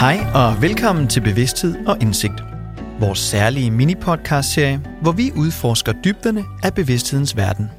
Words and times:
Hej 0.00 0.26
og 0.34 0.62
velkommen 0.62 1.08
til 1.08 1.20
Bevidsthed 1.20 1.86
og 1.86 1.98
Indsigt. 2.02 2.32
Vores 3.00 3.18
særlige 3.18 3.70
mini-podcast-serie, 3.70 4.82
hvor 5.02 5.12
vi 5.12 5.32
udforsker 5.36 5.92
dybderne 6.04 6.44
af 6.62 6.74
bevidsthedens 6.74 7.36
verden. 7.36 7.70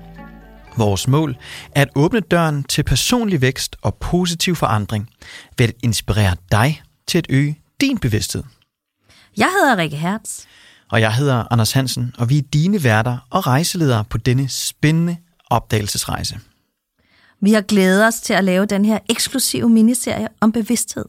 Vores 0.77 1.07
mål 1.07 1.37
er 1.75 1.81
at 1.81 1.89
åbne 1.95 2.19
døren 2.19 2.63
til 2.63 2.83
personlig 2.83 3.41
vækst 3.41 3.75
og 3.81 3.95
positiv 3.95 4.55
forandring 4.55 5.09
ved 5.57 5.67
at 5.67 5.73
inspirere 5.83 6.35
dig 6.51 6.83
til 7.07 7.17
at 7.17 7.25
øge 7.29 7.59
din 7.81 7.97
bevidsthed. 7.97 8.43
Jeg 9.37 9.49
hedder 9.59 9.77
Rikke 9.77 9.97
Hertz. 9.97 10.45
Og 10.91 11.01
jeg 11.01 11.15
hedder 11.15 11.45
Anders 11.51 11.71
Hansen, 11.71 12.15
og 12.17 12.29
vi 12.29 12.37
er 12.37 12.43
dine 12.53 12.83
værter 12.83 13.17
og 13.29 13.47
rejseledere 13.47 14.03
på 14.05 14.17
denne 14.17 14.49
spændende 14.49 15.17
opdagelsesrejse. 15.49 16.39
Vi 17.41 17.53
har 17.53 17.61
glædet 17.61 18.07
os 18.07 18.21
til 18.21 18.33
at 18.33 18.43
lave 18.43 18.65
den 18.65 18.85
her 18.85 18.99
eksklusive 19.09 19.69
miniserie 19.69 20.27
om 20.41 20.51
bevidsthed. 20.51 21.05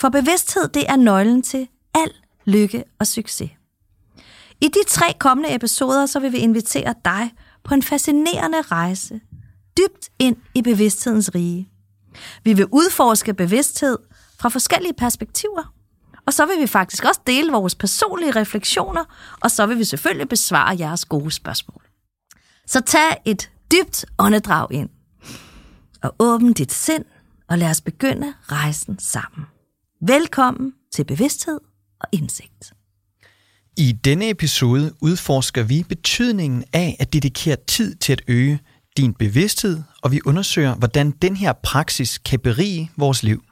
For 0.00 0.08
bevidsthed, 0.08 0.68
det 0.68 0.90
er 0.90 0.96
nøglen 0.96 1.42
til 1.42 1.68
al 1.94 2.10
lykke 2.44 2.84
og 2.98 3.06
succes. 3.06 3.50
I 4.60 4.68
de 4.68 4.84
tre 4.88 5.14
kommende 5.18 5.54
episoder, 5.54 6.06
så 6.06 6.20
vil 6.20 6.32
vi 6.32 6.38
invitere 6.38 6.94
dig 7.04 7.32
på 7.64 7.74
en 7.74 7.82
fascinerende 7.82 8.60
rejse 8.60 9.20
dybt 9.78 10.08
ind 10.18 10.36
i 10.54 10.62
bevidsthedens 10.62 11.34
rige. 11.34 11.68
Vi 12.44 12.52
vil 12.52 12.66
udforske 12.72 13.34
bevidsthed 13.34 13.98
fra 14.38 14.48
forskellige 14.48 14.94
perspektiver, 14.94 15.74
og 16.26 16.32
så 16.32 16.46
vil 16.46 16.60
vi 16.60 16.66
faktisk 16.66 17.04
også 17.04 17.20
dele 17.26 17.52
vores 17.52 17.74
personlige 17.74 18.30
refleksioner, 18.30 19.04
og 19.40 19.50
så 19.50 19.66
vil 19.66 19.78
vi 19.78 19.84
selvfølgelig 19.84 20.28
besvare 20.28 20.76
jeres 20.78 21.04
gode 21.04 21.30
spørgsmål. 21.30 21.82
Så 22.66 22.80
tag 22.80 23.16
et 23.24 23.50
dybt 23.72 24.04
åndedrag 24.18 24.72
ind, 24.72 24.88
og 26.02 26.14
åbn 26.18 26.52
dit 26.52 26.72
sind, 26.72 27.04
og 27.48 27.58
lad 27.58 27.70
os 27.70 27.80
begynde 27.80 28.34
rejsen 28.42 28.98
sammen. 28.98 29.46
Velkommen 30.06 30.72
til 30.92 31.04
bevidsthed 31.04 31.60
og 32.00 32.08
indsigt. 32.12 32.72
I 33.76 33.92
denne 33.92 34.30
episode 34.30 34.92
udforsker 35.00 35.62
vi 35.62 35.84
betydningen 35.88 36.64
af 36.72 36.96
at 37.00 37.12
dedikere 37.12 37.56
tid 37.66 37.94
til 37.94 38.12
at 38.12 38.22
øge 38.28 38.60
din 38.96 39.14
bevidsthed, 39.14 39.82
og 40.02 40.12
vi 40.12 40.20
undersøger, 40.26 40.74
hvordan 40.74 41.10
den 41.10 41.36
her 41.36 41.52
praksis 41.52 42.18
kan 42.18 42.40
berige 42.40 42.90
vores 42.96 43.22
liv. 43.22 43.42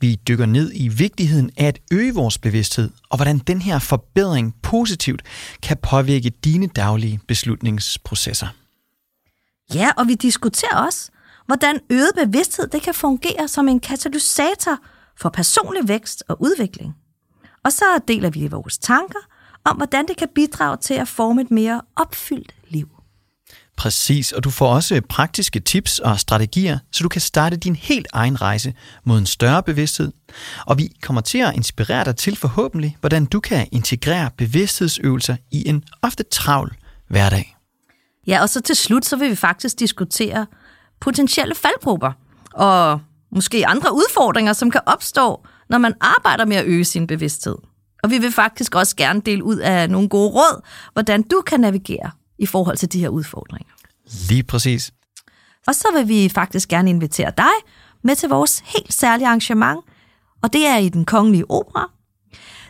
Vi 0.00 0.14
dykker 0.14 0.46
ned 0.46 0.72
i 0.74 0.88
vigtigheden 0.88 1.50
af 1.56 1.66
at 1.66 1.78
øge 1.92 2.14
vores 2.14 2.38
bevidsthed, 2.38 2.90
og 3.10 3.16
hvordan 3.16 3.38
den 3.38 3.62
her 3.62 3.78
forbedring 3.78 4.54
positivt 4.62 5.22
kan 5.62 5.76
påvirke 5.82 6.30
dine 6.30 6.66
daglige 6.66 7.20
beslutningsprocesser. 7.28 8.48
Ja, 9.74 9.90
og 9.96 10.08
vi 10.08 10.14
diskuterer 10.14 10.76
også, 10.76 11.10
hvordan 11.46 11.80
øget 11.90 12.12
bevidsthed 12.16 12.66
det 12.66 12.82
kan 12.82 12.94
fungere 12.94 13.48
som 13.48 13.68
en 13.68 13.80
katalysator 13.80 14.78
for 15.20 15.28
personlig 15.28 15.88
vækst 15.88 16.24
og 16.28 16.42
udvikling. 16.42 16.94
Og 17.64 17.72
så 17.72 17.84
deler 18.08 18.30
vi 18.30 18.46
vores 18.46 18.78
tanker 18.78 19.18
om, 19.64 19.76
hvordan 19.76 20.08
det 20.08 20.16
kan 20.16 20.28
bidrage 20.34 20.76
til 20.76 20.94
at 20.94 21.08
forme 21.08 21.42
et 21.42 21.50
mere 21.50 21.80
opfyldt 21.96 22.54
liv. 22.68 22.88
Præcis, 23.76 24.32
og 24.32 24.44
du 24.44 24.50
får 24.50 24.74
også 24.74 25.00
praktiske 25.08 25.60
tips 25.60 25.98
og 25.98 26.20
strategier, 26.20 26.78
så 26.92 27.02
du 27.02 27.08
kan 27.08 27.20
starte 27.20 27.56
din 27.56 27.76
helt 27.76 28.06
egen 28.12 28.42
rejse 28.42 28.74
mod 29.04 29.18
en 29.18 29.26
større 29.26 29.62
bevidsthed. 29.62 30.12
Og 30.66 30.78
vi 30.78 30.92
kommer 31.02 31.20
til 31.20 31.38
at 31.38 31.54
inspirere 31.54 32.04
dig 32.04 32.16
til 32.16 32.36
forhåbentlig, 32.36 32.96
hvordan 33.00 33.26
du 33.26 33.40
kan 33.40 33.68
integrere 33.72 34.30
bevidsthedsøvelser 34.38 35.36
i 35.50 35.68
en 35.68 35.84
ofte 36.02 36.24
travl 36.30 36.76
hverdag. 37.08 37.56
Ja, 38.26 38.42
og 38.42 38.48
så 38.48 38.60
til 38.60 38.76
slut, 38.76 39.04
så 39.04 39.16
vil 39.16 39.30
vi 39.30 39.36
faktisk 39.36 39.78
diskutere 39.78 40.46
potentielle 41.00 41.54
faldgrupper 41.54 42.12
og 42.52 43.00
måske 43.36 43.66
andre 43.66 43.94
udfordringer, 43.94 44.52
som 44.52 44.70
kan 44.70 44.80
opstå, 44.86 45.46
når 45.68 45.78
man 45.78 45.94
arbejder 46.00 46.44
med 46.44 46.56
at 46.56 46.66
øge 46.66 46.84
sin 46.84 47.06
bevidsthed. 47.06 47.56
Og 48.02 48.10
vi 48.10 48.18
vil 48.18 48.32
faktisk 48.32 48.74
også 48.74 48.96
gerne 48.96 49.20
dele 49.20 49.44
ud 49.44 49.56
af 49.56 49.90
nogle 49.90 50.08
gode 50.08 50.30
råd, 50.30 50.62
hvordan 50.92 51.22
du 51.22 51.42
kan 51.46 51.60
navigere 51.60 52.10
i 52.38 52.46
forhold 52.46 52.76
til 52.76 52.92
de 52.92 53.00
her 53.00 53.08
udfordringer. 53.08 53.72
Lige 54.28 54.42
præcis. 54.42 54.92
Og 55.66 55.74
så 55.74 55.88
vil 55.94 56.08
vi 56.08 56.28
faktisk 56.28 56.68
gerne 56.68 56.90
invitere 56.90 57.32
dig 57.36 57.52
med 58.04 58.16
til 58.16 58.28
vores 58.28 58.62
helt 58.66 58.92
særlige 58.92 59.26
arrangement, 59.26 59.80
og 60.42 60.52
det 60.52 60.66
er 60.66 60.76
i 60.76 60.88
den 60.88 61.04
kongelige 61.04 61.50
opera. 61.50 61.90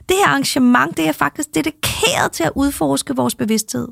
Det 0.08 0.16
her 0.16 0.28
arrangement, 0.28 0.96
det 0.96 1.08
er 1.08 1.12
faktisk 1.12 1.54
dedikeret 1.54 2.32
til 2.32 2.44
at 2.44 2.52
udforske 2.54 3.16
vores 3.16 3.34
bevidsthed. 3.34 3.88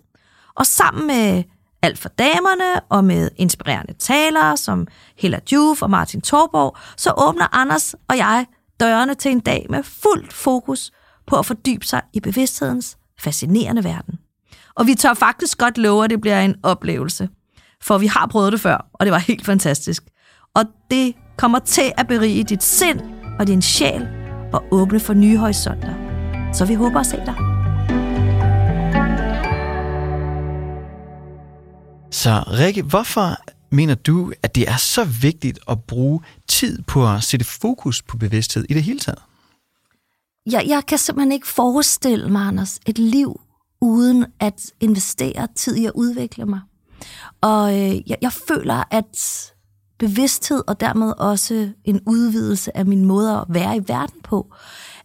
Og 0.55 0.67
sammen 0.67 1.07
med 1.07 1.45
alt 1.85 1.99
for 1.99 2.09
damerne 2.09 2.81
og 2.89 3.05
med 3.05 3.31
inspirerende 3.37 3.93
talere 3.93 4.57
som 4.57 4.87
Hella 5.19 5.39
Juf 5.53 5.83
og 5.83 5.91
Martin 5.91 6.21
Torborg, 6.21 6.77
så 6.97 7.13
åbner 7.17 7.47
Anders 7.53 7.95
og 8.09 8.17
jeg 8.17 8.47
dørene 8.81 9.15
til 9.15 9.31
en 9.31 9.41
dag 9.41 9.67
med 9.71 9.83
fuldt 9.83 10.33
fokus 10.33 10.91
på 11.27 11.37
at 11.37 11.47
fordybe 11.47 11.87
sig 11.87 12.03
i 12.13 12.21
bevidsthedens 12.21 12.97
fascinerende 13.21 13.85
verden. 13.85 14.19
Og 14.75 14.87
vi 14.87 14.95
tør 14.95 15.15
faktisk 15.15 15.59
godt 15.59 15.79
love, 15.79 16.05
at 16.05 16.11
det 16.11 16.21
bliver 16.21 16.41
en 16.41 16.57
oplevelse. 16.63 17.29
For 17.83 17.99
vi 17.99 18.07
har 18.07 18.27
prøvet 18.27 18.53
det 18.53 18.61
før, 18.61 18.87
og 18.93 19.07
det 19.07 19.13
var 19.13 19.19
helt 19.19 19.45
fantastisk. 19.45 20.03
Og 20.55 20.65
det 20.91 21.15
kommer 21.37 21.59
til 21.59 21.93
at 21.97 22.07
berige 22.07 22.45
dit 22.45 22.63
sind 22.63 23.01
og 23.39 23.47
din 23.47 23.63
sjæl 23.63 24.09
og 24.53 24.65
åbne 24.71 25.01
for 25.01 25.15
nye 25.15 25.37
horisonter. 25.37 25.95
Så 26.53 26.65
vi 26.65 26.75
håber 26.75 27.01
at 27.01 27.07
se 27.07 27.17
dig. 27.17 27.54
Så 32.15 32.45
Rikke, 32.47 32.83
hvorfor 32.83 33.37
mener 33.71 33.95
du, 33.95 34.33
at 34.43 34.55
det 34.55 34.69
er 34.69 34.77
så 34.77 35.05
vigtigt 35.05 35.59
at 35.69 35.83
bruge 35.83 36.21
tid 36.49 36.83
på 36.83 37.09
at 37.09 37.23
sætte 37.23 37.47
fokus 37.47 38.03
på 38.03 38.17
bevidsthed 38.17 38.65
i 38.69 38.75
det 38.75 38.83
hele 38.83 38.99
taget? 38.99 39.19
Jeg, 40.51 40.65
jeg 40.67 40.83
kan 40.89 40.99
simpelthen 40.99 41.33
ikke 41.33 41.47
forestille 41.47 42.29
mig, 42.31 42.43
Anders, 42.43 42.81
et 42.87 42.99
liv 42.99 43.41
uden 43.81 44.27
at 44.41 44.73
investere 44.81 45.49
tid 45.57 45.77
i 45.77 45.87
at 45.87 45.93
udvikle 45.95 46.47
mig. 46.47 46.61
Og 47.41 47.81
øh, 47.81 48.11
jeg, 48.11 48.17
jeg 48.21 48.33
føler, 48.33 48.85
at 48.91 49.53
bevidsthed 49.99 50.63
og 50.67 50.81
dermed 50.81 51.13
også 51.19 51.71
en 51.85 52.01
udvidelse 52.07 52.77
af 52.77 52.87
min 52.87 53.05
måde 53.05 53.33
at 53.33 53.45
være 53.49 53.77
i 53.77 53.81
verden 53.87 54.21
på, 54.23 54.55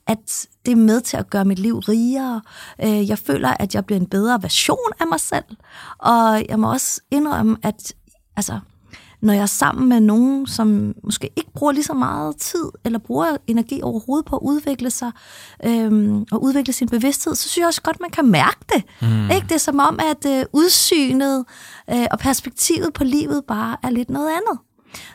at 0.10 0.48
det 0.66 0.72
er 0.72 0.76
med 0.76 1.02
til 1.02 1.18
at 1.18 1.30
gøre 1.30 1.46
mit 1.46 1.60
liv 1.60 1.78
rigere. 1.78 2.42
Øh, 2.84 3.10
jeg 3.10 3.18
føler, 3.18 3.50
at 3.60 3.76
jeg 3.76 3.86
bliver 3.86 4.00
en 4.00 4.08
bedre 4.08 4.40
version 4.42 4.92
af 5.00 5.08
mig 5.08 5.20
selv. 5.20 5.46
Og 5.98 6.46
jeg 6.50 6.60
må 6.60 6.72
også 6.72 7.02
indrømme, 7.12 7.58
at 7.64 7.94
altså, 8.36 8.60
når 9.22 9.34
jeg 9.34 9.42
er 9.42 9.46
sammen 9.46 9.90
med 9.90 10.00
nogen, 10.00 10.48
som 10.48 10.96
måske 11.04 11.30
ikke 11.36 11.52
bruger 11.56 11.72
lige 11.72 11.84
så 11.84 11.94
meget 11.94 12.38
tid, 12.38 12.66
eller 12.86 13.00
bruger 13.00 13.38
energi 13.48 13.82
overhovedet 13.82 14.26
på 14.26 14.36
at 14.36 14.42
udvikle 14.42 14.92
sig, 14.92 15.12
øhm, 15.66 16.26
og 16.32 16.44
udvikle 16.44 16.74
sin 16.74 16.90
bevidsthed, 16.90 17.36
så 17.36 17.50
synes 17.50 17.58
jeg 17.58 17.68
også 17.68 17.82
godt, 17.82 18.00
man 18.02 18.10
kan 18.10 18.26
mærke 18.26 18.60
det. 18.74 18.84
Mm. 19.02 19.32
Ikke? 19.32 19.48
Det 19.48 19.52
er 19.52 19.60
som 19.60 19.80
om, 19.80 20.00
at 20.12 20.26
øh, 20.26 20.46
udsynet 20.54 21.46
øh, 21.90 22.06
og 22.12 22.20
perspektivet 22.20 22.94
på 22.94 23.04
livet 23.04 23.44
bare 23.48 23.78
er 23.84 23.90
lidt 23.90 24.10
noget 24.10 24.30
andet. 24.30 24.60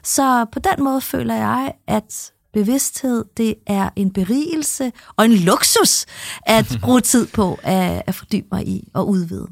Så 0.03 0.47
på 0.53 0.59
den 0.59 0.85
måde 0.85 1.01
føler 1.01 1.35
jeg, 1.35 1.73
at 1.87 2.33
bevidsthed, 2.55 3.25
det 3.37 3.55
er 3.67 3.91
en 3.97 4.13
berigelse 4.13 4.93
og 5.17 5.25
en 5.25 5.33
luksus 5.33 6.07
at 6.47 6.77
bruge 6.83 7.01
tid 7.01 7.27
på 7.27 7.59
at, 7.63 8.03
at 8.07 8.15
fordybe 8.15 8.47
mig 8.53 8.69
i 8.69 8.89
og 8.95 9.09
udvide. 9.09 9.47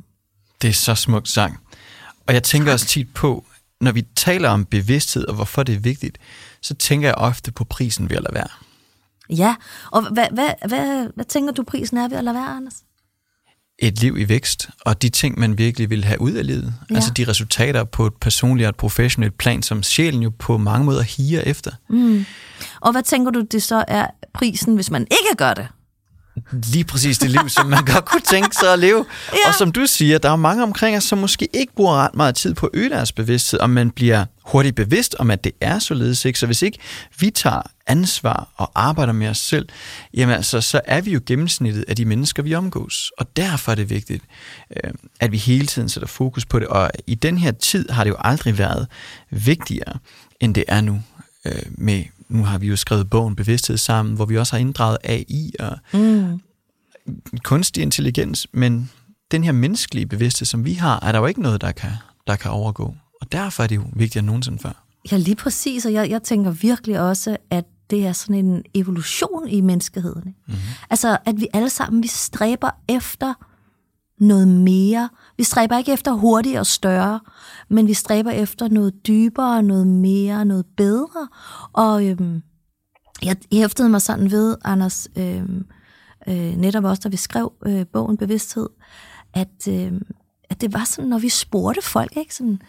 Det 0.63 0.69
er 0.69 0.75
så 0.75 0.95
smukt 0.95 1.29
sang. 1.29 1.59
Og 2.27 2.35
jeg 2.35 2.43
tænker 2.43 2.73
også 2.73 2.87
tit 2.87 3.15
på, 3.15 3.45
når 3.81 3.93
vi 3.93 4.03
taler 4.17 4.49
om 4.49 4.65
bevidsthed 4.65 5.27
og 5.27 5.35
hvorfor 5.35 5.63
det 5.63 5.75
er 5.75 5.79
vigtigt, 5.81 6.19
så 6.61 6.75
tænker 6.75 7.09
jeg 7.09 7.15
ofte 7.15 7.53
på 7.53 7.65
prisen 7.65 8.11
ved 8.11 8.17
at 8.17 8.23
lade 8.23 8.35
være. 8.35 8.49
Ja, 9.31 9.55
og 9.91 10.13
hvad, 10.13 10.27
hvad, 10.33 10.51
hvad, 10.69 11.09
hvad 11.15 11.25
tænker 11.25 11.53
du 11.53 11.63
prisen 11.63 11.97
er 11.97 12.09
ved 12.09 12.17
at 12.17 12.25
lade 12.25 12.35
være, 12.35 12.57
Anders? 12.57 12.83
Et 13.83 14.01
liv 14.01 14.19
i 14.19 14.29
vækst, 14.29 14.69
og 14.81 15.03
de 15.03 15.09
ting, 15.09 15.39
man 15.39 15.59
virkelig 15.59 15.91
vil 15.91 16.05
have 16.05 16.21
ud 16.21 16.33
af 16.33 16.47
livet. 16.47 16.75
Ja. 16.91 16.95
Altså 16.95 17.11
de 17.11 17.25
resultater 17.29 17.85
på 17.85 18.07
et 18.07 18.13
personligt 18.21 18.67
og 18.67 18.69
et 18.69 18.77
professionelt 18.77 19.39
plan, 19.39 19.63
som 19.63 19.83
sjælen 19.83 20.23
jo 20.23 20.33
på 20.39 20.59
mange 20.59 20.85
måder 20.85 21.03
higer 21.03 21.41
efter. 21.41 21.71
Mm. 21.91 22.25
Og 22.81 22.93
hvad 22.93 23.03
tænker 23.03 23.31
du, 23.31 23.41
det 23.41 23.63
så 23.63 23.85
er 23.89 24.07
prisen, 24.35 24.75
hvis 24.75 24.91
man 24.91 25.03
ikke 25.03 25.37
gør 25.37 25.55
det? 25.55 25.67
lige 26.53 26.85
præcis 26.85 27.19
det 27.19 27.31
liv, 27.31 27.49
som 27.49 27.67
man 27.67 27.85
godt 27.85 28.05
kunne 28.05 28.21
tænke 28.21 28.57
sig 28.57 28.73
at 28.73 28.79
leve. 28.79 29.05
Ja. 29.33 29.49
Og 29.49 29.55
som 29.55 29.73
du 29.73 29.87
siger, 29.87 30.19
der 30.19 30.31
er 30.31 30.37
mange 30.37 30.63
omkring 30.63 30.97
os, 30.97 31.05
som 31.05 31.19
måske 31.19 31.49
ikke 31.53 31.75
bruger 31.75 31.95
ret 31.95 32.15
meget 32.15 32.35
tid 32.35 32.55
på 32.55 32.67
at 32.67 32.71
øge 32.75 32.91
deres 32.91 33.13
bevidsthed, 33.13 33.61
og 33.61 33.71
man 33.71 33.91
bliver 33.91 34.25
hurtigt 34.45 34.77
bevidst 34.77 35.15
om, 35.19 35.31
at 35.31 35.45
det 35.45 35.53
er 35.61 35.79
således. 35.79 36.25
Ikke? 36.25 36.39
Så 36.39 36.47
hvis 36.47 36.63
ikke 36.63 36.79
vi 37.19 37.31
tager 37.31 37.63
ansvar 37.87 38.49
og 38.57 38.71
arbejder 38.75 39.13
med 39.13 39.29
os 39.29 39.39
selv, 39.39 39.69
jamen 40.15 40.35
altså, 40.35 40.61
så 40.61 40.81
er 40.85 41.01
vi 41.01 41.13
jo 41.13 41.21
gennemsnittet 41.27 41.85
af 41.89 41.97
de 41.97 42.05
mennesker, 42.05 42.43
vi 42.43 42.55
omgås. 42.55 43.13
Og 43.19 43.37
derfor 43.37 43.73
er 43.73 43.77
det 43.77 43.91
vigtigt, 43.91 44.25
øh, 44.77 44.91
at 45.21 45.33
vi 45.33 45.37
hele 45.37 45.67
tiden 45.67 45.89
sætter 45.89 46.09
fokus 46.09 46.47
på 46.47 46.59
det. 46.59 46.69
Og 46.69 46.91
i 47.07 47.15
den 47.15 47.39
her 47.39 47.53
tid 47.53 47.89
har 47.89 48.05
det 48.05 48.11
jo 48.11 48.17
aldrig 48.19 48.59
været 48.59 48.87
vigtigere, 49.31 49.99
end 50.41 50.55
det 50.55 50.65
er 50.69 50.81
nu 50.81 51.03
øh, 51.47 51.63
med 51.69 52.05
nu 52.29 52.45
har 52.45 52.59
vi 52.59 52.67
jo 52.67 52.77
skrevet 52.77 53.11
bogen 53.11 53.37
Bevidsthed 53.37 53.77
sammen, 53.77 54.15
hvor 54.15 54.25
vi 54.25 54.39
også 54.39 54.53
har 54.53 54.61
inddraget 54.61 54.99
AI 55.05 55.53
og 55.61 55.79
mm. 55.93 56.41
kunstig 57.45 57.83
intelligens, 57.83 58.47
men 58.53 58.91
den 59.31 59.45
her 59.45 59.53
menneskelige 59.53 60.07
bevidsthed, 60.07 60.47
som 60.47 60.65
vi 60.65 60.73
har, 60.73 61.01
er 61.03 61.13
der 61.13 61.19
jo 61.19 61.27
ikke 61.27 61.43
noget, 61.43 61.61
der 61.61 61.73
kan, 61.73 61.91
der 62.27 62.37
kan 62.37 62.51
overgå. 62.51 62.95
Og 63.23 63.33
derfor 63.33 63.63
er 63.63 63.67
det 63.67 63.77
jo 63.77 63.85
vigtigere 63.93 64.21
end 64.21 64.27
nogensinde 64.27 64.59
før. 64.59 64.85
Ja, 65.13 65.17
lige 65.17 65.37
præcis, 65.37 65.87
og 65.87 65.93
jeg, 65.93 66.11
jeg 66.11 66.23
tænker 66.23 66.51
virkelig 66.51 67.01
også, 67.01 67.37
at 67.51 67.65
det 67.91 68.07
er 68.07 68.13
sådan 68.13 68.35
en 68.45 68.63
evolution 68.75 69.49
i 69.49 69.61
menneskeheden. 69.61 70.25
Mm-hmm. 70.25 70.61
Altså, 70.91 71.19
at 71.25 71.41
vi 71.41 71.47
alle 71.53 71.71
sammen, 71.71 72.03
vi 72.03 72.09
stræber 72.09 72.71
efter 72.89 73.35
noget 74.25 74.49
mere. 74.49 75.09
Vi 75.37 75.45
stræber 75.45 75.79
ikke 75.79 75.93
efter 75.93 76.13
hurtigere 76.13 76.61
og 76.61 76.67
større, 76.67 77.21
men 77.71 77.87
vi 77.87 77.95
stræber 77.95 78.31
efter 78.31 78.69
noget 78.69 79.07
dybere, 79.07 79.63
noget 79.63 79.87
mere, 79.87 80.45
noget 80.45 80.67
bedre. 80.77 81.29
Og 81.73 82.07
øhm, 82.07 82.43
jeg 83.23 83.37
hæftede 83.53 83.89
mig 83.89 84.03
sådan 84.03 84.31
ved, 84.31 84.57
Anders, 84.65 85.09
øhm, 85.17 85.67
øh, 86.29 86.57
netop 86.57 86.85
også, 86.85 87.01
da 87.05 87.09
vi 87.09 87.17
skrev 87.17 87.53
øh, 87.67 87.87
bogen 87.93 88.17
Bevidsthed, 88.17 88.69
at, 89.35 89.69
øh, 89.69 89.93
at 90.53 90.61
det 90.61 90.73
var 90.73 90.85
sådan, 90.85 91.09
når 91.09 91.19
vi 91.19 91.29
spurgte 91.29 91.83
folk, 91.83 92.17
ikke? 92.17 92.35
Sådan, 92.35 92.63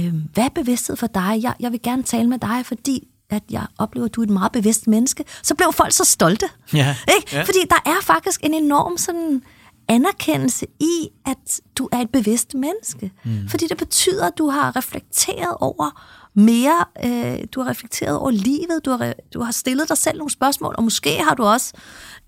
øh, 0.00 0.14
hvad 0.34 0.44
er 0.44 0.48
bevidsthed 0.48 0.96
for 0.96 1.06
dig? 1.06 1.38
Jeg, 1.42 1.54
jeg 1.60 1.72
vil 1.72 1.82
gerne 1.82 2.02
tale 2.02 2.28
med 2.28 2.38
dig, 2.38 2.66
fordi 2.66 3.08
at 3.30 3.42
jeg 3.50 3.66
oplever, 3.78 4.06
at 4.06 4.14
du 4.14 4.20
er 4.20 4.24
et 4.24 4.30
meget 4.30 4.52
bevidst 4.52 4.86
menneske, 4.86 5.24
så 5.42 5.54
blev 5.54 5.72
folk 5.72 5.92
så 5.92 6.04
stolte. 6.04 6.46
Ja. 6.74 6.96
Ikke? 7.16 7.36
Ja. 7.36 7.42
Fordi 7.42 7.58
der 7.70 7.90
er 7.90 8.02
faktisk 8.02 8.40
en 8.44 8.54
enorm 8.54 8.98
sådan 8.98 9.42
anerkendelse 9.88 10.66
i, 10.80 11.08
at 11.26 11.60
du 11.78 11.88
er 11.92 11.98
et 11.98 12.10
bevidst 12.10 12.54
menneske. 12.54 13.12
Mm. 13.24 13.48
Fordi 13.48 13.66
det 13.66 13.76
betyder, 13.76 14.26
at 14.26 14.38
du 14.38 14.48
har 14.48 14.76
reflekteret 14.76 15.56
over 15.60 16.02
mere, 16.34 16.84
øh, 17.04 17.38
du 17.52 17.60
har 17.62 17.70
reflekteret 17.70 18.16
over 18.16 18.30
livet, 18.30 18.80
du 18.84 18.90
har, 18.90 19.14
du 19.34 19.42
har 19.42 19.52
stillet 19.52 19.88
dig 19.88 19.98
selv 19.98 20.18
nogle 20.18 20.30
spørgsmål, 20.30 20.74
og 20.78 20.84
måske 20.84 21.22
har 21.28 21.34
du 21.34 21.42
også 21.42 21.72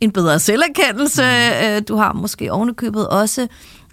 en 0.00 0.12
bedre 0.12 0.38
selverkendelse, 0.38 1.22
mm. 1.22 1.66
øh, 1.66 1.82
du 1.88 1.96
har 1.96 2.12
måske 2.12 2.52
ovenikøbet 2.52 3.08
også 3.08 3.48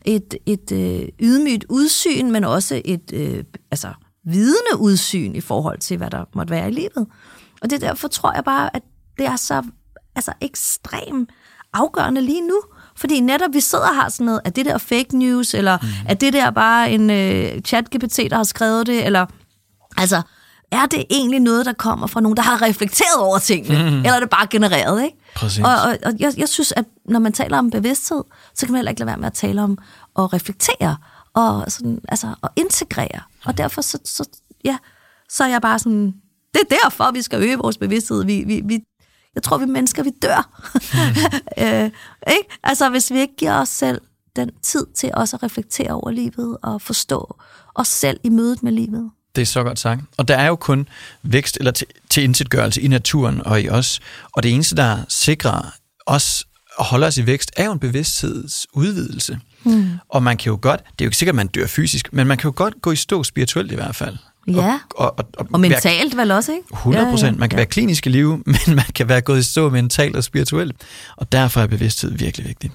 et, 0.07 0.35
et 0.45 0.71
øh, 0.71 1.07
ydmygt 1.19 1.65
udsyn, 1.69 2.31
men 2.31 2.43
også 2.43 2.81
et 2.85 3.13
øh, 3.13 3.43
altså, 3.71 3.93
vidende 4.25 4.77
udsyn 4.79 5.35
i 5.35 5.41
forhold 5.41 5.79
til, 5.79 5.97
hvad 5.97 6.09
der 6.09 6.25
måtte 6.35 6.51
være 6.51 6.67
i 6.67 6.71
livet. 6.71 7.07
Og 7.61 7.69
det 7.69 7.81
derfor 7.81 8.07
tror 8.07 8.33
jeg 8.33 8.43
bare, 8.43 8.75
at 8.75 8.81
det 9.17 9.25
er 9.25 9.35
så 9.35 9.63
altså, 10.15 10.31
ekstremt 10.41 11.29
afgørende 11.73 12.21
lige 12.21 12.47
nu. 12.47 12.61
Fordi 12.97 13.19
netop 13.19 13.53
vi 13.53 13.59
sidder 13.59 13.87
og 13.87 13.95
har 13.95 14.09
sådan 14.09 14.25
noget, 14.25 14.41
er 14.45 14.49
det 14.49 14.65
der 14.65 14.77
fake 14.77 15.17
news, 15.17 15.53
eller 15.53 15.77
mm. 15.81 15.87
er 16.09 16.13
det 16.13 16.33
der 16.33 16.51
bare 16.51 16.91
en 16.91 17.09
øh, 17.09 17.61
chat-GPT, 17.67 18.29
der 18.29 18.35
har 18.35 18.43
skrevet 18.43 18.87
det, 18.87 19.05
eller 19.05 19.25
altså, 19.97 20.21
er 20.71 20.85
det 20.85 21.05
egentlig 21.09 21.39
noget, 21.39 21.65
der 21.65 21.73
kommer 21.73 22.07
fra 22.07 22.21
nogen, 22.21 22.37
der 22.37 22.43
har 22.43 22.61
reflekteret 22.61 23.19
over 23.19 23.39
tingene, 23.39 23.89
mm. 23.89 23.97
eller 23.97 24.13
er 24.13 24.19
det 24.19 24.29
bare 24.29 24.47
genereret, 24.47 25.03
ikke? 25.03 25.17
Præcis. 25.35 25.63
Og, 25.63 25.71
og, 25.71 25.97
og 26.05 26.13
jeg, 26.19 26.33
jeg 26.37 26.49
synes, 26.49 26.71
at 26.71 26.85
når 27.05 27.19
man 27.19 27.33
taler 27.33 27.57
om 27.57 27.69
bevidsthed, 27.69 28.23
så 28.53 28.65
kan 28.65 28.71
man 28.73 28.79
heller 28.79 28.89
ikke 28.89 28.99
lade 28.99 29.07
være 29.07 29.17
med 29.17 29.27
at 29.27 29.33
tale 29.33 29.61
om 29.61 29.77
at 30.19 30.33
reflektere, 30.33 30.97
og 31.33 31.71
sådan, 31.71 31.99
altså, 32.07 32.35
at 32.43 32.49
integrere. 32.55 33.21
Og 33.45 33.57
derfor 33.57 33.81
så, 33.81 33.99
så, 34.05 34.29
ja, 34.65 34.77
så 35.29 35.43
er 35.43 35.47
jeg 35.47 35.61
bare 35.61 35.79
sådan, 35.79 36.13
det 36.53 36.61
er 36.61 36.75
derfor, 36.83 37.11
vi 37.11 37.21
skal 37.21 37.43
øge 37.43 37.57
vores 37.57 37.77
bevidsthed. 37.77 38.25
Vi, 38.25 38.43
vi, 38.47 38.61
vi, 38.65 38.83
jeg 39.35 39.43
tror, 39.43 39.57
vi 39.57 39.65
mennesker, 39.65 40.03
vi 40.03 40.11
dør. 40.21 40.61
øh, 41.63 41.91
ikke? 42.35 42.59
Altså, 42.63 42.89
hvis 42.89 43.11
vi 43.11 43.19
ikke 43.19 43.35
giver 43.35 43.53
os 43.53 43.69
selv 43.69 44.01
den 44.35 44.51
tid 44.61 44.85
til 44.95 45.11
også 45.13 45.35
at 45.35 45.43
reflektere 45.43 45.91
over 45.91 46.11
livet 46.11 46.57
og 46.63 46.81
forstå 46.81 47.37
os 47.75 47.87
selv 47.87 48.19
i 48.23 48.29
mødet 48.29 48.63
med 48.63 48.71
livet. 48.71 49.11
Det 49.35 49.41
er 49.41 49.45
så 49.45 49.63
godt 49.63 49.79
sagt. 49.79 50.01
Og 50.17 50.27
der 50.27 50.35
er 50.35 50.47
jo 50.47 50.55
kun 50.55 50.87
vækst 51.23 51.57
eller 51.57 51.71
til, 51.71 51.87
til 52.09 52.23
indsætgørelse 52.23 52.81
i 52.81 52.87
naturen 52.87 53.41
og 53.45 53.61
i 53.61 53.69
os. 53.69 53.99
Og 54.31 54.43
det 54.43 54.53
eneste, 54.53 54.75
der 54.75 54.97
sikrer 55.09 55.71
os 56.05 56.45
at 56.79 56.85
holde 56.85 57.07
os 57.07 57.17
i 57.17 57.25
vækst, 57.25 57.51
er 57.57 57.65
jo 57.65 57.71
en 57.71 57.79
bevidsthedsudvidelse. 57.79 59.39
Mm. 59.63 59.89
Og 60.09 60.23
man 60.23 60.37
kan 60.37 60.49
jo 60.49 60.59
godt, 60.61 60.79
det 60.79 60.89
er 60.89 61.05
jo 61.05 61.07
ikke 61.07 61.17
sikkert, 61.17 61.33
at 61.33 61.35
man 61.35 61.47
dør 61.47 61.67
fysisk, 61.67 62.13
men 62.13 62.27
man 62.27 62.37
kan 62.37 62.47
jo 62.47 62.53
godt 62.55 62.81
gå 62.81 62.91
i 62.91 62.95
stå 62.95 63.23
spirituelt 63.23 63.71
i 63.71 63.75
hvert 63.75 63.95
fald. 63.95 64.17
Ja, 64.47 64.79
og, 64.95 65.05
og, 65.05 65.15
og, 65.17 65.25
og, 65.37 65.47
og 65.53 65.59
mentalt 65.59 66.17
vel 66.17 66.31
også, 66.31 66.51
ikke? 66.51 66.67
100 66.73 67.09
procent. 67.09 67.21
Ja, 67.23 67.27
ja, 67.27 67.39
man 67.39 67.49
kan 67.49 67.57
ja. 67.57 67.59
være 67.59 67.65
klinisk 67.65 68.07
i 68.07 68.09
live, 68.09 68.43
men 68.45 68.75
man 68.75 68.85
kan 68.95 69.09
være 69.09 69.21
gået 69.21 69.39
i 69.39 69.43
stå 69.43 69.69
mentalt 69.69 70.15
og 70.15 70.23
spirituelt. 70.23 70.75
Og 71.17 71.31
derfor 71.31 71.61
er 71.61 71.67
bevidsthed 71.67 72.11
virkelig 72.11 72.47
vigtigt. 72.47 72.73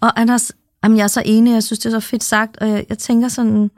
Og 0.00 0.20
Anders, 0.20 0.52
jamen 0.84 0.98
jeg 0.98 1.04
er 1.04 1.08
så 1.08 1.22
enig, 1.24 1.52
jeg 1.52 1.62
synes, 1.62 1.78
det 1.78 1.86
er 1.86 2.00
så 2.00 2.06
fedt 2.06 2.24
sagt, 2.24 2.56
og 2.56 2.68
jeg, 2.68 2.84
jeg 2.88 2.98
tænker 2.98 3.28
sådan, 3.28 3.70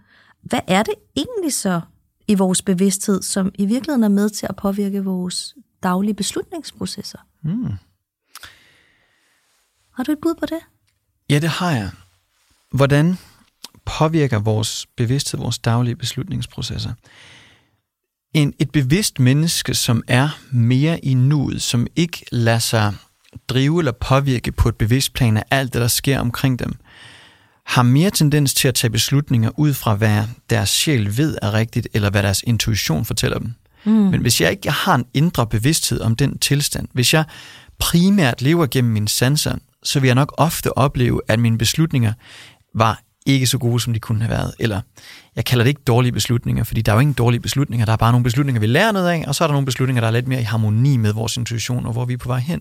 hvad 0.43 0.61
er 0.69 0.83
det 0.83 0.94
egentlig 1.17 1.53
så 1.53 1.81
i 2.29 2.35
vores 2.35 2.62
bevidsthed, 2.62 3.23
som 3.23 3.50
i 3.55 3.67
virkeligheden 3.67 4.05
er 4.05 4.09
med 4.09 4.31
til 4.31 4.47
at 4.47 4.56
påvirke 4.56 5.05
vores 5.05 5.55
daglige 5.83 6.15
beslutningsprocesser? 6.15 7.19
Mm. 7.43 7.73
Har 9.94 10.05
du 10.05 10.12
et 10.12 10.19
bud 10.23 10.35
på 10.35 10.47
det? 10.47 10.61
Ja, 11.31 11.39
det 11.39 11.49
har 11.49 11.71
jeg. 11.71 11.91
Hvordan 12.73 13.19
påvirker 13.85 14.39
vores 14.39 14.87
bevidsthed 14.97 15.41
vores 15.41 15.59
daglige 15.59 15.97
beslutningsprocesser? 15.97 16.93
En, 18.35 18.55
et 18.59 18.71
bevidst 18.71 19.19
menneske, 19.19 19.75
som 19.75 20.03
er 20.09 20.29
mere 20.50 21.05
i 21.05 21.15
nuet, 21.15 21.62
som 21.62 21.87
ikke 21.97 22.25
lader 22.33 22.59
sig 22.59 22.94
drive 23.49 23.81
eller 23.81 23.93
påvirke 23.93 24.53
på 24.53 24.69
et 24.69 24.77
bevidst 24.77 25.12
plan 25.12 25.37
af 25.37 25.44
alt 25.50 25.73
det, 25.73 25.81
der 25.81 25.89
sker 25.89 26.19
omkring 26.19 26.59
dem, 26.59 26.75
har 27.72 27.82
mere 27.82 28.10
tendens 28.10 28.54
til 28.54 28.69
at 28.69 28.74
tage 28.74 28.90
beslutninger 28.90 29.50
ud 29.56 29.74
fra, 29.74 29.94
hvad 29.94 30.22
deres 30.50 30.69
sjæl 30.69 31.16
ved 31.16 31.38
er 31.42 31.54
rigtigt, 31.54 31.88
eller 31.94 32.10
hvad 32.10 32.22
deres 32.22 32.42
intuition 32.46 33.04
fortæller 33.04 33.38
dem. 33.38 33.54
Mm. 33.84 33.92
Men 33.92 34.20
hvis 34.20 34.40
jeg 34.40 34.50
ikke 34.50 34.70
har 34.70 34.94
en 34.94 35.04
indre 35.14 35.46
bevidsthed 35.46 36.00
om 36.00 36.16
den 36.16 36.38
tilstand, 36.38 36.88
hvis 36.92 37.14
jeg 37.14 37.24
primært 37.78 38.42
lever 38.42 38.66
gennem 38.66 38.92
mine 38.92 39.08
sanser, 39.08 39.56
så 39.82 40.00
vil 40.00 40.08
jeg 40.08 40.14
nok 40.14 40.34
ofte 40.38 40.78
opleve, 40.78 41.20
at 41.28 41.38
mine 41.38 41.58
beslutninger 41.58 42.12
var 42.74 43.02
ikke 43.26 43.46
så 43.46 43.58
gode, 43.58 43.80
som 43.80 43.92
de 43.92 44.00
kunne 44.00 44.20
have 44.20 44.30
været. 44.30 44.54
Eller 44.58 44.80
jeg 45.36 45.44
kalder 45.44 45.64
det 45.64 45.69
ikke 45.69 45.82
dårlige 45.86 46.12
beslutninger, 46.12 46.64
fordi 46.64 46.82
der 46.82 46.92
er 46.92 46.96
jo 46.96 47.00
ingen 47.00 47.14
dårlige 47.14 47.40
beslutninger. 47.40 47.86
Der 47.86 47.92
er 47.92 47.96
bare 47.96 48.12
nogle 48.12 48.24
beslutninger, 48.24 48.60
vi 48.60 48.66
lærer 48.66 48.92
noget 48.92 49.08
af, 49.08 49.24
og 49.26 49.34
så 49.34 49.44
er 49.44 49.48
der 49.48 49.52
nogle 49.52 49.66
beslutninger, 49.66 50.00
der 50.00 50.08
er 50.08 50.12
lidt 50.12 50.28
mere 50.28 50.40
i 50.40 50.44
harmoni 50.44 50.96
med 50.96 51.12
vores 51.12 51.36
intuition 51.36 51.86
og 51.86 51.92
hvor 51.92 52.04
vi 52.04 52.12
er 52.12 52.19
på 52.19 52.28
vej 52.28 52.38
hen. 52.38 52.60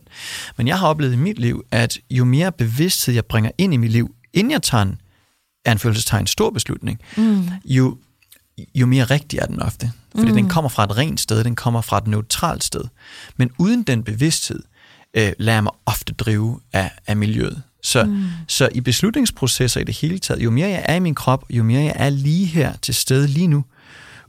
Men 0.57 0.67
jeg 0.67 0.79
har 0.79 0.87
oplevet 0.87 1.13
i 1.13 1.17
mit 1.17 1.39
liv, 1.39 1.63
at 1.71 1.97
jo 2.09 2.25
mere 2.25 2.51
bevidsthed 2.51 3.13
jeg 3.13 3.25
bringer 3.25 3.51
ind 3.57 3.73
i 3.73 3.77
mit 3.77 3.91
liv, 3.91 4.15
inden 4.33 4.51
jeg 4.51 4.62
tager 4.62 4.81
en 4.81 5.01
anførselstegn 5.66 6.28
stor 6.28 6.50
beslutning, 6.50 7.00
mm. 7.18 7.50
jo, 7.66 7.98
jo 8.75 8.86
mere 8.86 9.04
rigtig 9.04 9.39
er 9.39 9.45
den 9.45 9.62
ofte. 9.62 9.92
Fordi 10.16 10.30
mm. 10.30 10.36
den 10.36 10.50
kommer 10.50 10.69
fra 10.69 10.83
et 10.83 10.98
rent 10.98 11.19
sted, 11.19 11.44
den 11.44 11.56
kommer 11.56 11.81
fra 11.81 11.98
et 11.98 12.07
neutralt 12.07 12.63
sted. 12.63 12.83
Men 13.38 13.51
uden 13.57 13.83
den 13.83 14.04
bevidsthed, 14.04 14.60
øh, 15.13 15.33
lader 15.39 15.56
jeg 15.56 15.63
mig 15.63 15.74
ofte 15.86 16.13
drive 16.13 16.60
af, 16.74 16.92
af 17.07 17.18
miljøet. 17.18 17.63
Så, 17.83 18.04
mm. 18.04 18.25
så 18.48 18.69
i 18.72 18.81
beslutningsprocesser 18.81 19.81
i 19.81 19.83
det 19.83 19.98
hele 19.98 20.19
taget, 20.19 20.44
jo 20.44 20.51
mere 20.51 20.69
jeg 20.69 20.86
er 20.86 20.95
i 20.95 21.00
min 21.00 21.16
krop, 21.16 21.45
jo 21.50 21.63
mere 21.63 21.83
jeg 21.83 21.94
er 21.95 22.10
lige 22.10 22.45
her 22.45 22.74
til 22.81 22.95
stede 22.95 23.28
lige 23.28 23.48
nu, 23.48 23.66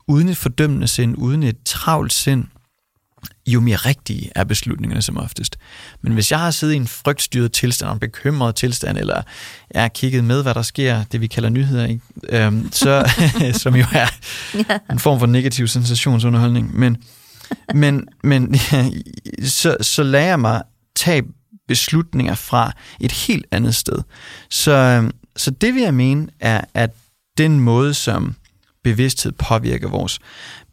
uden 0.06 0.28
et 0.28 0.36
fordømmende 0.36 0.88
sind, 0.88 1.14
uden 1.18 1.42
et 1.42 1.56
travlt 1.64 2.12
sind, 2.12 2.44
jo 3.46 3.60
mere 3.60 3.76
rigtige 3.76 4.30
er 4.34 4.44
beslutningerne 4.44 5.02
som 5.02 5.18
oftest. 5.18 5.56
Men 6.02 6.12
hvis 6.12 6.30
jeg 6.30 6.38
har 6.38 6.50
siddet 6.50 6.74
i 6.74 6.76
en 6.76 6.86
frygtstyret 6.86 7.52
tilstand, 7.52 7.92
en 7.92 7.98
bekymret 7.98 8.54
tilstand, 8.54 8.98
eller 8.98 9.22
jeg 9.74 9.82
har 9.82 9.88
kigget 9.88 10.24
med, 10.24 10.42
hvad 10.42 10.54
der 10.54 10.62
sker, 10.62 11.04
det 11.04 11.20
vi 11.20 11.26
kalder 11.26 11.48
nyheder, 11.48 11.86
ikke? 11.86 12.00
Øhm, 12.28 12.72
så, 12.72 13.10
som 13.62 13.76
jo 13.76 13.84
er 13.92 14.08
en 14.92 14.98
form 14.98 15.18
for 15.18 15.26
negativ 15.26 15.66
sensationsunderholdning, 15.66 16.78
men, 16.78 16.96
men, 17.74 18.08
men 18.24 18.54
så, 19.44 19.76
så 19.80 20.02
lærer 20.02 20.26
jeg 20.26 20.40
mig 20.40 20.62
tage 20.96 21.22
beslutninger 21.68 22.34
fra 22.34 22.72
et 23.00 23.12
helt 23.12 23.46
andet 23.50 23.74
sted. 23.74 23.98
Så, 24.50 24.72
øhm, 24.72 25.10
så 25.36 25.50
det 25.50 25.74
vil 25.74 25.82
jeg 25.82 25.94
mene 25.94 26.28
er, 26.40 26.60
at 26.74 26.90
den 27.38 27.60
måde, 27.60 27.94
som 27.94 28.34
bevidsthed 28.84 29.32
påvirker 29.32 29.88
vores 29.88 30.18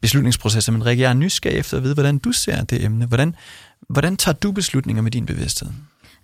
beslutningsprocesser. 0.02 0.72
Men 0.72 0.86
Rikke, 0.86 1.04
jeg 1.04 1.10
er 1.10 1.14
nysgerrig 1.14 1.58
efter 1.58 1.78
at 1.78 1.84
vide, 1.84 1.94
hvordan 1.94 2.18
du 2.18 2.32
ser 2.32 2.64
det 2.64 2.84
emne. 2.84 3.06
Hvordan, 3.06 3.36
hvordan 3.90 4.18
tager 4.18 4.36
du 4.36 4.52
beslutninger 4.52 5.02
med 5.02 5.12
din 5.12 5.26
bevidsthed? 5.26 5.70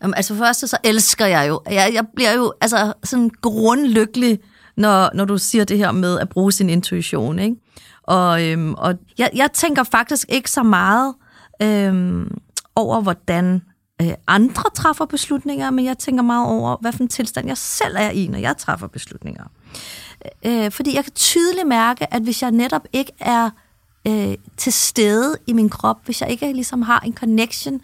Jamen, 0.02 0.14
altså 0.14 0.36
først 0.36 0.68
så 0.68 0.78
elsker 0.84 1.26
jeg 1.26 1.48
jo. 1.50 1.62
Jeg, 1.70 1.92
jeg 1.94 2.06
bliver 2.16 2.34
jo 2.34 2.54
altså 2.62 2.94
sådan 3.04 3.32
grundlykkelig, 3.42 4.40
når, 4.78 5.10
når 5.14 5.26
du 5.26 5.38
siger 5.38 5.64
det 5.66 5.78
her 5.78 5.92
med 5.92 6.20
at 6.20 6.30
bruge 6.30 6.52
sin 6.52 6.70
intuition. 6.70 7.40
Ikke? 7.40 7.56
Og, 8.04 8.48
øhm, 8.48 8.74
og 8.74 8.96
jeg, 9.18 9.30
jeg 9.36 9.52
tænker 9.54 9.84
faktisk 9.84 10.26
ikke 10.30 10.52
så 10.52 10.64
meget 10.64 11.14
øhm, 11.62 12.38
over, 12.76 13.02
hvordan 13.02 13.62
øh, 14.02 14.14
andre 14.28 14.64
træffer 14.76 15.06
beslutninger, 15.06 15.70
men 15.70 15.86
jeg 15.86 15.98
tænker 15.98 16.24
meget 16.24 16.48
over, 16.48 16.78
hvad 16.82 16.92
for 16.92 17.04
en 17.04 17.08
tilstand 17.08 17.48
jeg 17.48 17.58
selv 17.58 17.96
er 17.98 18.10
i, 18.10 18.28
når 18.28 18.40
jeg 18.40 18.58
træffer 18.58 18.88
beslutninger. 18.88 19.44
Øh, 20.46 20.72
fordi 20.72 20.96
jeg 20.96 21.04
kan 21.04 21.14
tydeligt 21.14 21.68
mærke, 21.68 22.14
at 22.14 22.22
hvis 22.22 22.42
jeg 22.42 22.52
netop 22.52 22.82
ikke 22.94 23.12
er 23.20 23.50
øh, 24.08 24.36
til 24.58 24.74
stede 24.74 25.38
i 25.48 25.54
min 25.54 25.70
krop, 25.70 25.98
hvis 26.06 26.22
jeg 26.22 26.32
ikke 26.32 26.54
ligesom 26.54 26.82
har 26.82 27.00
en 27.00 27.14
connection 27.14 27.82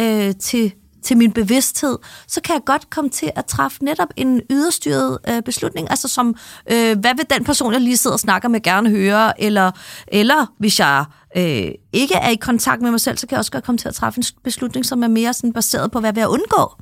øh, 0.00 0.34
til, 0.40 0.72
til 1.02 1.16
min 1.16 1.32
bevidsthed, 1.32 1.98
så 2.28 2.40
kan 2.40 2.54
jeg 2.54 2.62
godt 2.64 2.90
komme 2.90 3.10
til 3.10 3.30
at 3.34 3.44
træffe 3.44 3.84
netop 3.84 4.08
en 4.16 4.40
yderstyret 4.50 5.18
øh, 5.28 5.42
beslutning, 5.42 5.90
altså 5.90 6.08
som, 6.08 6.36
øh, 6.72 6.98
hvad 6.98 7.14
vil 7.16 7.26
den 7.30 7.44
person, 7.44 7.72
jeg 7.72 7.80
lige 7.80 7.96
sidder 7.96 8.14
og 8.14 8.20
snakker 8.20 8.48
med, 8.48 8.62
gerne 8.62 8.90
høre, 8.90 9.42
eller, 9.42 9.70
eller 10.08 10.46
hvis 10.58 10.80
jeg 10.80 11.04
øh, 11.36 11.68
ikke 11.92 12.14
er 12.14 12.28
i 12.28 12.36
kontakt 12.36 12.82
med 12.82 12.90
mig 12.90 13.00
selv, 13.00 13.18
så 13.18 13.26
kan 13.26 13.34
jeg 13.34 13.38
også 13.38 13.52
godt 13.52 13.64
komme 13.64 13.78
til 13.78 13.88
at 13.88 13.94
træffe 13.94 14.18
en 14.18 14.24
beslutning, 14.44 14.86
som 14.86 15.02
er 15.02 15.08
mere 15.08 15.34
sådan 15.34 15.52
baseret 15.52 15.90
på, 15.90 16.00
hvad 16.00 16.12
vil 16.12 16.20
jeg 16.20 16.28
undgå. 16.28 16.72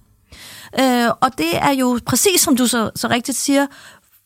Øh, 0.81 1.11
og 1.21 1.39
det 1.39 1.57
er 1.57 1.71
jo 1.71 2.01
præcis, 2.07 2.41
som 2.41 2.57
du 2.57 2.67
så, 2.67 2.91
så 2.97 3.09
rigtigt 3.09 3.39
siger, 3.39 3.67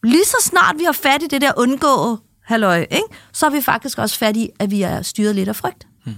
lige 0.04 0.24
så 0.24 0.36
snart 0.40 0.78
vi 0.78 0.84
har 0.84 0.92
fat 0.92 1.22
i 1.22 1.26
det 1.26 1.40
der 1.40 1.52
undgå 1.56 2.18
halløj, 2.46 2.86
ikke? 2.90 3.08
så 3.32 3.46
er 3.46 3.50
vi 3.50 3.60
faktisk 3.60 3.98
også 3.98 4.18
fat 4.18 4.36
i, 4.36 4.50
at 4.58 4.70
vi 4.70 4.82
er 4.82 5.02
styret 5.02 5.34
lidt 5.34 5.48
af 5.48 5.56
frygt. 5.56 5.86
Hmm. 6.04 6.14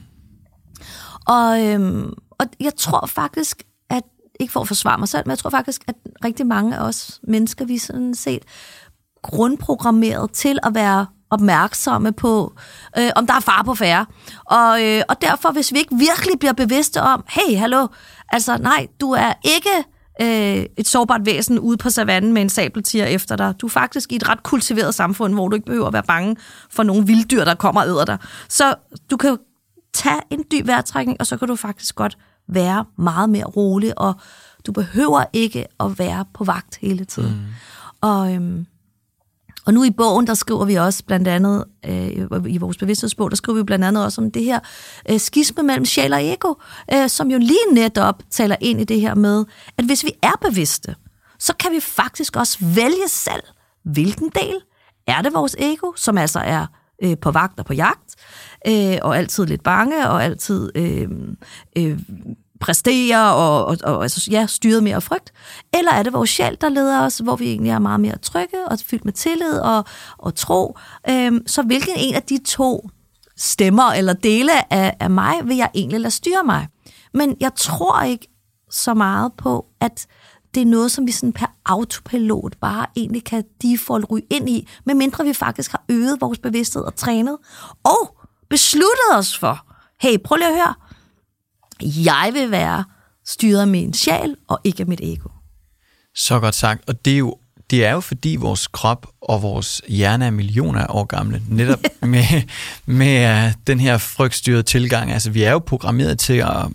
Og, 1.26 1.66
øhm, 1.66 2.12
og 2.30 2.46
jeg 2.60 2.72
tror 2.78 3.06
faktisk, 3.06 3.62
at, 3.90 4.02
ikke 4.40 4.52
for 4.52 4.60
at 4.60 4.68
forsvare 4.68 4.98
mig 4.98 5.08
selv, 5.08 5.22
men 5.26 5.30
jeg 5.30 5.38
tror 5.38 5.50
faktisk, 5.50 5.82
at 5.88 5.94
rigtig 6.24 6.46
mange 6.46 6.76
af 6.76 6.84
os 6.84 7.20
mennesker, 7.22 7.64
vi 7.64 7.74
er 7.74 7.80
sådan 7.80 8.14
set 8.14 8.42
grundprogrammeret 9.22 10.30
til 10.32 10.58
at 10.62 10.74
være 10.74 11.06
opmærksomme 11.30 12.12
på, 12.12 12.52
øh, 12.98 13.10
om 13.16 13.26
der 13.26 13.34
er 13.34 13.40
far 13.40 13.62
på 13.62 13.74
færre. 13.74 14.06
Og, 14.44 14.84
øh, 14.84 15.02
og 15.08 15.22
derfor, 15.22 15.52
hvis 15.52 15.72
vi 15.72 15.78
ikke 15.78 15.96
virkelig 15.96 16.38
bliver 16.38 16.52
bevidste 16.52 17.02
om, 17.02 17.24
hey, 17.28 17.56
hallo, 17.56 17.86
altså 18.28 18.56
nej, 18.56 18.86
du 19.00 19.10
er 19.10 19.32
ikke 19.44 19.84
øh, 20.20 20.66
et 20.76 20.88
sårbart 20.88 21.26
væsen 21.26 21.58
ude 21.58 21.76
på 21.76 21.90
savannen 21.90 22.32
med 22.32 22.42
en 22.42 22.48
sabeltiger 22.48 23.06
efter 23.06 23.36
dig. 23.36 23.54
Du 23.60 23.66
er 23.66 23.70
faktisk 23.70 24.12
i 24.12 24.16
et 24.16 24.28
ret 24.28 24.42
kultiveret 24.42 24.94
samfund, 24.94 25.34
hvor 25.34 25.48
du 25.48 25.54
ikke 25.54 25.66
behøver 25.66 25.86
at 25.86 25.92
være 25.92 26.02
bange 26.02 26.36
for 26.70 26.82
nogle 26.82 27.06
vilddyr, 27.06 27.44
der 27.44 27.54
kommer 27.54 27.80
og 27.80 27.88
æder 27.88 28.04
dig. 28.04 28.18
Så 28.48 28.74
du 29.10 29.16
kan 29.16 29.36
tage 29.94 30.20
en 30.30 30.44
dyb 30.52 30.66
vejrtrækning, 30.66 31.20
og 31.20 31.26
så 31.26 31.36
kan 31.36 31.48
du 31.48 31.56
faktisk 31.56 31.94
godt 31.94 32.18
være 32.48 32.84
meget 32.98 33.30
mere 33.30 33.44
rolig, 33.44 33.98
og 33.98 34.14
du 34.66 34.72
behøver 34.72 35.24
ikke 35.32 35.66
at 35.80 35.98
være 35.98 36.24
på 36.34 36.44
vagt 36.44 36.76
hele 36.76 37.04
tiden. 37.04 37.30
Mm. 37.30 37.44
Og, 38.00 38.34
øhm, 38.34 38.66
og 39.68 39.74
nu 39.74 39.84
i 39.84 39.90
bogen, 39.90 40.26
der 40.26 40.34
skriver 40.34 40.64
vi 40.64 40.74
også 40.74 41.04
blandt 41.04 41.28
andet, 41.28 41.64
øh, 41.86 42.26
i 42.46 42.58
vores 42.58 42.76
bevidsthedsbog, 42.76 43.30
der 43.30 43.36
skriver 43.36 43.58
vi 43.58 43.62
blandt 43.62 43.84
andet 43.84 44.04
også 44.04 44.20
om 44.20 44.30
det 44.30 44.44
her 44.44 44.60
øh, 45.10 45.20
skisme 45.20 45.62
mellem 45.62 45.84
sjæl 45.84 46.12
og 46.12 46.32
ego, 46.32 46.54
øh, 46.94 47.08
som 47.08 47.30
jo 47.30 47.38
lige 47.38 47.72
netop 47.72 48.22
taler 48.30 48.56
ind 48.60 48.80
i 48.80 48.84
det 48.84 49.00
her 49.00 49.14
med, 49.14 49.44
at 49.78 49.84
hvis 49.84 50.04
vi 50.04 50.12
er 50.22 50.48
bevidste, 50.48 50.94
så 51.38 51.54
kan 51.56 51.72
vi 51.72 51.80
faktisk 51.80 52.36
også 52.36 52.58
vælge 52.60 53.08
selv, 53.08 53.42
hvilken 53.84 54.30
del. 54.34 54.56
Er 55.06 55.22
det 55.22 55.34
vores 55.34 55.56
ego, 55.58 55.92
som 55.96 56.18
altså 56.18 56.38
er 56.38 56.66
øh, 57.02 57.18
på 57.20 57.30
vagt 57.30 57.60
og 57.60 57.66
på 57.66 57.74
jagt, 57.74 58.14
øh, 58.68 58.98
og 59.02 59.18
altid 59.18 59.46
lidt 59.46 59.62
bange, 59.62 60.08
og 60.08 60.24
altid 60.24 60.70
øh, 60.74 61.08
øh, 61.78 61.98
præstere 62.60 63.34
og, 63.34 63.64
og, 63.64 63.76
og 63.84 64.02
altså, 64.02 64.30
ja, 64.30 64.46
styret 64.46 64.82
mere 64.82 64.96
af 64.96 65.02
frygt? 65.02 65.32
Eller 65.78 65.92
er 65.92 66.02
det 66.02 66.12
vores 66.12 66.30
sjæl, 66.30 66.56
der 66.60 66.68
leder 66.68 67.00
os, 67.00 67.18
hvor 67.18 67.36
vi 67.36 67.46
egentlig 67.46 67.70
er 67.70 67.78
meget 67.78 68.00
mere 68.00 68.18
trygge 68.18 68.68
og 68.68 68.78
fyldt 68.86 69.04
med 69.04 69.12
tillid 69.12 69.58
og, 69.58 69.84
og 70.18 70.34
tro? 70.34 70.78
Øhm, 71.10 71.46
så 71.46 71.62
hvilken 71.62 71.94
en 71.96 72.14
af 72.14 72.22
de 72.22 72.38
to 72.44 72.88
stemmer 73.36 73.92
eller 73.92 74.12
dele 74.12 74.72
af, 74.72 74.96
af 75.00 75.10
mig 75.10 75.34
vil 75.44 75.56
jeg 75.56 75.70
egentlig 75.74 76.00
lade 76.00 76.14
styre 76.14 76.44
mig? 76.44 76.68
Men 77.14 77.36
jeg 77.40 77.50
tror 77.56 78.02
ikke 78.02 78.28
så 78.70 78.94
meget 78.94 79.32
på, 79.38 79.66
at 79.80 80.06
det 80.54 80.62
er 80.62 80.66
noget, 80.66 80.92
som 80.92 81.06
vi 81.06 81.12
sådan 81.12 81.32
per 81.32 81.46
autopilot 81.66 82.56
bare 82.60 82.86
egentlig 82.96 83.24
kan 83.24 83.44
default 83.62 84.06
ryge 84.10 84.26
ind 84.30 84.48
i, 84.48 84.68
medmindre 84.84 85.24
vi 85.24 85.32
faktisk 85.32 85.70
har 85.70 85.84
øget 85.88 86.20
vores 86.20 86.38
bevidsthed 86.38 86.82
og 86.82 86.96
trænet, 86.96 87.36
og 87.84 88.16
besluttet 88.50 89.10
os 89.14 89.38
for, 89.38 89.66
hey, 90.00 90.16
prøv 90.24 90.36
lige 90.36 90.48
at 90.48 90.54
høre, 90.54 90.74
jeg 91.82 92.30
vil 92.34 92.50
være 92.50 92.84
styret 93.26 93.60
af 93.60 93.68
min 93.68 93.94
sjæl 93.94 94.36
og 94.48 94.60
ikke 94.64 94.80
af 94.80 94.86
mit 94.86 95.00
ego. 95.02 95.28
Så 96.14 96.40
godt 96.40 96.54
sagt. 96.54 96.88
Og 96.88 97.04
det 97.04 97.12
er 97.12 97.18
jo 97.18 97.36
det 97.70 97.84
er 97.84 97.92
jo 97.92 98.00
fordi 98.00 98.36
vores 98.36 98.66
krop 98.66 99.06
og 99.20 99.42
vores 99.42 99.82
hjerne 99.88 100.26
er 100.26 100.30
millioner 100.30 100.80
af 100.80 100.86
år 100.88 101.04
gamle, 101.04 101.42
netop 101.48 101.78
med, 102.02 102.42
med 102.86 103.44
uh, 103.46 103.52
den 103.66 103.80
her 103.80 103.98
frygtstyrede 103.98 104.62
tilgang. 104.62 105.12
Altså 105.12 105.30
vi 105.30 105.42
er 105.42 105.52
jo 105.52 105.58
programmeret 105.58 106.18
til 106.18 106.32
at 106.32 106.66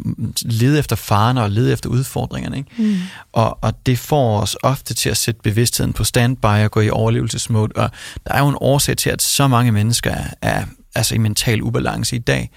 lede 0.42 0.80
efter 0.80 0.96
faren 0.96 1.38
og 1.38 1.52
lede 1.52 1.74
efter 1.74 1.90
udfordringerne. 1.90 2.58
Ikke? 2.58 2.70
Mm. 2.78 2.98
Og, 3.32 3.58
og 3.62 3.86
det 3.86 4.00
får 4.00 4.42
os 4.42 4.58
ofte 4.64 4.94
til 4.94 5.10
at 5.10 5.18
sætte 5.18 5.42
bevidstheden 5.44 5.94
på 5.94 6.04
standby 6.04 6.46
og 6.46 6.72
gå 6.72 6.80
i 6.80 6.90
overlevelsesmode. 6.90 7.72
Og 7.76 7.90
der 8.28 8.34
er 8.34 8.40
jo 8.40 8.48
en 8.48 8.58
årsag 8.62 8.98
til, 8.98 9.10
at 9.10 9.22
så 9.22 9.48
mange 9.48 9.72
mennesker 9.72 10.12
er, 10.12 10.28
er 10.42 10.66
altså 10.96 11.16
i 11.16 11.18
mental 11.18 11.62
ubalance 11.62 12.16
i 12.16 12.20
dag, 12.20 12.50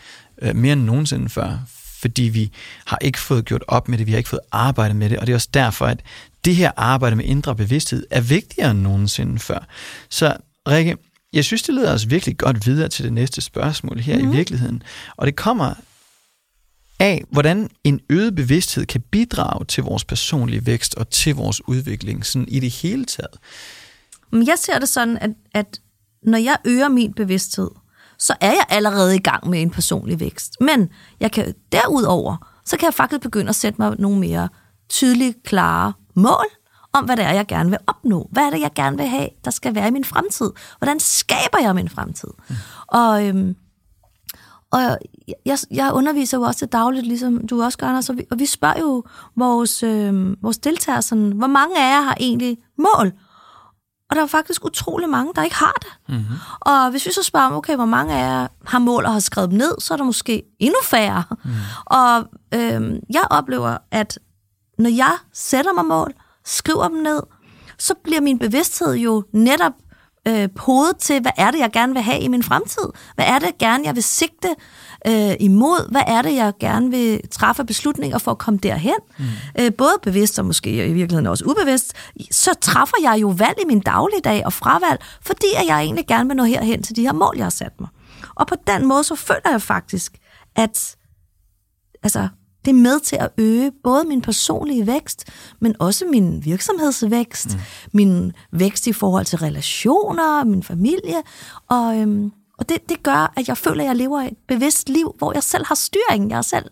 uh, 0.43 0.57
mere 0.57 0.73
end 0.73 0.83
nogensinde 0.83 1.29
før 1.29 1.59
fordi 2.01 2.23
vi 2.23 2.53
har 2.87 2.99
ikke 3.01 3.19
fået 3.19 3.45
gjort 3.45 3.65
op 3.69 3.89
med 3.89 3.99
det, 3.99 4.07
vi 4.07 4.13
har 4.13 4.19
ikke 4.19 4.29
fået 4.29 4.41
arbejdet 4.53 4.97
med 4.97 5.11
det, 5.11 5.19
og 5.19 5.27
det 5.27 5.33
er 5.33 5.37
også 5.37 5.49
derfor, 5.55 5.87
at 5.87 6.01
det 6.45 6.57
her 6.57 6.71
arbejde 6.77 7.17
med 7.17 7.25
indre 7.25 7.57
bevidsthed 7.57 8.07
er 8.11 8.21
vigtigere 8.21 8.71
end 8.71 8.81
nogensinde 8.81 9.39
før. 9.39 9.67
Så 10.11 10.37
Rikke, 10.69 10.97
jeg 11.33 11.45
synes, 11.45 11.63
det 11.63 11.75
leder 11.75 11.95
os 11.95 12.11
virkelig 12.11 12.39
godt 12.39 12.67
videre 12.67 12.89
til 12.89 13.05
det 13.05 13.13
næste 13.13 13.41
spørgsmål 13.41 13.99
her 13.99 14.17
mm. 14.17 14.23
i 14.23 14.27
mhm. 14.27 14.37
virkeligheden, 14.37 14.83
og 15.17 15.27
det 15.27 15.37
kommer 15.37 15.75
af, 16.99 17.25
hvordan 17.31 17.71
en 17.85 18.01
øget 18.11 18.35
bevidsthed 18.35 18.87
kan 18.87 19.01
bidrage 19.01 19.65
til 19.65 19.83
vores 19.83 20.05
personlige 20.05 20.67
vækst 20.67 20.95
og 20.95 21.11
til 21.11 21.35
vores 21.35 21.69
udvikling 21.69 22.27
sådan 22.27 22.49
i 22.49 22.61
det 22.61 22.71
hele 22.71 23.05
taget. 23.05 23.39
Jeg 24.33 24.55
ser 24.59 24.79
det 24.79 24.89
sådan, 24.89 25.19
at, 25.19 25.31
at 25.55 25.81
når 26.23 26.39
jeg 26.39 26.57
øger 26.65 26.89
min 26.89 27.13
bevidsthed, 27.15 27.71
så 28.19 28.35
er 28.41 28.51
jeg 28.51 28.65
allerede 28.69 29.17
i 29.17 29.19
gang 29.19 29.51
med 29.51 29.63
en 29.63 29.71
personlig 29.71 30.21
vækst. 30.21 30.53
Men 30.61 30.89
jeg 31.21 31.33
kan 31.33 31.55
derudover, 31.73 32.37
så 32.65 32.77
kan 32.77 32.87
jeg 32.87 32.95
faktisk 32.95 33.21
begynde 33.21 33.49
at 33.49 33.55
sætte 33.55 33.83
mig 33.83 33.95
nogle 33.99 34.19
mere 34.19 34.49
tydelige, 34.89 35.35
klare 35.45 35.93
mål 36.15 36.47
om, 36.93 37.05
hvad 37.05 37.17
det 37.17 37.25
er, 37.25 37.33
jeg 37.33 37.47
gerne 37.47 37.71
vil 37.71 37.79
opnå. 37.87 38.29
Hvad 38.33 38.43
er 38.43 38.51
det, 38.51 38.61
jeg 38.61 38.71
gerne 38.75 38.97
vil 38.97 39.07
have, 39.07 39.29
der 39.45 39.51
skal 39.51 39.75
være 39.75 39.89
i 39.89 39.91
min 39.91 40.05
fremtid? 40.05 40.51
Hvordan 40.79 41.01
skaber 41.01 41.59
jeg 41.63 41.75
min 41.75 41.89
fremtid? 41.89 42.29
Mm. 42.49 42.55
Og, 42.87 43.27
øhm, 43.27 43.57
og 44.71 44.99
jeg, 45.47 45.59
jeg 45.71 45.93
underviser 45.93 46.39
jo 46.39 46.43
også 46.43 46.59
til 46.59 46.69
dagligt, 46.69 47.07
ligesom 47.07 47.47
du 47.47 47.63
også 47.63 47.79
gør, 47.79 47.87
Anders, 47.87 48.11
og 48.11 48.17
vi, 48.17 48.25
og 48.31 48.39
vi 48.39 48.47
spørger 48.47 48.81
jo 48.81 49.05
vores, 49.37 49.83
øhm, 49.83 50.37
vores 50.43 50.59
deltagere 50.59 51.03
sådan, 51.03 51.33
hvor 51.33 51.47
mange 51.47 51.79
af 51.79 51.95
jer 51.95 52.01
har 52.01 52.17
egentlig 52.21 52.59
mål? 52.79 53.13
Og 54.11 54.17
der 54.17 54.23
er 54.23 54.27
faktisk 54.27 54.65
utrolig 54.65 55.09
mange, 55.09 55.33
der 55.35 55.43
ikke 55.43 55.57
har 55.57 55.73
det. 55.83 55.91
Mm-hmm. 56.09 56.37
Og 56.61 56.91
hvis 56.91 57.07
vi 57.07 57.13
så 57.13 57.23
spørger, 57.23 57.51
okay, 57.51 57.75
hvor 57.75 57.85
mange 57.85 58.15
af 58.15 58.19
jer 58.19 58.49
har 58.65 58.79
mål 58.79 59.05
og 59.05 59.13
har 59.13 59.21
skrevet 59.21 59.51
dem 59.51 59.59
ned, 59.59 59.81
så 59.81 59.95
er 59.95 59.99
der 59.99 60.05
måske 60.05 60.43
endnu 60.59 60.79
færre. 60.85 61.25
Mm. 61.45 61.51
Og 61.87 62.25
øhm, 62.55 63.01
jeg 63.13 63.25
oplever, 63.31 63.79
at 63.91 64.19
når 64.79 64.91
jeg 64.91 65.17
sætter 65.33 65.73
mig 65.73 65.85
mål, 65.85 66.13
skriver 66.45 66.89
dem 66.89 66.99
ned, 66.99 67.23
så 67.79 67.95
bliver 68.05 68.21
min 68.21 68.39
bevidsthed 68.39 68.95
jo 68.95 69.25
netop 69.33 69.73
øh, 70.29 70.49
podet 70.57 70.97
til, 70.97 71.21
hvad 71.21 71.33
er 71.37 71.51
det, 71.51 71.59
jeg 71.59 71.71
gerne 71.73 71.93
vil 71.93 72.03
have 72.03 72.21
i 72.21 72.29
min 72.29 72.43
fremtid? 72.43 72.89
Hvad 73.15 73.25
er 73.25 73.39
det 73.39 73.59
gerne, 73.59 73.85
jeg 73.87 73.95
vil 73.95 74.03
sigte 74.03 74.49
øh, 75.07 75.35
imod? 75.41 75.91
Hvad 75.91 76.03
er 76.07 76.23
det, 76.23 76.35
jeg 76.35 76.53
gerne 76.61 76.91
vil 76.91 77.21
træffe 77.31 77.65
beslutninger 77.65 78.19
for 78.19 78.31
at 78.31 78.39
komme 78.39 78.59
derhen? 78.63 78.95
Mm. 79.19 79.25
Øh, 79.61 79.73
både 79.79 79.93
bevidst 80.03 80.39
og 80.39 80.45
måske 80.45 80.71
i 80.71 80.93
virkeligheden 80.93 81.27
også 81.27 81.45
ubevidst. 81.45 81.93
Så 82.31 82.55
træffer 82.61 82.97
jeg 83.03 83.19
jo 83.21 83.29
valg 83.29 83.59
i 83.63 83.67
min 83.67 83.81
dagligdag 83.81 84.47
og 84.47 84.53
fravalg, 84.53 85.01
fordi 85.23 85.47
at 85.57 85.67
jeg 85.67 85.81
egentlig 85.81 86.07
gerne 86.07 86.29
vil 86.29 86.37
nå 86.37 86.45
herhen 86.45 86.83
til 86.83 86.97
de 86.97 87.03
her 87.03 87.13
mål, 87.13 87.35
jeg 87.37 87.45
har 87.45 87.51
sat 87.51 87.81
mig. 87.81 87.89
Og 88.35 88.47
på 88.47 88.55
den 88.67 88.87
måde, 88.87 89.05
så 89.05 89.15
føler 89.15 89.51
jeg 89.51 89.63
faktisk, 89.63 90.19
at 90.57 90.97
altså, 92.03 92.29
det 92.67 92.73
er 92.73 92.81
med 92.81 93.01
til 93.01 93.17
at 93.17 93.31
øge 93.39 93.73
både 93.83 94.05
min 94.05 94.23
personlige 94.23 94.87
vækst, 94.87 95.25
men 95.61 95.77
også 95.79 96.05
min 96.05 96.45
virksomhedsvækst, 96.45 97.55
mm. 97.55 97.61
min 97.93 98.33
vækst 98.53 98.87
i 98.87 98.93
forhold 98.93 99.25
til 99.25 99.39
relationer, 99.39 100.45
min 100.45 100.63
familie. 100.63 101.23
Og, 101.69 101.99
øhm, 101.99 102.33
og 102.59 102.69
det, 102.69 102.89
det 102.89 103.03
gør, 103.03 103.33
at 103.37 103.49
jeg 103.49 103.57
føler, 103.57 103.85
at 103.85 103.89
jeg 103.89 103.97
lever 103.97 104.21
et 104.21 104.37
bevidst 104.49 104.89
liv, 104.89 105.15
hvor 105.19 105.33
jeg 105.33 105.43
selv 105.43 105.67
har 105.67 105.75
styringen. 105.75 106.31
Jeg 106.31 106.37
har 106.37 106.43
selv, 106.43 106.65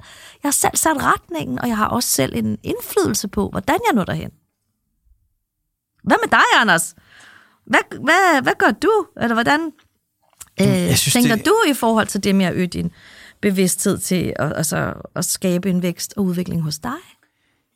jeg 0.43 0.49
har 0.49 0.53
selv 0.53 0.77
sat 0.77 0.97
retningen, 0.97 1.59
og 1.59 1.69
jeg 1.69 1.77
har 1.77 1.89
også 1.89 2.09
selv 2.09 2.37
en 2.37 2.59
indflydelse 2.63 3.29
på, 3.29 3.49
hvordan 3.49 3.79
jeg 3.87 3.95
når 3.95 4.05
derhen. 4.05 4.31
Hvad 6.05 6.17
med 6.23 6.31
dig, 6.31 6.61
Anders? 6.61 6.95
Hvad, 7.67 7.81
hvad, 8.05 8.43
hvad 8.43 8.53
gør 8.59 8.71
du? 8.71 9.07
Eller 9.21 9.35
hvordan 9.35 9.73
øh, 10.61 10.97
synes, 10.97 11.13
tænker 11.13 11.37
det... 11.37 11.47
du 11.47 11.55
i 11.69 11.75
forhold 11.75 12.07
til 12.07 12.25
det 12.25 12.35
med 12.35 12.47
at 12.47 12.55
øge 12.55 12.67
din 12.67 12.93
bevidsthed 13.45 13.99
til 13.99 14.33
at, 14.37 14.53
altså, 14.57 14.93
at 15.17 15.25
skabe 15.25 15.71
en 15.71 15.83
vækst 15.83 16.15
og 16.17 16.25
udvikling 16.25 16.63
hos 16.63 16.79
dig? 16.79 17.01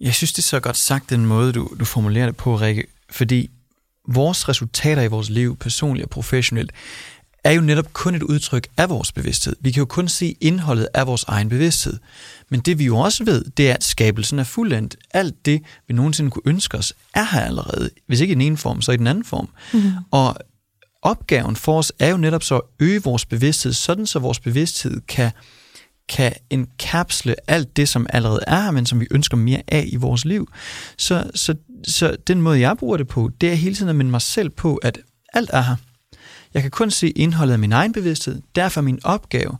Jeg 0.00 0.14
synes, 0.14 0.32
det 0.32 0.38
er 0.38 0.42
så 0.46 0.60
godt 0.60 0.76
sagt, 0.76 1.10
den 1.10 1.26
måde, 1.26 1.52
du, 1.52 1.70
du 1.80 1.84
formulerer 1.84 2.26
det 2.26 2.36
på, 2.36 2.56
Rikke, 2.56 2.84
fordi 3.10 3.50
vores 4.08 4.48
resultater 4.48 5.02
i 5.02 5.06
vores 5.06 5.30
liv, 5.30 5.56
personligt 5.56 6.04
og 6.04 6.10
professionelt, 6.10 6.72
er 7.44 7.52
jo 7.52 7.60
netop 7.60 7.92
kun 7.92 8.14
et 8.14 8.22
udtryk 8.22 8.68
af 8.76 8.88
vores 8.88 9.12
bevidsthed. 9.12 9.56
Vi 9.60 9.70
kan 9.70 9.80
jo 9.80 9.86
kun 9.86 10.08
se 10.08 10.36
indholdet 10.40 10.88
af 10.94 11.06
vores 11.06 11.24
egen 11.24 11.48
bevidsthed. 11.48 11.98
Men 12.48 12.60
det 12.60 12.78
vi 12.78 12.84
jo 12.84 12.98
også 12.98 13.24
ved, 13.24 13.44
det 13.44 13.70
er, 13.70 13.74
at 13.74 13.84
skabelsen 13.84 14.38
er 14.38 14.44
fuldendt. 14.44 14.96
Alt 15.10 15.46
det, 15.46 15.62
vi 15.88 15.94
nogensinde 15.94 16.30
kunne 16.30 16.42
ønske 16.46 16.78
os, 16.78 16.94
er 17.14 17.24
her 17.32 17.40
allerede. 17.40 17.90
Hvis 18.06 18.20
ikke 18.20 18.32
i 18.32 18.34
den 18.34 18.42
ene 18.42 18.56
form, 18.56 18.82
så 18.82 18.92
i 18.92 18.96
den 18.96 19.06
anden 19.06 19.24
form. 19.24 19.48
Mm-hmm. 19.72 19.90
Og 20.10 20.36
opgaven 21.02 21.56
for 21.56 21.78
os 21.78 21.92
er 21.98 22.08
jo 22.08 22.16
netop 22.16 22.42
så 22.42 22.54
at 22.54 22.62
øge 22.80 23.02
vores 23.02 23.24
bevidsthed, 23.24 23.72
sådan 23.72 24.06
så 24.06 24.18
vores 24.18 24.40
bevidsthed 24.40 25.00
kan, 25.00 25.30
kan 26.08 26.32
enkapsle 26.50 27.34
alt 27.50 27.76
det, 27.76 27.88
som 27.88 28.06
allerede 28.12 28.40
er 28.46 28.62
her, 28.62 28.70
men 28.70 28.86
som 28.86 29.00
vi 29.00 29.06
ønsker 29.10 29.36
mere 29.36 29.62
af 29.68 29.88
i 29.92 29.96
vores 29.96 30.24
liv. 30.24 30.48
Så, 30.98 31.30
så, 31.34 31.54
så 31.84 32.16
den 32.26 32.42
måde, 32.42 32.60
jeg 32.60 32.76
bruger 32.76 32.96
det 32.96 33.08
på, 33.08 33.30
det 33.40 33.50
er 33.50 33.54
hele 33.54 33.74
tiden 33.74 33.88
at 33.88 33.96
minde 33.96 34.10
mig 34.10 34.22
selv 34.22 34.50
på, 34.50 34.76
at 34.76 34.98
alt 35.32 35.50
er 35.52 35.62
her. 35.62 35.76
Jeg 36.54 36.62
kan 36.62 36.70
kun 36.70 36.90
se 36.90 37.10
indholdet 37.10 37.52
af 37.52 37.58
min 37.58 37.72
egen 37.72 37.92
bevidsthed, 37.92 38.42
derfor 38.54 38.80
er 38.80 38.84
min 38.84 39.00
opgave 39.04 39.56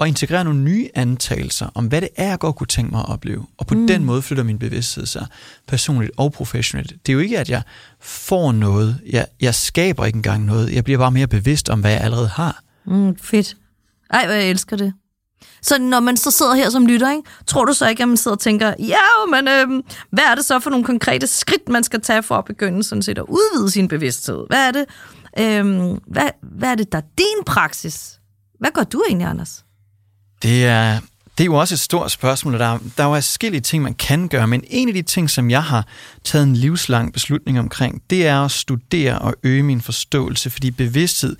at 0.00 0.08
integrere 0.08 0.44
nogle 0.44 0.60
nye 0.60 0.88
antagelser 0.94 1.68
om, 1.74 1.86
hvad 1.86 2.00
det 2.00 2.08
er, 2.16 2.28
jeg 2.28 2.38
godt 2.38 2.56
kunne 2.56 2.66
tænke 2.66 2.90
mig 2.90 3.00
at 3.00 3.08
opleve. 3.08 3.46
Og 3.58 3.66
på 3.66 3.74
mm. 3.74 3.86
den 3.86 4.04
måde 4.04 4.22
flytter 4.22 4.44
min 4.44 4.58
bevidsthed 4.58 5.06
sig 5.06 5.26
personligt 5.68 6.12
og 6.16 6.32
professionelt. 6.32 6.90
Det 6.90 7.08
er 7.08 7.14
jo 7.14 7.18
ikke, 7.18 7.38
at 7.38 7.50
jeg 7.50 7.62
får 8.00 8.52
noget. 8.52 9.00
Jeg, 9.10 9.26
jeg 9.40 9.54
skaber 9.54 10.06
ikke 10.06 10.16
engang 10.16 10.44
noget. 10.44 10.74
Jeg 10.74 10.84
bliver 10.84 10.98
bare 10.98 11.10
mere 11.10 11.26
bevidst 11.26 11.68
om, 11.68 11.80
hvad 11.80 11.90
jeg 11.90 12.00
allerede 12.00 12.28
har. 12.28 12.62
Mm, 12.86 13.16
fedt. 13.18 13.56
Ej, 14.10 14.26
hvor 14.26 14.34
jeg 14.34 14.50
elsker 14.50 14.76
det. 14.76 14.92
Så 15.62 15.78
når 15.78 16.00
man 16.00 16.16
så 16.16 16.30
sidder 16.30 16.54
her 16.54 16.70
som 16.70 16.86
lytter, 16.86 17.10
ikke, 17.10 17.22
tror 17.46 17.64
du 17.64 17.72
så 17.72 17.88
ikke, 17.88 18.02
at 18.02 18.08
man 18.08 18.16
sidder 18.16 18.34
og 18.34 18.40
tænker, 18.40 18.74
ja, 18.78 19.26
men 19.30 19.48
øh, 19.48 19.82
hvad 20.10 20.24
er 20.24 20.34
det 20.34 20.44
så 20.44 20.58
for 20.58 20.70
nogle 20.70 20.84
konkrete 20.84 21.26
skridt, 21.26 21.68
man 21.68 21.84
skal 21.84 22.00
tage 22.00 22.22
for 22.22 22.34
at 22.34 22.44
begynde 22.44 22.84
sådan 22.84 23.02
set 23.02 23.18
at 23.18 23.24
udvide 23.28 23.70
sin 23.70 23.88
bevidsthed? 23.88 24.44
Hvad 24.48 24.68
er 24.68 24.72
det, 24.72 24.84
øh, 25.38 25.98
hvad, 26.06 26.30
hvad 26.42 26.68
er 26.70 26.74
det 26.74 26.92
der 26.92 26.98
er 26.98 27.06
din 27.18 27.44
praksis? 27.46 28.20
Hvad 28.60 28.70
gør 28.70 28.84
du 28.84 29.02
egentlig, 29.08 29.28
Anders? 29.28 29.64
Det 30.42 30.66
er, 30.66 30.98
det 31.38 31.44
er 31.44 31.46
jo 31.46 31.54
også 31.54 31.74
et 31.74 31.80
stort 31.80 32.10
spørgsmål, 32.10 32.54
og 32.54 32.60
der, 32.60 32.78
der 32.96 33.04
er 33.04 33.08
jo 33.08 33.14
forskellige 33.14 33.60
ting, 33.60 33.82
man 33.82 33.94
kan 33.94 34.28
gøre, 34.28 34.46
men 34.46 34.64
en 34.66 34.88
af 34.88 34.94
de 34.94 35.02
ting, 35.02 35.30
som 35.30 35.50
jeg 35.50 35.62
har 35.62 35.86
taget 36.24 36.46
en 36.46 36.56
livslang 36.56 37.12
beslutning 37.12 37.58
omkring, 37.58 38.02
det 38.10 38.26
er 38.26 38.44
at 38.44 38.50
studere 38.50 39.18
og 39.18 39.34
øge 39.42 39.62
min 39.62 39.80
forståelse, 39.80 40.50
fordi 40.50 40.70
bevidsthed 40.70 41.36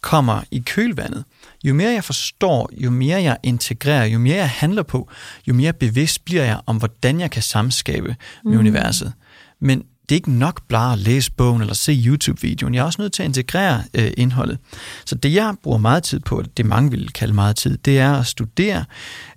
kommer 0.00 0.42
i 0.50 0.58
kølvandet. 0.66 1.24
Jo 1.64 1.74
mere 1.74 1.92
jeg 1.92 2.04
forstår, 2.04 2.70
jo 2.72 2.90
mere 2.90 3.22
jeg 3.22 3.36
integrerer, 3.42 4.04
jo 4.04 4.18
mere 4.18 4.36
jeg 4.36 4.50
handler 4.50 4.82
på, 4.82 5.10
jo 5.46 5.54
mere 5.54 5.72
bevidst 5.72 6.24
bliver 6.24 6.44
jeg 6.44 6.60
om, 6.66 6.76
hvordan 6.76 7.20
jeg 7.20 7.30
kan 7.30 7.42
samskabe 7.42 8.16
med 8.44 8.52
mm. 8.52 8.58
universet. 8.58 9.12
Men 9.60 9.82
det 10.08 10.14
er 10.14 10.16
ikke 10.16 10.32
nok 10.32 10.60
bare 10.68 10.92
at 10.92 10.98
læse 10.98 11.32
bogen 11.32 11.60
eller 11.60 11.74
se 11.74 12.02
YouTube-videoen. 12.06 12.74
Jeg 12.74 12.80
er 12.80 12.84
også 12.84 13.02
nødt 13.02 13.12
til 13.12 13.22
at 13.22 13.26
integrere 13.28 13.82
øh, 13.94 14.10
indholdet. 14.16 14.58
Så 15.04 15.14
det, 15.14 15.34
jeg 15.34 15.54
bruger 15.62 15.78
meget 15.78 16.02
tid 16.02 16.20
på, 16.20 16.42
det 16.56 16.66
mange 16.66 16.90
vil 16.90 17.12
kalde 17.12 17.34
meget 17.34 17.56
tid, 17.56 17.78
det 17.78 17.98
er 17.98 18.12
at 18.12 18.26
studere 18.26 18.84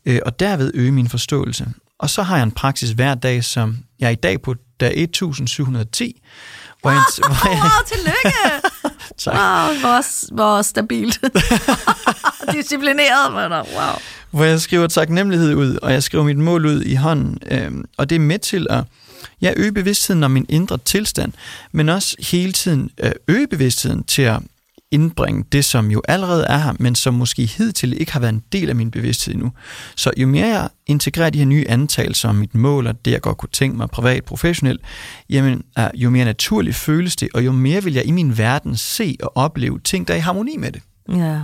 øh, 0.06 0.20
og 0.26 0.40
derved 0.40 0.72
øge 0.74 0.92
min 0.92 1.10
forståelse. 1.10 1.68
Og 2.00 2.10
så 2.10 2.24
har 2.24 2.36
jeg 2.36 2.44
en 2.44 2.52
praksis 2.52 2.90
hver 2.90 3.16
dag, 3.16 3.44
som 3.44 3.78
jeg 4.00 4.08
er 4.08 4.12
i 4.12 4.16
dag 4.16 4.42
på 4.42 4.56
dag 4.80 5.02
1710, 5.02 6.22
hvor 6.82 6.92
jeg... 6.92 7.02
Hvor 7.18 7.50
jeg 7.50 7.60
wow, 7.62 7.70
tillykke! 7.94 8.38
tak. 9.24 9.34
Wow, 9.34 9.80
hvor, 9.80 10.34
hvor 10.34 10.62
stabilt. 10.62 11.20
Disciplineret, 12.54 13.34
men 13.34 13.52
wow. 13.52 13.96
Hvor 14.32 14.44
jeg 14.44 14.62
skriver 14.62 14.88
taknemmelighed 14.88 15.56
ud, 15.56 15.78
og 15.82 15.92
jeg 15.92 16.04
skriver 16.04 16.24
mit 16.24 16.38
mål 16.38 16.66
ud 16.66 16.82
i 16.82 16.96
hånden. 16.96 17.38
Øh, 17.52 17.72
og 17.98 18.10
det 18.10 18.16
er 18.16 18.20
med 18.20 18.40
til 18.40 18.68
at 18.70 18.84
jeg 19.42 19.54
øge 19.58 19.72
bevidstheden 19.72 20.24
om 20.24 20.32
min 20.32 20.46
indre 20.50 20.78
tilstand, 20.78 21.34
men 21.72 21.90
også 21.90 22.16
hele 22.20 22.52
tiden 22.52 22.90
øh, 23.04 23.12
øge 23.28 23.48
bevidstheden 23.48 24.04
til 24.04 24.22
at 24.22 24.40
indbringe 24.92 25.46
det, 25.52 25.66
som 25.66 25.92
jo 25.92 26.02
allerede 26.08 26.46
er 26.46 26.58
her, 26.58 26.74
men 26.80 26.96
som 26.96 27.14
måske 27.14 27.46
hidtil 27.46 28.02
ikke 28.02 28.14
har 28.14 28.20
været 28.20 28.34
en 28.34 28.44
del 28.52 28.70
af 28.70 28.76
min 28.76 28.92
bevidsthed 28.92 29.34
endnu. 29.34 29.52
Så 29.96 30.12
jo 30.18 30.28
mere 30.28 30.48
jeg 30.48 30.70
integrerer 30.86 31.30
de 31.30 31.38
her 31.38 31.46
nye 31.46 31.66
antagelser 31.68 32.30
om 32.30 32.36
mit 32.36 32.56
mål, 32.56 32.88
og 32.88 33.06
det 33.06 33.12
jeg 33.12 33.22
godt 33.22 33.38
kunne 33.38 33.50
tænke 33.54 33.78
mig 33.78 33.90
privat, 33.90 34.24
professionelt, 34.26 34.82
jamen, 35.30 35.64
jo 35.94 36.10
mere 36.10 36.26
naturligt 36.26 36.76
føles 36.76 37.16
det, 37.16 37.30
og 37.34 37.46
jo 37.46 37.52
mere 37.52 37.84
vil 37.84 37.94
jeg 37.94 38.06
i 38.06 38.12
min 38.12 38.38
verden 38.38 38.78
se 38.78 39.18
og 39.24 39.32
opleve 39.36 39.80
ting, 39.80 40.08
der 40.08 40.14
er 40.14 40.18
i 40.18 40.22
harmoni 40.22 40.58
med 40.58 40.72
det. 40.72 40.82
Ja. 41.10 41.42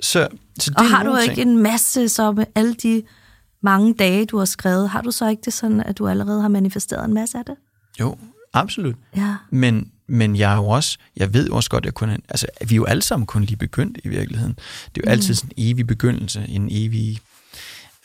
Så, 0.00 0.28
så 0.58 0.70
det 0.70 0.78
og 0.78 0.84
har 0.84 1.04
du 1.04 1.16
ikke 1.16 1.34
ting. 1.34 1.50
en 1.50 1.62
masse 1.62 2.08
så 2.08 2.32
med 2.32 2.44
alle 2.54 2.74
de 2.74 3.02
mange 3.62 3.94
dage, 3.94 4.26
du 4.26 4.38
har 4.38 4.44
skrevet, 4.44 4.88
har 4.88 5.02
du 5.02 5.10
så 5.10 5.28
ikke 5.28 5.42
det 5.44 5.52
sådan, 5.52 5.80
at 5.80 5.98
du 5.98 6.08
allerede 6.08 6.40
har 6.42 6.48
manifesteret 6.48 7.04
en 7.04 7.14
masse 7.14 7.38
af 7.38 7.44
det? 7.44 7.54
Jo, 8.00 8.16
absolut. 8.52 8.96
Ja. 9.16 9.36
Men, 9.50 9.90
men 10.06 10.36
jeg 10.36 10.52
er 10.52 10.56
jo 10.56 10.68
også, 10.68 10.98
jeg 11.16 11.34
ved 11.34 11.50
også 11.50 11.70
godt, 11.70 11.82
at 11.82 11.86
jeg 11.86 11.94
kun, 11.94 12.10
altså, 12.10 12.46
vi 12.68 12.74
er 12.74 12.76
jo 12.76 12.84
alle 12.84 13.02
sammen 13.02 13.26
kun 13.26 13.44
lige 13.44 13.56
begyndt 13.56 13.98
i 14.04 14.08
virkeligheden. 14.08 14.52
Det 14.94 14.96
er 14.96 15.00
jo 15.04 15.10
mm. 15.10 15.12
altid 15.12 15.34
sådan 15.34 15.52
en 15.56 15.70
evig 15.70 15.86
begyndelse, 15.86 16.46
en 16.48 16.68
evig 16.70 17.20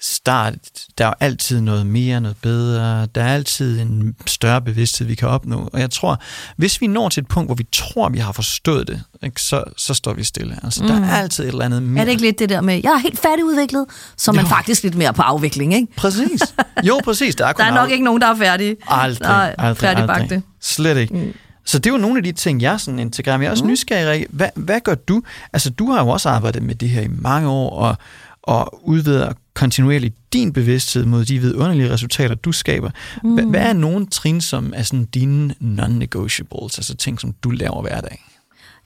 start, 0.01 0.55
der 0.97 1.05
er 1.05 1.13
altid 1.19 1.61
noget 1.61 1.85
mere, 1.85 2.21
noget 2.21 2.37
bedre, 2.41 3.05
der 3.05 3.23
er 3.23 3.33
altid 3.33 3.81
en 3.81 4.15
større 4.25 4.61
bevidsthed, 4.61 5.07
vi 5.07 5.15
kan 5.15 5.27
opnå. 5.27 5.69
Og 5.73 5.79
jeg 5.79 5.91
tror, 5.91 6.21
hvis 6.57 6.81
vi 6.81 6.87
når 6.87 7.09
til 7.09 7.21
et 7.21 7.27
punkt, 7.27 7.47
hvor 7.47 7.55
vi 7.55 7.65
tror, 7.71 8.09
vi 8.09 8.17
har 8.17 8.31
forstået 8.31 8.87
det, 8.87 9.03
ikke, 9.23 9.41
så, 9.41 9.63
så 9.77 9.93
står 9.93 10.13
vi 10.13 10.23
stille. 10.23 10.59
Altså, 10.63 10.83
mm. 10.83 10.87
Der 10.87 10.95
er 10.95 10.99
mm. 10.99 11.09
altid 11.09 11.43
et 11.43 11.47
eller 11.47 11.65
andet 11.65 11.83
mere. 11.83 12.01
Er 12.01 12.05
det 12.05 12.11
ikke 12.11 12.23
lidt 12.23 12.39
det 12.39 12.49
der 12.49 12.61
med, 12.61 12.81
jeg 12.83 12.91
er 12.91 12.97
helt 12.97 13.19
færdigudviklet, 13.19 13.85
så 14.17 14.31
man 14.31 14.45
jo. 14.45 14.49
faktisk 14.49 14.83
lidt 14.83 14.95
mere 14.95 15.13
på 15.13 15.21
afvikling, 15.21 15.73
ikke? 15.73 15.87
Præcis. 15.95 16.41
Jo, 16.83 16.99
præcis. 17.03 17.35
Der 17.35 17.45
er, 17.45 17.53
der 17.53 17.63
er 17.63 17.73
nok 17.73 17.89
af... 17.89 17.93
ikke 17.93 18.05
nogen, 18.05 18.21
der 18.21 18.27
er 18.27 18.35
færdige. 18.35 18.75
Aldrig, 18.87 19.27
Nej, 19.27 19.55
aldrig, 19.57 20.09
aldrig. 20.09 20.41
Slet 20.61 20.97
ikke. 20.97 21.13
Mm. 21.13 21.33
Så 21.65 21.79
det 21.79 21.89
er 21.89 21.93
jo 21.93 21.97
nogle 21.97 22.17
af 22.17 22.23
de 22.23 22.31
ting, 22.31 22.61
jeg 22.61 22.79
sådan 22.79 22.99
integrerer. 22.99 23.37
Men 23.37 23.43
jeg 23.43 23.47
er 23.47 23.51
også 23.51 23.63
mm. 23.63 23.69
nysgerrig 23.69 24.25
hvad, 24.29 24.49
hvad 24.55 24.79
gør 24.79 24.95
du? 24.95 25.21
Altså, 25.53 25.69
du 25.69 25.91
har 25.91 26.03
jo 26.03 26.09
også 26.09 26.29
arbejdet 26.29 26.63
med 26.63 26.75
det 26.75 26.89
her 26.89 27.01
i 27.01 27.07
mange 27.07 27.49
år, 27.49 27.69
og, 27.69 27.95
og 28.43 28.87
udvider 28.87 29.33
kontinuerligt 29.57 30.15
din 30.33 30.53
bevidsthed 30.53 31.05
mod 31.05 31.25
de 31.25 31.39
vidunderlige 31.39 31.93
resultater, 31.93 32.35
du 32.35 32.51
skaber. 32.51 32.89
Mm. 33.23 33.49
Hvad 33.49 33.61
er 33.61 33.73
nogle 33.73 34.05
trin, 34.05 34.41
som 34.41 34.73
er 34.75 34.83
sådan 34.83 35.05
dine 35.05 35.55
non-negotiables, 35.59 36.77
altså 36.77 36.95
ting, 36.95 37.19
som 37.19 37.33
du 37.43 37.49
laver 37.49 37.81
hver 37.81 38.01
dag? 38.01 38.25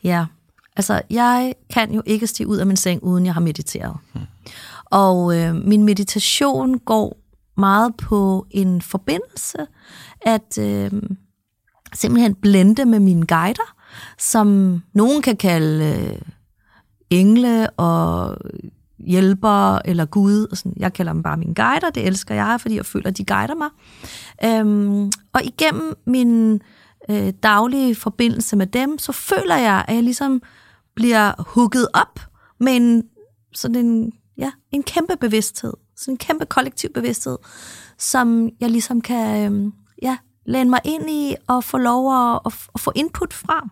Ja, 0.04 0.26
altså 0.76 1.02
jeg 1.10 1.54
kan 1.74 1.94
jo 1.94 2.02
ikke 2.06 2.28
stige 2.28 2.48
ud 2.48 2.58
af 2.58 2.66
min 2.66 2.76
seng, 2.76 3.04
uden 3.04 3.26
jeg 3.26 3.34
har 3.34 3.42
mediteret. 3.42 3.98
Hmm. 4.14 4.22
Og 4.86 5.38
øh, 5.38 5.56
min 5.56 5.84
meditation 5.84 6.80
går 6.80 7.18
meget 7.58 7.96
på 7.98 8.48
en 8.52 8.82
forbindelse, 8.82 9.58
at 10.22 10.58
øh, 10.60 10.92
simpelthen 11.94 12.36
blende 12.36 12.86
med 12.86 13.00
mine 13.00 13.26
guider, 13.26 13.76
som 14.20 14.80
nogen 14.94 15.22
kan 15.22 15.38
kalde 15.38 15.86
øh, 15.86 16.22
engle 17.10 17.70
og 17.70 18.38
hjælper 19.06 19.80
eller 19.86 20.06
Gud. 20.06 20.48
Og 20.52 20.58
sådan. 20.58 20.74
Jeg 20.78 20.94
kalder 20.94 21.14
dem 21.14 21.24
bare 21.24 21.38
mine 21.38 21.56
guider, 21.56 21.90
det 21.90 22.08
elsker 22.08 22.36
jeg, 22.36 22.62
fordi 22.62 22.76
jeg 22.76 22.86
føler, 22.86 23.08
at 23.08 23.18
de 23.18 23.26
guider 23.26 23.56
mig. 23.56 23.70
Øhm, 24.46 25.12
og 25.34 25.44
igennem 25.44 25.94
min 26.06 26.62
øh, 27.10 27.34
daglige 27.44 27.96
forbindelse 27.96 28.56
med 28.56 28.68
dem, 28.68 28.98
så 28.98 29.12
føler 29.12 29.56
jeg, 29.56 29.86
at 29.88 29.96
jeg 29.96 30.04
ligesom 30.04 30.42
bliver 30.96 31.34
hugget 31.38 31.88
op 31.94 32.20
med 32.60 32.76
en, 32.76 33.04
sådan 33.54 33.86
en, 33.86 34.14
ja, 34.38 34.52
en 34.72 34.84
kæmpe 34.84 35.18
bevidsthed, 35.18 35.74
sådan 35.96 36.14
en 36.14 36.18
kæmpe 36.18 36.46
kollektiv 36.46 36.90
bevidsthed, 36.94 37.38
som 37.98 38.50
jeg 38.60 38.70
ligesom 38.70 39.02
kan 39.02 39.54
øh, 39.54 39.72
ja, 40.02 40.18
læne 40.46 40.70
mig 40.70 40.80
ind 40.86 41.10
i 41.10 41.36
og 41.48 41.64
få 41.64 41.78
lov 41.78 42.14
at, 42.14 42.40
at, 42.46 42.54
at 42.76 42.82
få 42.82 42.92
input 42.96 43.34
fra. 43.34 43.70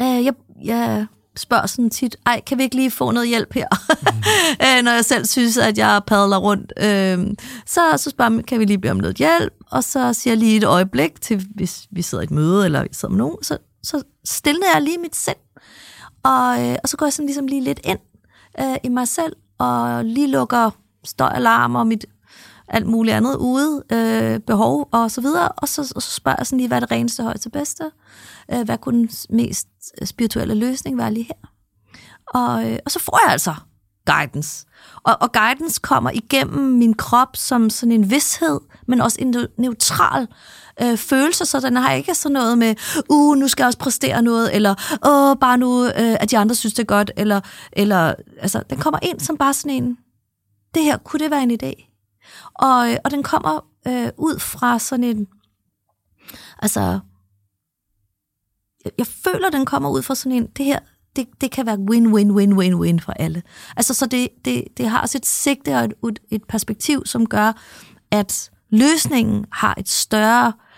Øh, 0.00 0.24
jeg, 0.24 0.34
jeg 0.64 1.06
spørger 1.40 1.66
sådan 1.66 1.90
tit, 1.90 2.16
ej, 2.26 2.40
kan 2.46 2.58
vi 2.58 2.62
ikke 2.62 2.76
lige 2.76 2.90
få 2.90 3.10
noget 3.10 3.28
hjælp 3.28 3.54
her? 3.54 3.66
Mm. 4.78 4.84
Når 4.84 4.92
jeg 4.92 5.04
selv 5.04 5.24
synes, 5.24 5.58
at 5.58 5.78
jeg 5.78 6.00
padler 6.06 6.36
rundt. 6.36 6.72
Øh, 6.78 7.36
så, 7.66 7.96
så 7.96 8.10
spørger 8.10 8.28
man, 8.28 8.44
kan 8.44 8.60
vi 8.60 8.64
lige 8.64 8.78
bede 8.78 8.90
om 8.90 8.96
noget 8.96 9.16
hjælp? 9.16 9.52
Og 9.70 9.84
så 9.84 10.12
siger 10.12 10.32
jeg 10.32 10.38
lige 10.38 10.56
et 10.56 10.64
øjeblik 10.64 11.20
til, 11.20 11.46
hvis 11.54 11.86
vi 11.90 12.02
sidder 12.02 12.22
i 12.22 12.24
et 12.24 12.30
møde, 12.30 12.64
eller 12.64 12.82
vi 12.82 12.88
sidder 12.92 13.12
med 13.12 13.18
nogen, 13.18 13.42
så, 13.42 13.58
så 13.82 14.02
stiller 14.24 14.66
jeg 14.74 14.82
lige 14.82 14.98
mit 14.98 15.16
sind. 15.16 15.36
Og, 16.22 16.68
øh, 16.68 16.76
og 16.82 16.88
så 16.88 16.96
går 16.96 17.06
jeg 17.06 17.12
sådan 17.12 17.26
ligesom 17.26 17.46
lige 17.46 17.64
lidt 17.64 17.80
ind 17.84 17.98
øh, 18.60 18.76
i 18.84 18.88
mig 18.88 19.08
selv, 19.08 19.32
og 19.58 20.04
lige 20.04 20.26
lukker 20.26 20.70
støjalarm 21.04 21.74
og 21.74 21.86
mit 21.86 22.06
alt 22.70 22.86
muligt 22.86 23.16
andet 23.16 23.36
ude, 23.36 23.82
øh, 23.92 24.40
behov 24.40 24.88
og 24.92 25.10
så 25.10 25.20
videre, 25.20 25.48
og 25.48 25.68
så, 25.68 25.92
og 25.96 26.02
så 26.02 26.10
spørger 26.10 26.36
jeg 26.38 26.46
sådan 26.46 26.56
lige, 26.56 26.68
hvad 26.68 26.78
er 26.78 26.80
det 26.80 26.90
reneste 26.90 27.22
højeste 27.22 27.50
bedste? 27.50 27.90
Øh, 28.52 28.62
hvad 28.62 28.78
kunne 28.78 28.98
den 28.98 29.10
mest 29.30 29.68
spirituelle 30.04 30.54
løsning 30.54 30.98
være 30.98 31.14
lige 31.14 31.24
her? 31.24 31.50
Og, 32.34 32.70
øh, 32.70 32.78
og 32.84 32.90
så 32.90 32.98
får 32.98 33.20
jeg 33.26 33.32
altså 33.32 33.54
guidance. 34.06 34.66
Og, 35.02 35.16
og 35.20 35.32
guidance 35.32 35.80
kommer 35.82 36.10
igennem 36.10 36.64
min 36.64 36.94
krop 36.94 37.36
som 37.36 37.70
sådan 37.70 37.92
en 37.92 38.10
vidshed, 38.10 38.60
men 38.86 39.00
også 39.00 39.16
en 39.20 39.34
neutral 39.58 40.28
øh, 40.82 40.96
følelse, 40.96 41.46
så 41.46 41.60
den 41.60 41.76
har 41.76 41.92
ikke 41.92 42.14
sådan 42.14 42.32
noget 42.32 42.58
med, 42.58 42.74
uh, 43.08 43.36
nu 43.36 43.48
skal 43.48 43.62
jeg 43.62 43.66
også 43.66 43.78
præstere 43.78 44.22
noget, 44.22 44.54
eller 44.54 44.98
åh, 45.06 45.36
bare 45.40 45.58
nu, 45.58 45.84
øh, 45.84 45.92
at 45.96 46.30
de 46.30 46.38
andre 46.38 46.54
synes, 46.54 46.74
det 46.74 46.82
er 46.82 46.86
godt, 46.86 47.10
eller, 47.16 47.40
eller 47.72 48.14
altså, 48.40 48.62
den 48.70 48.78
kommer 48.78 48.98
ind 49.02 49.20
som 49.20 49.36
bare 49.36 49.54
sådan 49.54 49.70
en, 49.70 49.96
det 50.74 50.84
her, 50.84 50.96
kunne 50.96 51.20
det 51.20 51.30
være 51.30 51.42
en 51.42 51.58
idé? 51.62 51.89
Og, 52.54 52.90
øh, 52.90 52.96
og 53.04 53.10
den 53.10 53.22
kommer 53.22 53.66
øh, 53.86 54.08
ud 54.18 54.38
fra 54.38 54.78
sådan 54.78 55.04
en, 55.04 55.26
altså, 56.58 57.00
jeg, 58.84 58.92
jeg 58.98 59.06
føler, 59.06 59.50
den 59.50 59.66
kommer 59.66 59.90
ud 59.90 60.02
fra 60.02 60.14
sådan 60.14 60.32
en, 60.32 60.46
det 60.46 60.64
her, 60.64 60.78
det, 61.16 61.28
det 61.40 61.50
kan 61.50 61.66
være 61.66 61.78
win-win-win-win-win 61.78 63.00
for 63.00 63.12
alle. 63.12 63.42
Altså, 63.76 63.94
så 63.94 64.06
det, 64.06 64.28
det, 64.44 64.64
det 64.76 64.88
har 64.88 65.00
også 65.00 65.18
et 65.18 65.26
sigte 65.26 65.76
og 65.76 65.84
et, 65.84 66.18
et 66.30 66.44
perspektiv, 66.44 67.06
som 67.06 67.26
gør, 67.26 67.52
at 68.10 68.50
løsningen 68.70 69.44
har 69.52 69.74
et 69.78 69.88
større 69.88 70.46
øh, 70.46 70.69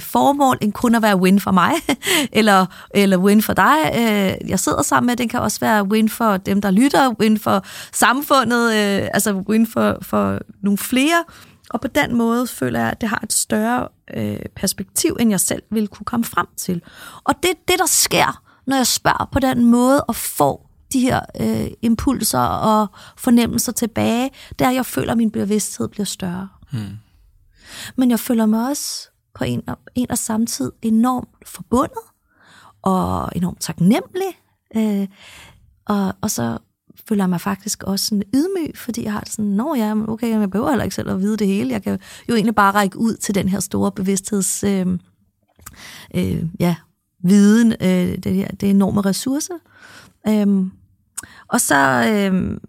formål, 0.00 0.58
end 0.60 0.72
kun 0.72 0.94
at 0.94 1.02
være 1.02 1.16
win 1.16 1.40
for 1.40 1.50
mig, 1.50 1.72
eller, 2.32 2.66
eller 2.94 3.16
win 3.16 3.42
for 3.42 3.52
dig. 3.52 3.76
Øh, 3.94 4.50
jeg 4.50 4.58
sidder 4.58 4.82
sammen 4.82 5.06
med, 5.06 5.16
den 5.16 5.28
kan 5.28 5.40
også 5.40 5.60
være 5.60 5.84
win 5.84 6.08
for 6.08 6.36
dem, 6.36 6.60
der 6.60 6.70
lytter, 6.70 7.14
win 7.20 7.38
for 7.38 7.64
samfundet, 7.92 8.66
øh, 8.66 9.08
altså 9.14 9.32
win 9.32 9.66
for, 9.66 9.98
for 10.02 10.38
nogle 10.62 10.78
flere. 10.78 11.24
Og 11.70 11.80
på 11.80 11.88
den 11.88 12.16
måde 12.16 12.46
føler 12.46 12.80
jeg, 12.80 12.90
at 12.90 13.00
det 13.00 13.08
har 13.08 13.20
et 13.22 13.32
større 13.32 13.88
øh, 14.16 14.38
perspektiv, 14.56 15.16
end 15.20 15.30
jeg 15.30 15.40
selv 15.40 15.62
vil 15.70 15.88
kunne 15.88 16.04
komme 16.04 16.24
frem 16.24 16.46
til. 16.56 16.82
Og 17.24 17.34
det 17.42 17.50
er 17.50 17.54
det, 17.68 17.78
der 17.78 17.86
sker, 17.86 18.42
når 18.66 18.76
jeg 18.76 18.86
spørger 18.86 19.28
på 19.32 19.38
den 19.38 19.64
måde 19.64 20.04
og 20.04 20.16
får 20.16 20.70
de 20.92 21.00
her 21.00 21.20
øh, 21.40 21.70
impulser 21.82 22.40
og 22.40 22.86
fornemmelser 23.16 23.72
tilbage, 23.72 24.30
der 24.58 24.70
jeg 24.70 24.86
føler, 24.86 25.12
at 25.12 25.18
min 25.18 25.30
bevidsthed 25.30 25.88
bliver 25.88 26.04
større. 26.04 26.48
Hmm. 26.72 26.98
Men 27.96 28.10
jeg 28.10 28.20
føler 28.20 28.46
mig 28.46 28.68
også 28.68 29.10
på 29.34 29.44
en, 29.44 29.62
en 29.94 30.10
og 30.10 30.18
samme 30.18 30.46
tid 30.46 30.72
enormt 30.82 31.28
forbundet 31.46 32.04
og 32.82 33.28
enormt 33.36 33.60
taknemmelig. 33.60 34.38
Øh, 34.76 35.08
og, 35.84 36.14
og 36.20 36.30
så 36.30 36.58
føler 37.08 37.24
jeg 37.24 37.30
mig 37.30 37.40
faktisk 37.40 37.82
også 37.82 38.06
sådan 38.06 38.22
ydmyg, 38.34 38.78
fordi 38.78 39.04
jeg 39.04 39.12
har 39.12 39.20
det 39.20 39.32
sådan, 39.32 39.50
nå 39.50 39.74
ja, 39.74 39.94
men 39.94 40.08
okay, 40.08 40.30
jeg 40.30 40.50
behøver 40.50 40.70
heller 40.70 40.84
ikke 40.84 40.96
selv 40.96 41.10
at 41.10 41.20
vide 41.20 41.36
det 41.36 41.46
hele. 41.46 41.70
Jeg 41.70 41.82
kan 41.82 41.98
jo 42.28 42.34
egentlig 42.34 42.54
bare 42.54 42.74
række 42.74 42.98
ud 42.98 43.14
til 43.14 43.34
den 43.34 43.48
her 43.48 43.60
store 43.60 43.92
bevidstheds, 43.92 44.64
øh, 44.64 44.86
øh, 46.14 46.44
ja, 46.60 46.76
viden, 47.24 47.72
øh, 47.72 48.18
det, 48.18 48.34
her, 48.34 48.48
det 48.48 48.70
enorme 48.70 49.00
ressource. 49.00 49.52
Øhm, 50.28 50.70
og 51.48 51.60
så, 51.60 52.06
øh, 52.12 52.60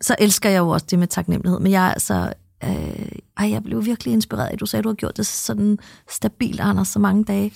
så 0.00 0.16
elsker 0.18 0.50
jeg 0.50 0.58
jo 0.58 0.68
også 0.68 0.86
det 0.90 0.98
med 0.98 1.06
taknemmelighed, 1.06 1.60
men 1.60 1.72
jeg 1.72 1.86
er 1.86 1.92
altså 1.92 2.32
Øh, 2.64 3.08
ej, 3.36 3.50
jeg 3.50 3.62
blev 3.62 3.84
virkelig 3.84 4.12
inspireret. 4.12 4.60
Du 4.60 4.66
sagde, 4.66 4.82
du 4.82 4.88
har 4.88 4.94
gjort 4.94 5.16
det 5.16 5.26
sådan 5.26 5.78
stabilt, 6.08 6.60
Anders, 6.60 6.88
så 6.88 6.98
mange 6.98 7.24
dage. 7.24 7.52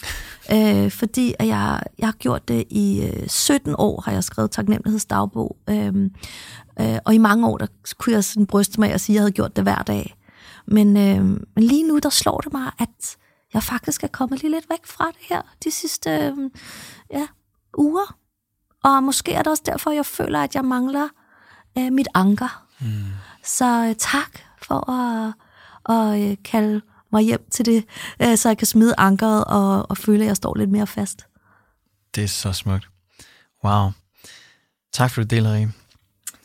Øh, 0.52 0.90
fordi 0.90 1.34
at 1.38 1.46
jeg, 1.46 1.82
jeg 1.98 2.06
har 2.06 2.12
gjort 2.12 2.48
det 2.48 2.64
i 2.70 3.02
øh, 3.02 3.28
17 3.28 3.74
år, 3.78 4.00
har 4.00 4.12
jeg 4.12 4.24
skrevet 4.24 4.50
taknemmelighedsdagbog. 4.50 5.56
Øh, 5.70 6.10
øh, 6.80 6.98
og 7.04 7.14
i 7.14 7.18
mange 7.18 7.46
år, 7.48 7.58
der 7.58 7.66
kunne 7.98 8.12
jeg 8.14 8.24
sådan 8.24 8.46
bryste 8.46 8.80
mig 8.80 8.94
og 8.94 9.00
sige, 9.00 9.14
at 9.14 9.16
jeg 9.16 9.22
havde 9.22 9.32
gjort 9.32 9.56
det 9.56 9.64
hver 9.64 9.82
dag. 9.82 10.16
Men, 10.66 10.96
øh, 10.96 11.24
men 11.24 11.64
lige 11.64 11.88
nu, 11.88 11.98
der 11.98 12.10
slår 12.10 12.38
det 12.38 12.52
mig, 12.52 12.72
at 12.78 13.16
jeg 13.54 13.62
faktisk 13.62 14.04
er 14.04 14.08
kommet 14.08 14.42
lige 14.42 14.50
lidt 14.50 14.70
væk 14.70 14.86
fra 14.86 15.06
det 15.06 15.26
her 15.28 15.42
de 15.64 15.70
sidste 15.70 16.10
øh, 16.10 16.50
ja, 17.12 17.26
uger. 17.78 18.16
Og 18.84 19.02
måske 19.02 19.32
er 19.32 19.42
det 19.42 19.46
også 19.46 19.62
derfor, 19.66 19.90
jeg 19.90 20.06
føler, 20.06 20.40
at 20.40 20.54
jeg 20.54 20.64
mangler 20.64 21.08
øh, 21.78 21.92
mit 21.92 22.08
anker. 22.14 22.66
Mm. 22.80 22.86
Så 23.44 23.86
øh, 23.88 23.94
tak 23.94 24.49
for 24.70 24.90
at, 24.90 25.33
at 25.88 26.30
øh, 26.30 26.37
kalde 26.44 26.80
mig 27.12 27.22
hjem 27.22 27.44
til 27.50 27.66
det, 27.66 27.85
øh, 28.22 28.37
så 28.37 28.48
jeg 28.48 28.59
kan 28.59 28.66
smide 28.66 28.94
ankeret 28.98 29.44
og, 29.44 29.90
og 29.90 29.98
føle, 29.98 30.24
at 30.24 30.28
jeg 30.28 30.37
står 30.37 30.56
lidt 30.56 30.70
mere 30.70 30.87
fast. 30.87 31.26
Det 32.14 32.24
er 32.24 32.28
så 32.28 32.52
smukt. 32.52 32.88
Wow. 33.64 33.90
Tak 34.92 35.11
for 35.11 35.20
det, 35.20 35.30
deler, 35.30 35.68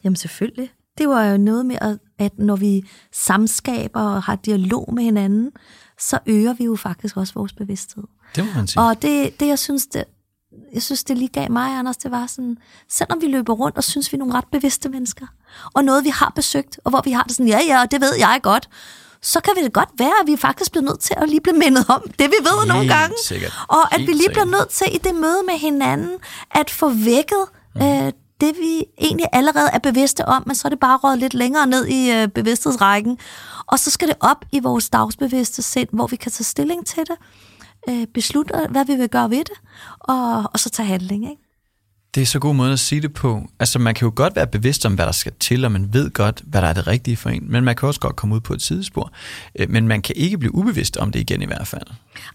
Jamen 0.03 0.15
selvfølgelig. 0.15 0.71
Det 0.97 1.09
var 1.09 1.25
jo 1.25 1.38
noget 1.38 1.65
med, 1.65 1.77
at, 1.81 1.97
at 2.19 2.39
når 2.39 2.55
vi 2.55 2.83
samskaber 3.11 4.01
og 4.01 4.23
har 4.23 4.35
dialog 4.35 4.93
med 4.93 5.03
hinanden, 5.03 5.51
så 5.99 6.19
øger 6.25 6.53
vi 6.53 6.63
jo 6.63 6.75
faktisk 6.75 7.17
også 7.17 7.33
vores 7.33 7.53
bevidsthed. 7.53 8.03
Det 8.35 8.45
må 8.45 8.51
man 8.55 8.67
sige. 8.67 8.83
Og 8.83 9.01
det, 9.01 9.39
det 9.39 9.47
jeg 9.47 9.59
synes, 9.59 9.88
det, 9.88 10.03
jeg 10.73 10.83
synes, 10.83 11.03
det 11.03 11.17
lige 11.17 11.27
gav 11.27 11.51
mig, 11.51 11.77
Anders, 11.77 11.97
det 11.97 12.11
var 12.11 12.27
sådan, 12.27 12.57
selvom 12.89 13.21
vi 13.21 13.27
løber 13.27 13.53
rundt 13.53 13.77
og 13.77 13.83
synes, 13.83 14.11
vi 14.11 14.15
er 14.15 14.19
nogle 14.19 14.33
ret 14.33 14.47
bevidste 14.51 14.89
mennesker, 14.89 15.27
og 15.73 15.83
noget, 15.83 16.03
vi 16.03 16.09
har 16.09 16.31
besøgt, 16.35 16.79
og 16.83 16.89
hvor 16.89 17.01
vi 17.05 17.11
har 17.11 17.23
det 17.23 17.31
sådan, 17.31 17.47
ja, 17.47 17.59
ja, 17.67 17.85
det 17.91 18.01
ved 18.01 18.15
jeg 18.19 18.39
godt, 18.43 18.69
så 19.21 19.39
kan 19.39 19.63
det 19.63 19.73
godt 19.73 19.89
være, 19.97 20.13
at 20.21 20.27
vi 20.27 20.37
faktisk 20.37 20.71
bliver 20.71 20.83
nødt 20.83 20.99
til 20.99 21.13
at 21.17 21.29
lige 21.29 21.41
blive 21.41 21.57
mindet 21.57 21.85
om 21.89 22.01
det, 22.19 22.27
vi 22.29 22.35
ved 22.41 22.59
Helt 22.59 22.67
nogle 22.67 22.87
gange. 22.93 23.15
Sikkert. 23.23 23.53
Og 23.67 23.93
at 23.93 23.99
Helt 23.99 24.07
vi 24.07 24.13
lige 24.13 24.29
bliver 24.29 24.45
nødt 24.45 24.69
til 24.69 24.95
i 24.95 24.97
det 24.97 25.15
møde 25.15 25.41
med 25.45 25.59
hinanden, 25.59 26.17
at 26.51 26.69
få 26.69 26.89
vækket 26.89 27.45
mm. 27.75 27.81
øh, 27.81 28.11
det, 28.41 28.55
vi 28.59 28.83
egentlig 28.97 29.25
allerede 29.33 29.69
er 29.73 29.79
bevidste 29.79 30.25
om, 30.25 30.43
men 30.45 30.55
så 30.55 30.67
er 30.67 30.69
det 30.69 30.79
bare 30.79 30.97
rådet 30.97 31.19
lidt 31.19 31.33
længere 31.33 31.67
ned 31.67 31.85
i 31.85 32.11
øh, 32.11 32.27
bevidsthedsrækken. 32.27 33.17
Og 33.65 33.79
så 33.79 33.91
skal 33.91 34.07
det 34.07 34.15
op 34.19 34.45
i 34.51 34.59
vores 34.59 34.89
dagsbevidste 34.89 35.61
sind, 35.61 35.89
hvor 35.91 36.07
vi 36.07 36.15
kan 36.15 36.31
tage 36.31 36.43
stilling 36.43 36.85
til 36.85 37.03
det 37.07 37.15
øh, 37.89 38.08
beslutte, 38.13 38.54
hvad 38.69 38.86
vi 38.86 38.95
vil 38.95 39.10
gøre 39.10 39.30
ved 39.30 39.38
det, 39.38 39.58
og, 40.00 40.43
og 40.54 40.60
så 40.60 40.69
tage 40.69 40.88
handling. 40.88 41.30
Ikke? 41.30 41.41
Det 42.15 42.21
er 42.21 42.26
så 42.26 42.39
god 42.39 42.56
måde 42.56 42.74
at 42.74 42.80
sige 42.80 43.02
det 43.02 43.13
på. 43.13 43.41
Altså, 43.60 43.80
man 43.80 43.95
kan 43.95 44.06
jo 44.06 44.13
godt 44.15 44.36
være 44.36 44.48
bevidst 44.48 44.86
om, 44.86 44.93
hvad 44.93 45.06
der 45.06 45.12
skal 45.12 45.32
til, 45.39 45.65
og 45.65 45.71
man 45.71 45.93
ved 45.93 46.12
godt, 46.12 46.41
hvad 46.45 46.62
der 46.62 46.67
er 46.67 46.74
det 46.74 46.88
rigtige 46.88 47.17
for 47.17 47.30
en, 47.30 47.52
men 47.52 47.63
man 47.63 47.76
kan 47.76 47.88
også 47.88 48.00
godt 48.00 48.15
komme 48.15 48.36
ud 48.36 48.39
på 48.39 48.54
et 48.54 48.62
sidespor. 48.62 49.12
Øh, 49.60 49.69
men 49.69 49.88
man 49.88 50.02
kan 50.02 50.15
ikke 50.17 50.38
blive 50.38 50.56
ubevidst 50.56 50.98
om 50.98 51.12
det 51.12 51.19
igen 51.19 51.41
i 51.41 51.45
hvert 51.45 51.67
fald. 51.67 51.88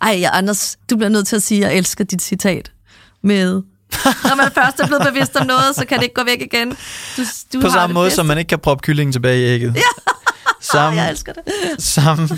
Ej, 0.03 0.19
ja, 0.21 0.31
Anders, 0.33 0.79
du 0.91 0.97
bliver 0.97 1.09
nødt 1.09 1.27
til 1.27 1.37
at 1.37 1.43
sige, 1.43 1.65
at 1.65 1.71
jeg 1.71 1.79
elsker 1.79 2.05
dit 2.05 2.23
citat 2.23 2.73
med 3.23 3.63
når 4.05 4.37
man 4.37 4.53
først 4.53 4.81
er 4.81 4.87
blevet 4.87 5.07
bevidst 5.13 5.37
om 5.37 5.47
noget, 5.47 5.77
så 5.77 5.85
kan 5.87 5.97
det 5.97 6.03
ikke 6.03 6.15
gå 6.15 6.25
væk 6.25 6.41
igen. 6.41 6.69
Du, 7.17 7.23
du 7.53 7.61
på 7.61 7.71
samme 7.71 7.95
måde, 7.95 8.11
som 8.11 8.27
man 8.27 8.39
ikke 8.39 8.49
kan 8.49 8.59
proppe 8.59 8.83
kyllingen 8.83 9.13
tilbage 9.13 9.41
i 9.41 9.45
ægget. 9.45 9.77
Ja. 9.77 10.10
Samme, 10.61 11.01
jeg 11.01 11.11
elsker 11.11 11.33
det. 11.33 11.43
samme, 11.95 12.29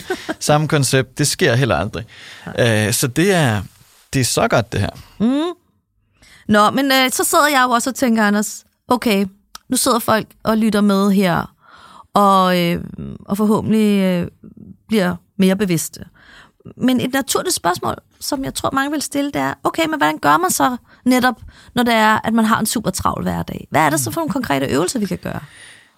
samme 0.40 0.68
koncept. 0.68 1.18
Det 1.18 1.26
sker 1.26 1.54
heller 1.54 1.76
aldrig. 1.76 2.04
Uh, 2.46 2.92
så 2.92 3.06
det 3.16 3.32
er, 3.32 3.62
det 4.12 4.20
er 4.20 4.24
så 4.24 4.48
godt, 4.48 4.72
det 4.72 4.80
her. 4.80 4.90
Mm. 5.18 5.54
Nå, 6.48 6.70
men 6.70 6.86
uh, 6.86 7.10
så 7.12 7.24
sidder 7.24 7.48
jeg 7.48 7.64
jo 7.66 7.70
også 7.70 7.90
og 7.90 7.94
tænker, 7.94 8.24
Anders, 8.24 8.64
okay, 8.88 9.26
nu 9.68 9.76
sidder 9.76 9.98
folk 9.98 10.26
og 10.42 10.58
lytter 10.58 10.80
med 10.80 11.10
her, 11.10 11.54
og, 12.14 12.56
uh, 12.58 12.76
og 13.24 13.36
forhåbentlig 13.36 14.22
uh, 14.22 14.28
bliver 14.88 15.16
mere 15.38 15.56
bevidste. 15.56 16.00
Men 16.76 17.00
et 17.00 17.12
naturligt 17.12 17.54
spørgsmål, 17.54 17.94
som 18.20 18.44
jeg 18.44 18.54
tror 18.54 18.70
mange 18.70 18.90
vil 18.90 19.02
stille, 19.02 19.30
det 19.30 19.40
er, 19.40 19.54
okay, 19.64 19.86
men 19.86 19.98
hvordan 19.98 20.18
gør 20.18 20.36
man 20.36 20.50
så 20.50 20.76
netop, 21.04 21.34
når 21.74 21.82
det 21.82 21.94
er, 21.94 22.18
at 22.24 22.34
man 22.34 22.44
har 22.44 22.60
en 22.60 22.66
super 22.66 22.90
travl 22.90 23.22
hverdag? 23.22 23.66
Hvad 23.70 23.80
er 23.80 23.90
det 23.90 24.00
så 24.00 24.10
for 24.10 24.20
nogle 24.20 24.32
konkrete 24.32 24.66
øvelser, 24.66 24.98
vi 24.98 25.06
kan 25.06 25.18
gøre? 25.18 25.40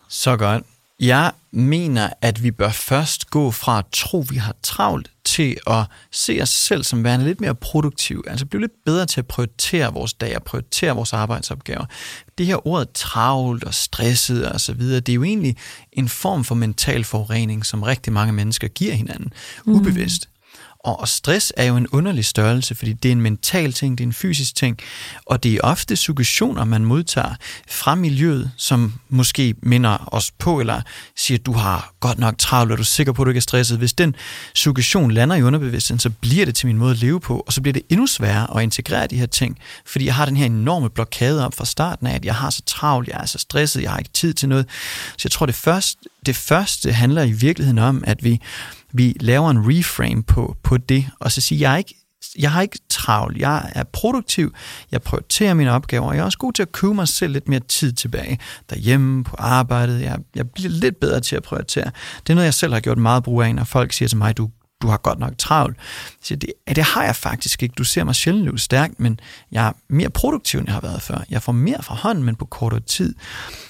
Så 0.08 0.37
godt. 0.37 0.62
Jeg 1.06 1.32
mener, 1.52 2.10
at 2.20 2.42
vi 2.42 2.50
bør 2.50 2.70
først 2.70 3.30
gå 3.30 3.50
fra 3.50 3.78
at 3.78 3.84
tro, 3.92 4.20
at 4.20 4.30
vi 4.30 4.36
har 4.36 4.54
travlt, 4.62 5.10
til 5.24 5.56
at 5.66 5.84
se 6.12 6.38
os 6.42 6.48
selv 6.48 6.84
som 6.84 7.04
værende 7.04 7.26
lidt 7.26 7.40
mere 7.40 7.54
produktiv. 7.54 8.24
Altså 8.26 8.46
blive 8.46 8.60
lidt 8.60 8.84
bedre 8.84 9.06
til 9.06 9.20
at 9.20 9.26
prioritere 9.26 9.92
vores 9.92 10.14
dag 10.14 10.36
og 10.36 10.42
prioritere 10.42 10.94
vores 10.94 11.12
arbejdsopgaver. 11.12 11.84
Det 12.38 12.46
her 12.46 12.66
ord 12.66 12.86
travlt 12.94 13.64
og 13.64 13.74
stresset 13.74 14.52
og 14.52 14.60
så 14.60 14.72
videre, 14.72 15.00
det 15.00 15.12
er 15.12 15.14
jo 15.14 15.24
egentlig 15.24 15.56
en 15.92 16.08
form 16.08 16.44
for 16.44 16.54
mental 16.54 17.04
forurening, 17.04 17.66
som 17.66 17.82
rigtig 17.82 18.12
mange 18.12 18.32
mennesker 18.32 18.68
giver 18.68 18.94
hinanden, 18.94 19.32
mm. 19.66 19.72
ubevidst. 19.72 20.28
Og, 20.84 21.08
stress 21.08 21.52
er 21.56 21.64
jo 21.64 21.76
en 21.76 21.86
underlig 21.86 22.24
størrelse, 22.24 22.74
fordi 22.74 22.92
det 22.92 23.08
er 23.08 23.12
en 23.12 23.20
mental 23.20 23.72
ting, 23.72 23.98
det 23.98 24.04
er 24.04 24.08
en 24.08 24.12
fysisk 24.12 24.54
ting, 24.56 24.78
og 25.26 25.42
det 25.42 25.54
er 25.54 25.60
ofte 25.62 25.96
suggestioner, 25.96 26.64
man 26.64 26.84
modtager 26.84 27.34
fra 27.68 27.94
miljøet, 27.94 28.50
som 28.56 28.94
måske 29.08 29.54
minder 29.62 30.14
os 30.14 30.30
på, 30.30 30.60
eller 30.60 30.82
siger, 31.16 31.38
du 31.38 31.52
har 31.52 31.94
godt 32.00 32.18
nok 32.18 32.38
travlt, 32.38 32.72
og 32.72 32.78
du 32.78 32.82
er 32.82 32.84
sikker 32.84 33.12
på, 33.12 33.22
at 33.22 33.26
du 33.26 33.30
ikke 33.30 33.38
er 33.38 33.42
stresset. 33.42 33.78
Hvis 33.78 33.92
den 33.92 34.16
suggestion 34.54 35.10
lander 35.10 35.36
i 35.36 35.42
underbevidstheden, 35.42 36.00
så 36.00 36.10
bliver 36.10 36.44
det 36.44 36.54
til 36.54 36.66
min 36.66 36.78
måde 36.78 36.90
at 36.90 36.98
leve 36.98 37.20
på, 37.20 37.44
og 37.46 37.52
så 37.52 37.60
bliver 37.60 37.72
det 37.72 37.82
endnu 37.88 38.06
sværere 38.06 38.56
at 38.56 38.62
integrere 38.62 39.06
de 39.06 39.16
her 39.16 39.26
ting, 39.26 39.58
fordi 39.86 40.04
jeg 40.04 40.14
har 40.14 40.24
den 40.24 40.36
her 40.36 40.46
enorme 40.46 40.90
blokade 40.90 41.46
op 41.46 41.54
fra 41.54 41.64
starten 41.64 42.06
af, 42.06 42.14
at 42.14 42.24
jeg 42.24 42.34
har 42.34 42.50
så 42.50 42.62
travlt, 42.66 43.08
jeg 43.08 43.20
er 43.20 43.26
så 43.26 43.38
stresset, 43.38 43.82
jeg 43.82 43.90
har 43.90 43.98
ikke 43.98 44.12
tid 44.12 44.34
til 44.34 44.48
noget. 44.48 44.66
Så 45.16 45.20
jeg 45.24 45.30
tror, 45.30 45.46
det 45.46 45.54
første, 45.54 45.98
det 46.26 46.37
første 46.37 46.92
handler 46.92 47.22
i 47.22 47.32
virkeligheden 47.32 47.78
om, 47.78 48.04
at 48.06 48.24
vi 48.24 48.40
vi 48.96 49.16
laver 49.20 49.50
en 49.50 49.58
reframe 49.58 50.22
på, 50.22 50.56
på 50.62 50.76
det, 50.76 51.06
og 51.20 51.32
så 51.32 51.40
siger, 51.40 51.58
jeg 51.58 51.72
er 51.72 51.76
ikke 51.76 51.94
jeg 52.38 52.52
har 52.52 52.62
ikke 52.62 52.78
travlt, 52.88 53.38
jeg 53.38 53.72
er 53.74 53.84
produktiv, 53.84 54.54
jeg 54.92 55.02
prioriterer 55.02 55.54
mine 55.54 55.72
opgaver, 55.72 56.06
og 56.06 56.14
jeg 56.14 56.20
er 56.20 56.24
også 56.24 56.38
god 56.38 56.52
til 56.52 56.62
at 56.62 56.72
købe 56.72 56.94
mig 56.94 57.08
selv 57.08 57.32
lidt 57.32 57.48
mere 57.48 57.60
tid 57.60 57.92
tilbage 57.92 58.38
derhjemme, 58.70 59.24
på 59.24 59.37
arbejdet, 59.38 60.00
jeg, 60.00 60.18
jeg 60.34 60.50
bliver 60.50 60.70
lidt 60.70 61.00
bedre 61.00 61.20
til 61.20 61.37
at 61.37 61.42
prioritere. 61.42 61.90
Det 62.20 62.30
er 62.30 62.34
noget, 62.34 62.44
jeg 62.44 62.54
selv 62.54 62.72
har 62.72 62.80
gjort 62.80 62.98
meget 62.98 63.22
brug 63.22 63.42
af, 63.42 63.54
når 63.54 63.64
folk 63.64 63.92
siger 63.92 64.08
til 64.08 64.18
mig, 64.18 64.37
du, 64.37 64.50
du 64.84 64.88
har 64.88 64.96
godt 64.96 65.18
nok 65.18 65.32
travlt. 65.38 65.76
Så 66.22 66.36
det, 66.36 66.52
det 66.68 66.84
har 66.84 67.04
jeg 67.04 67.16
faktisk 67.16 67.62
ikke. 67.62 67.74
Du 67.78 67.84
ser 67.84 68.04
mig 68.04 68.14
sjældent 68.14 68.44
løbe 68.44 68.58
stærkt, 68.58 69.00
men 69.00 69.20
jeg 69.52 69.66
er 69.66 69.72
mere 69.88 70.10
produktiv, 70.10 70.58
end 70.58 70.68
jeg 70.68 70.74
har 70.74 70.80
været 70.80 71.02
før. 71.02 71.18
Jeg 71.30 71.42
får 71.42 71.52
mere 71.52 71.82
fra 71.82 71.94
hånden, 71.94 72.24
men 72.24 72.36
på 72.36 72.44
kortere 72.44 72.80
tid. 72.80 73.14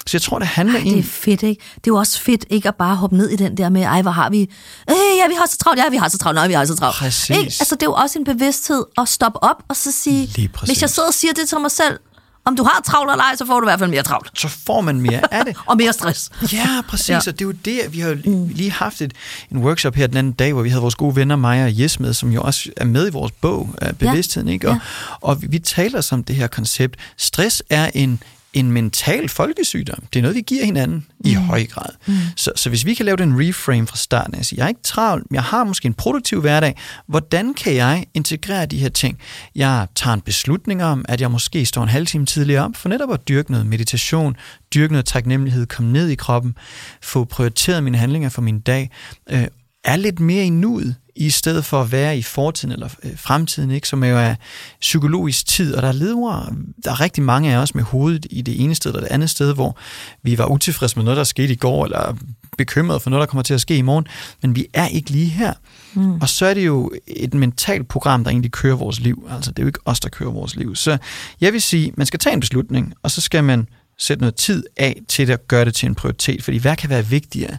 Så 0.07 0.17
jeg 0.17 0.21
tror, 0.21 0.39
det 0.39 0.47
handler 0.47 0.79
ej, 0.79 0.83
det 0.83 0.99
er 0.99 1.03
fedt, 1.03 1.43
ikke? 1.43 1.61
Det 1.75 1.81
er 1.81 1.91
jo 1.91 1.95
også 1.95 2.21
fedt 2.21 2.45
ikke 2.49 2.67
at 2.67 2.75
bare 2.75 2.95
hoppe 2.95 3.17
ned 3.17 3.29
i 3.29 3.35
den 3.35 3.57
der 3.57 3.69
med, 3.69 3.81
ej, 3.81 4.01
hvor 4.01 4.11
har 4.11 4.29
vi... 4.29 4.41
Øh, 4.89 4.95
ja, 5.21 5.27
vi 5.27 5.33
har 5.37 5.45
så 5.45 5.57
travlt, 5.57 5.79
ja, 5.79 5.89
vi 5.89 5.97
har 5.97 6.09
så 6.09 6.17
travlt, 6.17 6.35
nej, 6.35 6.47
vi 6.47 6.53
har 6.53 6.65
så 6.65 6.75
travlt. 6.75 6.97
Præcis. 6.97 7.29
Ikke? 7.29 7.43
Altså, 7.43 7.75
det 7.75 7.81
er 7.81 7.87
jo 7.87 7.93
også 7.93 8.19
en 8.19 8.25
bevidsthed 8.25 8.85
at 8.97 9.09
stoppe 9.09 9.43
op 9.43 9.63
og 9.67 9.75
så 9.75 9.91
sige, 9.91 10.49
hvis 10.65 10.81
jeg 10.81 10.89
sidder 10.89 11.07
og 11.07 11.13
siger 11.13 11.33
det 11.33 11.49
til 11.49 11.59
mig 11.59 11.71
selv, 11.71 11.99
om 12.45 12.55
du 12.55 12.63
har 12.63 12.81
travlt 12.85 13.11
eller 13.11 13.23
ej, 13.23 13.35
så 13.35 13.45
får 13.45 13.59
du 13.59 13.67
i 13.67 13.69
hvert 13.69 13.79
fald 13.79 13.89
mere 13.89 14.03
travlt. 14.03 14.31
Så 14.39 14.47
får 14.47 14.81
man 14.81 15.01
mere 15.01 15.33
af 15.33 15.45
det. 15.45 15.55
og 15.69 15.77
mere 15.77 15.93
stress. 15.93 16.29
Ja, 16.53 16.81
præcis. 16.87 17.09
Ja. 17.09 17.17
Og 17.17 17.25
det 17.25 17.41
er 17.41 17.45
jo 17.45 17.51
det, 17.51 17.81
vi 17.89 17.99
har 17.99 18.17
lige 18.53 18.71
haft 18.71 19.01
et, 19.01 19.13
en 19.51 19.57
workshop 19.57 19.95
her 19.95 20.07
den 20.07 20.17
anden 20.17 20.33
dag, 20.33 20.53
hvor 20.53 20.61
vi 20.61 20.69
havde 20.69 20.81
vores 20.81 20.95
gode 20.95 21.15
venner, 21.15 21.35
Maja 21.35 21.65
og 21.65 21.79
Jes 21.79 21.99
med, 21.99 22.13
som 22.13 22.31
jo 22.31 22.41
også 22.41 22.69
er 22.77 22.85
med 22.85 23.07
i 23.07 23.11
vores 23.11 23.31
bog, 23.31 23.75
Bevidstheden. 23.99 24.47
Ja. 24.47 24.53
Ikke? 24.53 24.69
Og, 24.69 24.73
ja. 24.73 24.79
og 25.21 25.41
vi, 25.41 25.47
vi 25.47 25.59
taler 25.59 26.01
som 26.01 26.23
det 26.23 26.35
her 26.35 26.47
koncept. 26.47 26.95
Stress 27.17 27.63
er 27.69 27.89
en, 27.93 28.23
en 28.55 28.71
mental 28.71 29.29
folkesygdom. 29.29 30.03
Det 30.13 30.19
er 30.19 30.21
noget, 30.21 30.35
vi 30.35 30.41
giver 30.41 30.65
hinanden 30.65 30.97
mm. 30.97 31.29
i 31.29 31.33
høj 31.33 31.65
grad. 31.65 31.89
Mm. 32.07 32.13
Så, 32.35 32.51
så 32.55 32.69
hvis 32.69 32.85
vi 32.85 32.93
kan 32.93 33.05
lave 33.05 33.17
den 33.17 33.33
reframe 33.39 33.87
fra 33.87 33.97
starten 33.97 34.43
sige, 34.43 34.57
jeg 34.57 34.63
er 34.63 34.67
ikke 34.67 34.83
travlt, 34.83 35.25
jeg 35.31 35.43
har 35.43 35.63
måske 35.63 35.85
en 35.85 35.93
produktiv 35.93 36.41
hverdag, 36.41 36.75
hvordan 37.07 37.53
kan 37.53 37.75
jeg 37.75 38.05
integrere 38.13 38.65
de 38.65 38.77
her 38.77 38.89
ting? 38.89 39.19
Jeg 39.55 39.87
tager 39.95 40.13
en 40.13 40.21
beslutning 40.21 40.83
om, 40.83 41.05
at 41.07 41.21
jeg 41.21 41.31
måske 41.31 41.65
står 41.65 41.83
en 41.83 41.89
halv 41.89 42.07
time 42.07 42.25
tidligere 42.25 42.65
op, 42.65 42.75
for 42.75 42.89
netop 42.89 43.13
at 43.13 43.27
dyrke 43.27 43.51
noget 43.51 43.65
meditation, 43.65 44.35
dyrke 44.75 44.93
noget 44.93 45.05
taknemmelighed, 45.05 45.65
komme 45.65 45.91
ned 45.91 46.09
i 46.09 46.15
kroppen, 46.15 46.55
få 47.01 47.23
prioriteret 47.23 47.83
mine 47.83 47.97
handlinger 47.97 48.29
for 48.29 48.41
min 48.41 48.59
dag, 48.59 48.89
øh, 49.29 49.47
er 49.83 49.95
lidt 49.95 50.19
mere 50.19 50.45
i 50.45 50.49
nuet, 50.49 50.95
i 51.15 51.29
stedet 51.29 51.65
for 51.65 51.81
at 51.81 51.91
være 51.91 52.17
i 52.17 52.21
fortiden 52.21 52.71
eller 52.71 52.89
øh, 53.03 53.11
fremtiden, 53.17 53.71
ikke, 53.71 53.87
som 53.87 54.03
jo 54.03 54.17
er 54.17 54.35
psykologisk 54.81 55.47
tid, 55.47 55.75
og 55.75 55.81
der 55.81 55.91
lever 55.91 56.53
der 56.83 56.91
er 56.91 57.01
rigtig 57.01 57.23
mange 57.23 57.53
af 57.53 57.57
os 57.57 57.75
med 57.75 57.83
hovedet 57.83 58.25
i 58.29 58.41
det 58.41 58.63
ene 58.63 58.75
sted 58.75 58.91
eller 58.91 59.01
det 59.01 59.11
andet 59.11 59.29
sted, 59.29 59.53
hvor 59.53 59.77
vi 60.23 60.37
var 60.37 60.45
utilfredse 60.45 60.95
med 60.95 61.03
noget, 61.03 61.17
der 61.17 61.23
skete 61.23 61.53
i 61.53 61.55
går, 61.55 61.85
eller 61.85 62.15
bekymret 62.57 63.01
for 63.01 63.09
noget, 63.09 63.21
der 63.21 63.25
kommer 63.25 63.43
til 63.43 63.53
at 63.53 63.61
ske 63.61 63.77
i 63.77 63.81
morgen, 63.81 64.07
men 64.41 64.55
vi 64.55 64.67
er 64.73 64.87
ikke 64.87 65.09
lige 65.09 65.29
her. 65.29 65.53
Mm. 65.93 66.21
Og 66.21 66.29
så 66.29 66.45
er 66.45 66.53
det 66.53 66.65
jo 66.65 66.91
et 67.07 67.33
mentalt 67.33 67.87
program, 67.87 68.23
der 68.23 68.31
egentlig 68.31 68.51
kører 68.51 68.75
vores 68.75 68.99
liv. 68.99 69.27
Altså, 69.31 69.51
det 69.51 69.59
er 69.59 69.63
jo 69.63 69.67
ikke 69.67 69.79
os, 69.85 69.99
der 69.99 70.09
kører 70.09 70.31
vores 70.31 70.55
liv. 70.55 70.75
Så 70.75 70.97
jeg 71.41 71.53
vil 71.53 71.61
sige, 71.61 71.93
man 71.97 72.05
skal 72.05 72.19
tage 72.19 72.33
en 72.33 72.39
beslutning, 72.39 72.93
og 73.03 73.11
så 73.11 73.21
skal 73.21 73.43
man 73.43 73.67
sætte 73.97 74.21
noget 74.21 74.35
tid 74.35 74.63
af 74.77 75.01
til 75.07 75.31
at 75.31 75.47
gøre 75.47 75.65
det 75.65 75.75
til 75.75 75.87
en 75.87 75.95
prioritet, 75.95 76.43
fordi 76.43 76.57
hvad 76.57 76.75
kan 76.75 76.89
være 76.89 77.05
vigtigere 77.05 77.57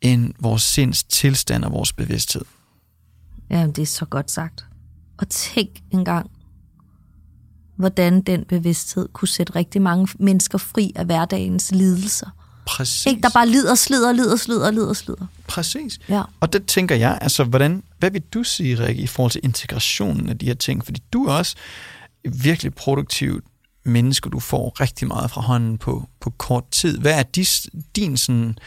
end 0.00 0.34
vores 0.40 0.62
sinds 0.62 1.04
tilstand 1.04 1.64
og 1.64 1.72
vores 1.72 1.92
bevidsthed? 1.92 2.42
Ja, 3.50 3.66
det 3.66 3.78
er 3.78 3.86
så 3.86 4.04
godt 4.04 4.30
sagt. 4.30 4.66
Og 5.18 5.28
tænk 5.28 5.70
engang, 5.90 6.30
hvordan 7.76 8.20
den 8.20 8.44
bevidsthed 8.44 9.08
kunne 9.12 9.28
sætte 9.28 9.56
rigtig 9.56 9.82
mange 9.82 10.08
mennesker 10.20 10.58
fri 10.58 10.92
af 10.96 11.04
hverdagens 11.04 11.70
lidelser. 11.72 12.30
Præcis. 12.66 13.06
Ikke, 13.06 13.22
der 13.22 13.30
bare 13.34 13.48
lider, 13.48 13.74
slider, 13.74 14.12
lider, 14.12 14.36
slider, 14.36 14.70
lider, 14.70 14.92
slider. 14.92 15.26
Præcis. 15.46 15.98
Ja. 16.08 16.22
Og 16.40 16.52
det 16.52 16.66
tænker 16.66 16.94
jeg, 16.94 17.18
altså, 17.20 17.44
hvordan, 17.44 17.82
hvad 17.98 18.10
vil 18.10 18.22
du 18.22 18.42
sige, 18.42 18.86
Rikke, 18.86 19.02
i 19.02 19.06
forhold 19.06 19.32
til 19.32 19.40
integrationen 19.44 20.28
af 20.28 20.38
de 20.38 20.46
her 20.46 20.54
ting? 20.54 20.84
Fordi 20.84 21.02
du 21.12 21.24
er 21.24 21.32
også 21.32 21.56
virkelig 22.24 22.74
produktivt 22.74 23.44
menneske, 23.84 24.30
du 24.30 24.40
får 24.40 24.80
rigtig 24.80 25.08
meget 25.08 25.30
fra 25.30 25.40
hånden 25.40 25.78
på, 25.78 26.08
på 26.20 26.30
kort 26.30 26.70
tid. 26.70 26.98
Hvad 26.98 27.18
er 27.18 27.22
dis, 27.22 27.66
din 27.96 28.16
sådan, 28.16 28.58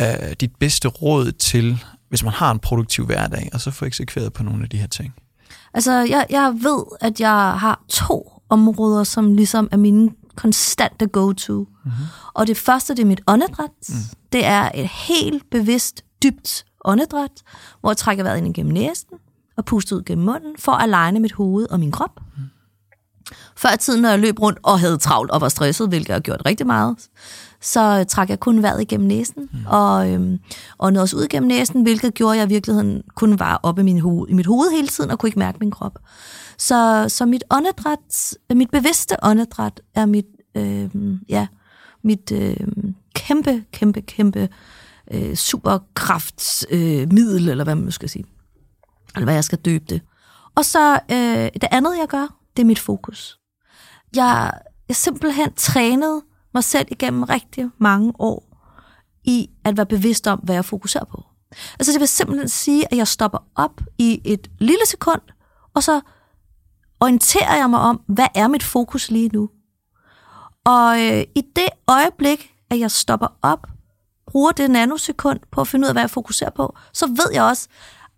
øh, 0.00 0.32
dit 0.40 0.56
bedste 0.56 0.88
råd 0.88 1.32
til, 1.32 1.84
hvis 2.08 2.24
man 2.24 2.32
har 2.32 2.50
en 2.50 2.58
produktiv 2.58 3.06
hverdag, 3.06 3.50
og 3.52 3.60
så 3.60 3.70
få 3.70 3.84
eksekveret 3.84 4.32
på 4.32 4.42
nogle 4.42 4.62
af 4.62 4.68
de 4.68 4.76
her 4.76 4.86
ting? 4.86 5.14
Altså, 5.74 5.92
jeg, 5.92 6.26
jeg 6.30 6.54
ved, 6.60 6.84
at 7.00 7.20
jeg 7.20 7.58
har 7.58 7.84
to 7.88 8.42
områder, 8.48 9.04
som 9.04 9.34
ligesom 9.34 9.68
er 9.72 9.76
mine 9.76 10.10
konstante 10.36 11.06
go-to. 11.06 11.54
Mm-hmm. 11.54 12.04
Og 12.34 12.46
det 12.46 12.56
første, 12.56 12.94
det 12.94 13.02
er 13.02 13.06
mit 13.06 13.20
åndedræt. 13.26 13.70
Mm. 13.88 13.94
Det 14.32 14.46
er 14.46 14.70
et 14.74 14.88
helt 14.88 15.50
bevidst, 15.50 16.04
dybt 16.22 16.64
åndedræt, 16.84 17.42
hvor 17.80 17.90
jeg 17.90 17.96
trækker 17.96 18.24
vejret 18.24 18.38
ind 18.38 18.46
igennem 18.46 18.72
næsen 18.72 19.08
og 19.56 19.64
puster 19.64 19.96
ud 19.96 20.02
gennem 20.02 20.24
munden, 20.24 20.54
for 20.58 20.72
at 20.72 20.82
aligne 20.82 21.20
mit 21.20 21.32
hoved 21.32 21.66
og 21.70 21.80
min 21.80 21.92
krop. 21.92 22.20
Mm. 22.36 22.42
Før 23.56 23.74
i 23.74 23.76
tiden, 23.76 24.02
når 24.02 24.08
jeg 24.08 24.18
løb 24.18 24.40
rundt 24.40 24.58
og 24.62 24.80
havde 24.80 24.98
travlt 24.98 25.30
og 25.30 25.40
var 25.40 25.48
stresset, 25.48 25.88
hvilket 25.88 26.08
jeg 26.08 26.14
har 26.14 26.20
gjort 26.20 26.42
rigtig 26.46 26.66
meget, 26.66 26.96
så 27.62 28.04
trak 28.04 28.30
jeg 28.30 28.40
kun 28.40 28.62
vejret 28.62 28.80
igennem 28.82 29.08
næsen, 29.08 29.48
mm. 29.52 29.58
og, 29.66 30.10
øhm, 30.10 30.38
og 30.78 30.92
nåede 30.92 31.02
også 31.02 31.16
ud 31.16 31.24
igennem 31.24 31.48
næsen, 31.48 31.82
hvilket 31.82 32.14
gjorde, 32.14 32.34
at 32.34 32.38
jeg 32.38 32.46
i 32.46 32.54
virkeligheden 32.54 33.02
kun 33.14 33.38
var 33.38 33.60
oppe 33.62 33.80
i, 33.80 33.84
min 33.84 34.00
ho- 34.00 34.26
i 34.28 34.32
mit 34.32 34.46
hoved 34.46 34.70
hele 34.70 34.88
tiden, 34.88 35.10
og 35.10 35.18
kunne 35.18 35.28
ikke 35.28 35.38
mærke 35.38 35.58
min 35.60 35.70
krop. 35.70 35.98
Så, 36.58 37.04
så 37.08 37.26
mit 37.26 37.44
åndedræt, 37.50 38.34
mit 38.54 38.70
bevidste 38.70 39.16
åndedræt, 39.22 39.80
er 39.94 40.06
mit, 40.06 40.26
øh, 40.54 40.90
ja, 41.28 41.46
mit 42.04 42.32
øh, 42.32 42.56
kæmpe, 43.14 43.64
kæmpe, 43.72 44.00
kæmpe 44.00 44.48
øh, 45.10 45.34
superkraftsmiddel, 45.34 47.00
øh, 47.00 47.12
middel, 47.12 47.48
eller 47.48 47.64
hvad 47.64 47.74
man 47.74 47.92
skal 47.92 48.08
sige. 48.08 48.24
Eller 49.14 49.24
hvad 49.24 49.34
jeg 49.34 49.44
skal 49.44 49.58
døbe 49.58 49.84
det. 49.88 50.02
Og 50.54 50.64
så 50.64 50.92
øh, 50.94 51.50
det 51.60 51.68
andet, 51.70 51.98
jeg 51.98 52.08
gør, 52.08 52.36
det 52.56 52.62
er 52.62 52.66
mit 52.66 52.78
fokus. 52.78 53.38
Jeg, 54.16 54.52
jeg 54.88 54.96
simpelthen 54.96 55.52
trænet 55.56 56.22
mig 56.54 56.64
selv 56.64 56.86
igennem 56.90 57.22
rigtig 57.22 57.70
mange 57.78 58.12
år 58.18 58.52
i 59.24 59.50
at 59.64 59.76
være 59.76 59.86
bevidst 59.86 60.26
om, 60.26 60.38
hvad 60.38 60.54
jeg 60.54 60.64
fokuserer 60.64 61.04
på. 61.04 61.24
Altså 61.78 61.92
det 61.92 62.00
vil 62.00 62.08
simpelthen 62.08 62.48
sige, 62.48 62.92
at 62.92 62.98
jeg 62.98 63.08
stopper 63.08 63.38
op 63.54 63.80
i 63.98 64.20
et 64.24 64.50
lille 64.58 64.86
sekund, 64.86 65.20
og 65.74 65.82
så 65.82 66.00
orienterer 67.00 67.56
jeg 67.56 67.70
mig 67.70 67.80
om, 67.80 68.02
hvad 68.06 68.26
er 68.34 68.48
mit 68.48 68.62
fokus 68.62 69.10
lige 69.10 69.28
nu. 69.28 69.50
Og 70.64 71.00
øh, 71.00 71.24
i 71.34 71.42
det 71.56 71.68
øjeblik, 71.88 72.54
at 72.70 72.78
jeg 72.78 72.90
stopper 72.90 73.26
op, 73.42 73.66
bruger 74.26 74.52
det 74.52 74.70
nanosekund 74.70 75.40
på 75.50 75.60
at 75.60 75.68
finde 75.68 75.84
ud 75.84 75.88
af, 75.88 75.94
hvad 75.94 76.02
jeg 76.02 76.10
fokuserer 76.10 76.50
på, 76.50 76.76
så 76.92 77.06
ved 77.06 77.32
jeg 77.32 77.42
også, 77.44 77.68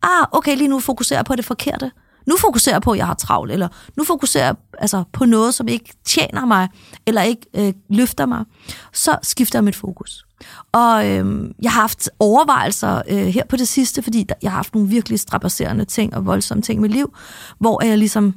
ah, 0.02 0.26
okay, 0.32 0.56
lige 0.56 0.68
nu 0.68 0.80
fokuserer 0.80 1.18
jeg 1.18 1.24
på 1.24 1.36
det 1.36 1.44
forkerte. 1.44 1.90
Nu 2.26 2.36
fokuserer 2.36 2.74
jeg 2.74 2.82
på, 2.82 2.90
at 2.92 2.98
jeg 2.98 3.06
har 3.06 3.14
travlt, 3.14 3.52
eller 3.52 3.68
nu 3.96 4.04
fokuserer 4.04 4.44
jeg 4.44 4.54
altså, 4.78 5.04
på 5.12 5.24
noget, 5.24 5.54
som 5.54 5.68
ikke 5.68 5.92
tjener 6.04 6.44
mig, 6.46 6.68
eller 7.06 7.22
ikke 7.22 7.46
øh, 7.56 7.72
løfter 7.90 8.26
mig. 8.26 8.44
Så 8.92 9.18
skifter 9.22 9.58
jeg 9.58 9.64
mit 9.64 9.76
fokus. 9.76 10.26
Og 10.72 11.08
øh, 11.10 11.50
jeg 11.62 11.72
har 11.72 11.80
haft 11.80 12.10
overvejelser 12.18 13.02
øh, 13.08 13.26
her 13.26 13.44
på 13.48 13.56
det 13.56 13.68
sidste, 13.68 14.02
fordi 14.02 14.22
der, 14.22 14.34
jeg 14.42 14.50
har 14.50 14.56
haft 14.56 14.74
nogle 14.74 14.88
virkelig 14.88 15.20
strapasserende 15.20 15.84
ting 15.84 16.16
og 16.16 16.26
voldsomme 16.26 16.62
ting 16.62 16.78
i 16.78 16.82
mit 16.82 16.90
liv, 16.90 17.14
hvor 17.58 17.84
jeg 17.84 17.98
ligesom 17.98 18.34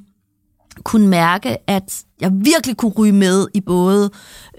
kunne 0.84 1.08
mærke, 1.08 1.58
at 1.70 2.04
jeg 2.22 2.32
virkelig 2.34 2.78
kunne 2.78 2.92
ryge 2.92 3.12
med 3.12 3.48
i 3.54 3.62
både 3.62 4.10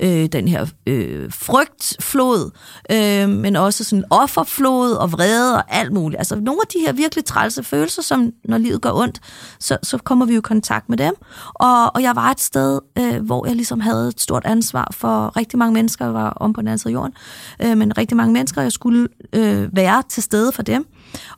øh, 0.00 0.26
den 0.26 0.48
her 0.48 0.66
øh, 0.86 1.32
frygtflod, 1.32 2.50
øh, 2.92 3.28
men 3.28 3.56
også 3.56 3.84
sådan 3.84 4.04
offerflod 4.10 4.92
og 4.92 5.12
vrede 5.12 5.56
og 5.56 5.64
alt 5.68 5.92
muligt. 5.92 6.18
Altså 6.18 6.36
nogle 6.36 6.60
af 6.62 6.68
de 6.68 6.78
her 6.86 6.92
virkelig 6.92 7.24
trælse 7.24 7.62
følelser, 7.62 8.02
som 8.02 8.32
når 8.44 8.58
livet 8.58 8.82
går 8.82 8.92
ondt, 9.02 9.20
så, 9.60 9.78
så 9.82 9.98
kommer 9.98 10.26
vi 10.26 10.32
jo 10.32 10.38
i 10.38 10.42
kontakt 10.42 10.88
med 10.88 10.98
dem. 10.98 11.14
Og, 11.54 11.94
og 11.94 12.02
jeg 12.02 12.16
var 12.16 12.30
et 12.30 12.40
sted, 12.40 12.80
øh, 12.98 13.24
hvor 13.24 13.46
jeg 13.46 13.56
ligesom 13.56 13.80
havde 13.80 14.08
et 14.08 14.20
stort 14.20 14.44
ansvar 14.44 14.88
for 14.92 15.36
rigtig 15.36 15.58
mange 15.58 15.74
mennesker, 15.74 16.04
jeg 16.04 16.14
var 16.14 16.30
om 16.30 16.52
på 16.52 16.60
den 16.60 16.68
anden 16.68 16.78
side 16.78 16.92
af 16.92 16.94
jorden, 16.94 17.14
øh, 17.62 17.76
men 17.76 17.98
rigtig 17.98 18.16
mange 18.16 18.32
mennesker, 18.32 18.62
jeg 18.62 18.72
skulle 18.72 19.08
øh, 19.32 19.76
være 19.76 20.02
til 20.08 20.22
stede 20.22 20.52
for 20.52 20.62
dem. 20.62 20.86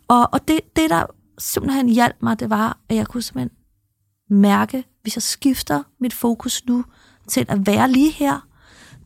Og, 0.08 0.28
og 0.32 0.48
det, 0.48 0.60
det, 0.76 0.90
der 0.90 1.02
simpelthen 1.38 1.88
hjalp 1.88 2.16
mig, 2.22 2.40
det 2.40 2.50
var, 2.50 2.78
at 2.88 2.96
jeg 2.96 3.06
kunne 3.06 3.22
simpelthen 3.22 3.59
mærke, 4.30 4.84
hvis 5.02 5.16
jeg 5.16 5.22
skifter 5.22 5.82
mit 6.00 6.14
fokus 6.14 6.66
nu 6.66 6.84
til 7.28 7.46
at 7.48 7.66
være 7.66 7.90
lige 7.90 8.10
her, 8.10 8.46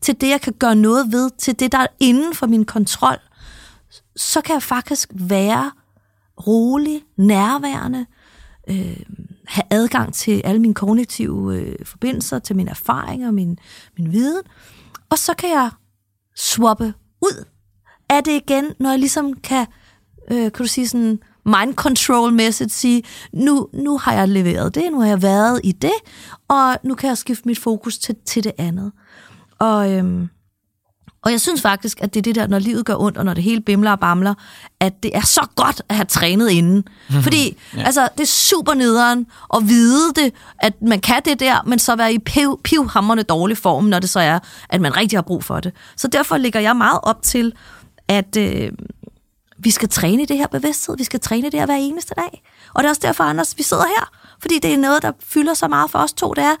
til 0.01 0.21
det, 0.21 0.29
jeg 0.29 0.41
kan 0.41 0.53
gøre 0.53 0.75
noget 0.75 1.11
ved, 1.11 1.29
til 1.37 1.59
det, 1.59 1.71
der 1.71 1.77
er 1.77 1.87
inden 1.99 2.35
for 2.35 2.47
min 2.47 2.65
kontrol, 2.65 3.17
så 4.15 4.41
kan 4.41 4.53
jeg 4.53 4.63
faktisk 4.63 5.09
være 5.13 5.71
rolig, 6.47 7.03
nærværende, 7.17 8.05
øh, 8.69 8.99
have 9.47 9.63
adgang 9.69 10.13
til 10.13 10.41
alle 10.43 10.61
mine 10.61 10.73
kognitive 10.73 11.55
øh, 11.55 11.85
forbindelser, 11.85 12.39
til 12.39 12.55
mine 12.55 12.69
erfaringer, 12.69 13.31
min, 13.31 13.59
min 13.97 14.11
viden, 14.11 14.43
og 15.09 15.17
så 15.17 15.33
kan 15.33 15.49
jeg 15.49 15.69
swappe 16.35 16.93
ud 17.21 17.45
af 18.09 18.23
det 18.23 18.31
igen, 18.31 18.65
når 18.79 18.89
jeg 18.89 18.99
ligesom 18.99 19.33
kan, 19.33 19.67
øh, 20.31 20.37
kan 20.37 20.51
du 20.51 20.67
sige 20.67 20.87
sådan, 20.87 21.19
mind 21.45 21.73
control 21.73 22.33
message, 22.33 22.69
sige, 22.69 23.03
nu, 23.33 23.67
nu 23.73 23.97
har 23.97 24.13
jeg 24.13 24.27
leveret 24.29 24.75
det, 24.75 24.83
nu 24.91 24.99
har 24.99 25.07
jeg 25.07 25.21
været 25.21 25.61
i 25.63 25.71
det, 25.71 25.93
og 26.47 26.77
nu 26.83 26.95
kan 26.95 27.09
jeg 27.09 27.17
skifte 27.17 27.47
mit 27.47 27.59
fokus 27.59 27.97
til, 27.97 28.15
til 28.25 28.43
det 28.43 28.51
andet. 28.57 28.91
Og, 29.59 29.91
øhm, 29.91 30.29
og 31.25 31.31
jeg 31.31 31.41
synes 31.41 31.61
faktisk, 31.61 32.01
at 32.01 32.13
det 32.13 32.19
er 32.19 32.21
det 32.21 32.35
der, 32.35 32.47
når 32.47 32.59
livet 32.59 32.85
gør 32.85 32.95
ondt, 32.95 33.17
og 33.17 33.25
når 33.25 33.33
det 33.33 33.43
hele 33.43 33.61
bimler 33.61 33.91
og 33.91 33.99
bamler, 33.99 34.33
at 34.79 35.03
det 35.03 35.17
er 35.17 35.21
så 35.21 35.47
godt 35.55 35.81
at 35.89 35.95
have 35.95 36.05
trænet 36.05 36.49
inden. 36.49 36.75
Mm-hmm. 36.75 37.23
Fordi 37.23 37.57
ja. 37.77 37.83
altså, 37.83 38.09
det 38.17 38.23
er 38.23 38.27
super 38.27 38.73
nederen 38.73 39.27
at 39.53 39.67
vide 39.67 40.13
det, 40.15 40.33
at 40.59 40.81
man 40.81 40.99
kan 40.99 41.21
det 41.25 41.39
der, 41.39 41.63
men 41.65 41.79
så 41.79 41.95
være 41.95 42.13
i 42.13 42.19
piv, 42.19 42.59
pivhammerne 42.63 43.23
dårlig 43.23 43.57
form, 43.57 43.85
når 43.85 43.99
det 43.99 44.09
så 44.09 44.19
er, 44.19 44.39
at 44.69 44.81
man 44.81 44.97
rigtig 44.97 45.17
har 45.17 45.21
brug 45.23 45.43
for 45.43 45.59
det. 45.59 45.73
Så 45.97 46.07
derfor 46.07 46.37
ligger 46.37 46.59
jeg 46.59 46.75
meget 46.75 46.99
op 47.03 47.21
til, 47.21 47.53
at, 48.07 48.37
øh, 48.37 48.71
vi 49.59 49.71
skal 49.71 49.89
træne 49.89 50.25
det 50.25 50.37
her 50.37 50.47
bevidsthed, 50.47 50.97
vi 50.97 51.03
skal 51.03 51.19
træne 51.19 51.51
det 51.51 51.59
her 51.59 51.65
hver 51.65 51.75
eneste 51.75 52.13
dag. 52.17 52.43
Og 52.73 52.83
det 52.83 52.85
er 52.85 52.89
også 52.89 53.01
derfor, 53.05 53.23
Anders, 53.23 53.57
vi 53.57 53.63
sidder 53.63 53.83
her. 53.83 54.11
Fordi 54.41 54.59
det 54.59 54.73
er 54.73 54.77
noget, 54.77 55.01
der 55.01 55.11
fylder 55.23 55.53
så 55.53 55.67
meget 55.67 55.91
for 55.91 55.99
os 55.99 56.13
to, 56.13 56.33
det 56.33 56.43
er, 56.43 56.55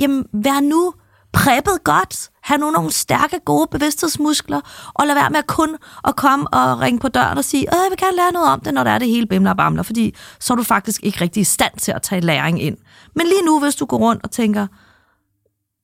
jamen, 0.00 0.26
vær 0.32 0.60
nu 0.60 0.94
præppet 1.32 1.84
godt, 1.84 2.30
have 2.42 2.58
nu 2.58 2.70
nogle 2.70 2.92
stærke, 2.92 3.40
gode 3.44 3.66
bevidsthedsmuskler, 3.70 4.60
og 4.94 5.06
lad 5.06 5.14
være 5.14 5.30
med 5.30 5.38
at 5.38 5.46
kun 5.46 5.76
at 6.04 6.16
komme 6.16 6.48
og 6.48 6.80
ringe 6.80 7.00
på 7.00 7.08
døren 7.08 7.38
og 7.38 7.44
sige, 7.44 7.62
øh, 7.62 7.78
jeg 7.84 7.90
vil 7.90 7.98
gerne 7.98 8.16
lære 8.16 8.32
noget 8.32 8.48
om 8.48 8.60
det, 8.60 8.74
når 8.74 8.84
det 8.84 8.92
er 8.92 8.98
det 8.98 9.08
hele 9.08 9.26
bimler 9.26 9.50
og 9.50 9.56
bamler, 9.56 9.82
fordi 9.82 10.14
så 10.40 10.52
er 10.52 10.56
du 10.56 10.62
faktisk 10.62 11.02
ikke 11.02 11.20
rigtig 11.20 11.40
i 11.40 11.44
stand 11.44 11.78
til 11.78 11.92
at 11.92 12.02
tage 12.02 12.20
læring 12.20 12.62
ind. 12.62 12.76
Men 13.14 13.26
lige 13.26 13.44
nu, 13.44 13.60
hvis 13.60 13.74
du 13.76 13.86
går 13.86 13.96
rundt 13.96 14.24
og 14.24 14.30
tænker, 14.30 14.66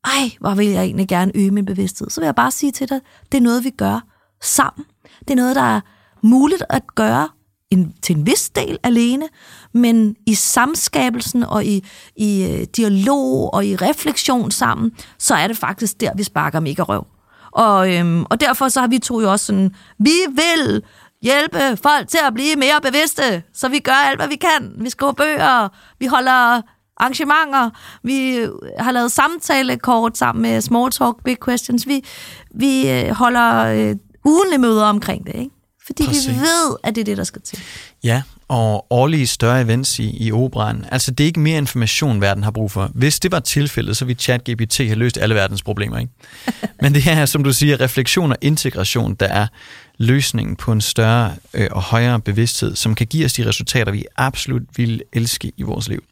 ej, 0.05 0.31
hvor 0.41 0.55
vil 0.55 0.67
jeg 0.67 0.83
egentlig 0.83 1.09
gerne 1.09 1.33
øge 1.35 1.51
min 1.51 1.65
bevidsthed, 1.65 2.11
så 2.11 2.21
vil 2.21 2.27
jeg 2.27 2.35
bare 2.35 2.51
sige 2.51 2.73
til 2.73 2.89
dig, 2.89 3.01
det 3.33 3.39
er 3.39 3.43
noget, 3.43 3.65
vi 3.65 3.71
gør 3.71 4.01
sammen. 4.43 4.85
Det 5.21 5.31
er 5.31 5.37
noget, 5.37 5.57
der 5.57 5.77
er 5.77 5.81
muligt 6.23 6.63
at 6.69 6.83
gøre 6.95 7.29
en, 7.71 7.95
til 8.03 8.17
en 8.17 8.27
vis 8.27 8.51
del 8.51 8.79
alene, 8.83 9.29
men 9.73 10.17
i 10.27 10.35
samskabelsen 10.35 11.43
og 11.43 11.65
i, 11.65 11.85
i 12.17 12.45
øh, 12.45 12.67
dialog 12.77 13.55
og 13.55 13.67
i 13.67 13.77
refleksion 13.77 14.51
sammen, 14.51 14.93
så 15.19 15.35
er 15.35 15.47
det 15.47 15.57
faktisk 15.57 16.01
der, 16.01 16.11
vi 16.17 16.23
sparker 16.23 16.61
mega 16.61 16.83
røv. 16.83 17.07
Og, 17.53 17.95
øhm, 17.95 18.25
og 18.31 18.41
derfor 18.41 18.69
så 18.69 18.81
har 18.81 18.89
vi 18.89 18.99
to 18.99 19.21
jo 19.21 19.31
også 19.31 19.47
sådan, 19.47 19.75
vi 19.99 20.13
vil 20.31 20.83
hjælpe 21.23 21.77
folk 21.83 22.09
til 22.09 22.19
at 22.27 22.35
blive 22.35 22.57
mere 22.57 22.81
bevidste, 22.83 23.43
så 23.53 23.69
vi 23.69 23.79
gør 23.79 23.93
alt, 23.93 24.19
hvad 24.19 24.29
vi 24.29 24.37
kan. 24.37 24.73
Vi 24.77 24.91
skriver 24.91 25.13
bøger, 25.13 25.69
vi 25.99 26.07
holder 26.07 26.63
arrangementer, 26.97 27.71
vi 28.03 28.37
øh, 28.37 28.51
har 28.79 28.93
lavet 28.93 29.13
samtalekort 29.13 30.19
sammen 30.19 30.43
med 30.43 30.61
Small 30.61 30.91
Talk, 30.91 31.25
Big 31.25 31.37
Questions, 31.45 31.87
vi, 31.87 32.05
vi 32.55 32.91
øh, 32.91 33.11
holder 33.11 33.65
øh, 33.65 33.97
ugenlige 34.25 34.59
møder 34.59 34.85
omkring 34.85 35.27
det, 35.27 35.35
ikke? 35.35 35.60
Fordi 35.91 36.07
Præcis. 36.07 36.29
vi 36.29 36.35
ved, 36.35 36.77
at 36.85 36.95
det 36.95 37.01
er 37.01 37.05
det, 37.05 37.17
der 37.17 37.25
skal 37.25 37.43
til. 37.43 37.59
Ja, 38.05 38.23
og 38.49 38.87
årlige 38.91 39.27
større 39.27 39.61
events 39.61 39.99
i, 39.99 40.27
i 40.27 40.33
operan. 40.33 40.85
Altså, 40.91 41.11
det 41.11 41.25
er 41.25 41.27
ikke 41.27 41.41
mere 41.41 41.59
information, 41.59 42.21
verden 42.21 42.45
har 42.45 42.51
brug 42.51 42.71
for. 42.71 42.91
Hvis 42.95 43.21
det 43.21 43.33
var 43.33 43.41
tilfældet, 43.41 43.97
så 43.97 44.05
ville 44.05 44.21
ChatGPT 44.21 44.77
have 44.79 44.95
løst 44.95 45.19
alle 45.19 45.35
verdens 45.35 45.63
problemer, 45.63 45.99
ikke? 45.99 46.13
Men 46.83 46.95
det 46.95 47.07
er, 47.07 47.27
som 47.27 47.45
du 47.45 47.53
siger, 47.53 47.81
refleksion 47.81 48.31
og 48.33 48.39
integration, 48.41 49.15
der 49.15 49.27
er 49.27 49.47
løsningen 49.99 50.57
på 50.57 50.73
en 50.73 50.81
større 50.81 51.35
øh, 51.55 51.69
og 51.71 51.83
højere 51.83 52.21
bevidsthed, 52.21 52.77
som 52.77 52.95
kan 52.95 53.07
give 53.07 53.25
os 53.25 53.33
de 53.33 53.47
resultater, 53.47 53.93
vi 53.93 54.05
absolut 54.17 54.63
vil 54.77 55.03
elske 55.13 55.53
i 55.57 55.63
vores 55.63 55.89
liv. 55.89 56.05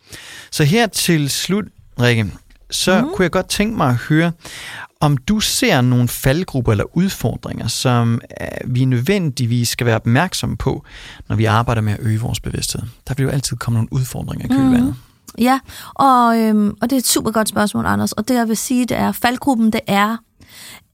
Så 0.51 0.65
her 0.65 0.87
til 0.87 1.31
slut, 1.31 1.65
Rikke, 2.01 2.33
så 2.71 3.01
mm. 3.01 3.09
kunne 3.15 3.23
jeg 3.23 3.31
godt 3.31 3.49
tænke 3.49 3.77
mig 3.77 3.89
at 3.89 3.97
høre, 3.97 4.33
om 5.01 5.17
du 5.17 5.41
ser 5.41 5.81
nogle 5.81 6.09
faldgrupper 6.09 6.73
eller 6.73 6.97
udfordringer, 6.97 7.67
som 7.67 8.21
øh, 8.41 8.75
vi 8.75 8.85
nødvendigvis 8.85 9.69
skal 9.69 9.87
være 9.87 9.97
opmærksomme 9.97 10.57
på, 10.57 10.85
når 11.29 11.37
vi 11.37 11.45
arbejder 11.45 11.83
med 11.83 11.93
at 11.93 11.99
øge 12.03 12.21
vores 12.21 12.41
bevidsthed. 12.41 12.83
Der 13.09 13.15
vil 13.15 13.25
jo 13.25 13.31
altid 13.31 13.57
komme 13.57 13.77
nogle 13.77 13.93
udfordringer 13.93 14.45
i 14.45 14.49
kølvandet. 14.49 14.87
Mm. 14.87 14.95
Ja, 15.39 15.61
og, 15.95 16.39
øhm, 16.39 16.75
og 16.83 16.91
det 16.91 16.97
er 16.97 17.01
et 17.01 17.07
super 17.07 17.31
godt 17.31 17.49
spørgsmål, 17.49 17.87
Anders. 17.87 18.13
Og 18.13 18.29
det 18.29 18.35
jeg 18.35 18.49
vil 18.49 18.57
sige, 18.57 18.87
det 18.87 18.97
er, 18.97 19.13
faldgruppen 19.13 19.73
det 19.73 19.81
er, 19.87 20.17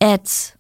at 0.01 0.55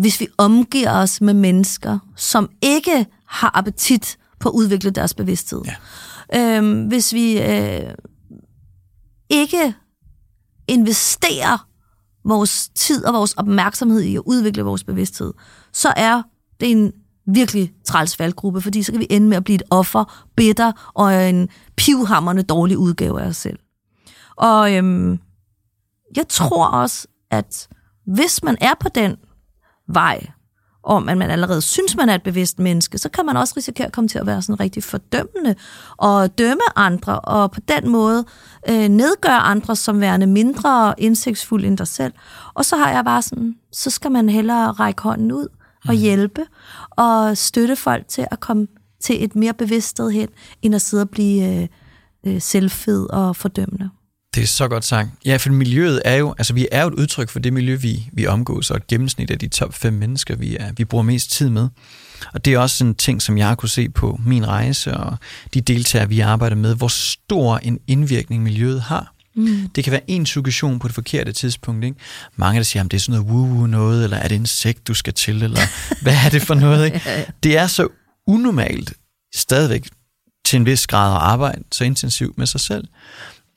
hvis 0.00 0.20
vi 0.20 0.28
omgiver 0.38 0.90
os 0.90 1.20
med 1.20 1.34
mennesker, 1.34 1.98
som 2.16 2.48
ikke 2.62 3.06
har 3.26 3.50
appetit 3.54 4.18
på 4.40 4.48
at 4.48 4.52
udvikle 4.52 4.90
deres 4.90 5.14
bevidsthed. 5.14 5.62
Ja. 6.32 6.56
Øhm, 6.56 6.86
hvis 6.86 7.12
vi 7.12 7.40
øh, 7.40 7.94
ikke 9.30 9.74
investerer 10.68 11.66
vores 12.26 12.68
tid 12.68 13.04
og 13.04 13.14
vores 13.14 13.32
opmærksomhed 13.32 14.00
i 14.00 14.16
at 14.16 14.22
udvikle 14.26 14.62
vores 14.62 14.84
bevidsthed, 14.84 15.32
så 15.72 15.92
er 15.96 16.22
det 16.60 16.70
en 16.70 16.92
virkelig 17.26 17.72
træls 17.84 18.16
faldgruppe, 18.16 18.60
fordi 18.60 18.82
så 18.82 18.92
kan 18.92 19.00
vi 19.00 19.06
ende 19.10 19.28
med 19.28 19.36
at 19.36 19.44
blive 19.44 19.54
et 19.54 19.62
offer, 19.70 20.26
bitter 20.36 20.72
og 20.94 21.28
en 21.28 21.48
pivhammerne 21.76 22.42
dårlig 22.42 22.78
udgave 22.78 23.22
af 23.22 23.26
os 23.26 23.36
selv. 23.36 23.58
Og 24.36 24.74
øhm, 24.74 25.18
jeg 26.16 26.28
tror 26.28 26.66
også, 26.66 27.06
at 27.30 27.68
hvis 28.06 28.42
man 28.42 28.56
er 28.60 28.74
på 28.80 28.88
den 28.88 29.16
vej, 29.88 30.26
om 30.86 31.08
at 31.08 31.18
man 31.18 31.30
allerede 31.30 31.60
synes, 31.60 31.96
man 31.96 32.08
er 32.08 32.14
et 32.14 32.22
bevidst 32.22 32.58
menneske, 32.58 32.98
så 32.98 33.08
kan 33.08 33.26
man 33.26 33.36
også 33.36 33.54
risikere 33.56 33.86
at 33.86 33.92
komme 33.92 34.08
til 34.08 34.18
at 34.18 34.26
være 34.26 34.42
sådan 34.42 34.60
rigtig 34.60 34.84
fordømmende 34.84 35.54
og 35.96 36.38
dømme 36.38 36.62
andre, 36.76 37.20
og 37.20 37.50
på 37.50 37.60
den 37.60 37.88
måde 37.88 38.24
øh, 38.68 38.88
nedgøre 38.88 39.38
andre 39.38 39.76
som 39.76 40.00
værende 40.00 40.26
mindre 40.26 40.94
indsigtsfulde 40.98 41.66
end 41.66 41.78
dig 41.78 41.88
selv. 41.88 42.12
Og 42.54 42.64
så 42.64 42.76
har 42.76 42.90
jeg 42.90 43.04
bare 43.04 43.22
sådan, 43.22 43.54
så 43.72 43.90
skal 43.90 44.12
man 44.12 44.28
hellere 44.28 44.72
række 44.72 45.02
hånden 45.02 45.32
ud 45.32 45.48
og 45.88 45.94
mm. 45.94 46.00
hjælpe 46.00 46.42
og 46.90 47.36
støtte 47.36 47.76
folk 47.76 48.08
til 48.08 48.26
at 48.30 48.40
komme 48.40 48.66
til 49.00 49.24
et 49.24 49.36
mere 49.36 49.54
bevidst 49.54 49.88
sted 49.88 50.10
hen, 50.10 50.28
end 50.62 50.74
at 50.74 50.82
sidde 50.82 51.02
og 51.02 51.10
blive 51.10 51.62
øh, 51.62 51.68
øh, 52.26 52.40
selvfed 52.42 53.10
og 53.10 53.36
fordømmende. 53.36 53.90
Det 54.36 54.42
er 54.42 54.46
så 54.46 54.68
godt 54.68 54.84
sagt. 54.84 55.08
Ja, 55.24 55.36
for 55.36 55.50
miljøet 55.50 56.02
er 56.04 56.14
jo, 56.14 56.34
altså 56.38 56.54
vi 56.54 56.68
er 56.72 56.82
jo 56.82 56.88
et 56.88 56.94
udtryk 56.94 57.28
for 57.28 57.38
det 57.38 57.52
miljø, 57.52 57.74
vi, 57.74 58.08
vi 58.12 58.26
omgås, 58.26 58.70
og 58.70 58.76
et 58.76 58.86
gennemsnit 58.86 59.30
af 59.30 59.38
de 59.38 59.48
top 59.48 59.74
5 59.74 59.92
mennesker, 59.92 60.36
vi, 60.36 60.56
er, 60.56 60.72
vi 60.72 60.84
bruger 60.84 61.04
mest 61.04 61.30
tid 61.30 61.50
med. 61.50 61.68
Og 62.34 62.44
det 62.44 62.54
er 62.54 62.58
også 62.58 62.84
en 62.84 62.94
ting, 62.94 63.22
som 63.22 63.38
jeg 63.38 63.56
kunne 63.58 63.68
se 63.68 63.88
på 63.88 64.20
min 64.26 64.48
rejse, 64.48 64.94
og 64.94 65.16
de 65.54 65.60
deltagere, 65.60 66.08
vi 66.08 66.20
arbejder 66.20 66.56
med, 66.56 66.74
hvor 66.74 66.88
stor 66.88 67.58
en 67.58 67.78
indvirkning 67.86 68.42
miljøet 68.42 68.82
har. 68.82 69.14
Mm. 69.36 69.68
Det 69.74 69.84
kan 69.84 69.90
være 69.90 70.10
en 70.10 70.26
suggestion 70.26 70.78
på 70.78 70.88
det 70.88 70.94
forkerte 70.94 71.32
tidspunkt. 71.32 71.84
Ikke? 71.84 71.96
Mange 72.36 72.58
der 72.58 72.64
siger, 72.64 72.84
at 72.84 72.90
det 72.90 72.96
er 72.96 73.00
sådan 73.00 73.20
noget 73.20 73.32
woo-woo 73.32 73.66
noget, 73.66 74.04
eller 74.04 74.16
er 74.16 74.28
det 74.28 74.34
en 74.34 74.46
sekt, 74.46 74.88
du 74.88 74.94
skal 74.94 75.12
til, 75.12 75.42
eller 75.42 75.60
hvad 76.02 76.16
er 76.24 76.28
det 76.28 76.42
for 76.42 76.54
noget? 76.54 76.84
Ikke? 76.86 77.26
Det 77.42 77.58
er 77.58 77.66
så 77.66 77.88
unormalt 78.26 78.92
stadigvæk 79.34 79.88
til 80.44 80.56
en 80.56 80.66
vis 80.66 80.86
grad 80.86 81.12
at 81.12 81.22
arbejde 81.22 81.62
så 81.72 81.84
intensivt 81.84 82.38
med 82.38 82.46
sig 82.46 82.60
selv. 82.60 82.84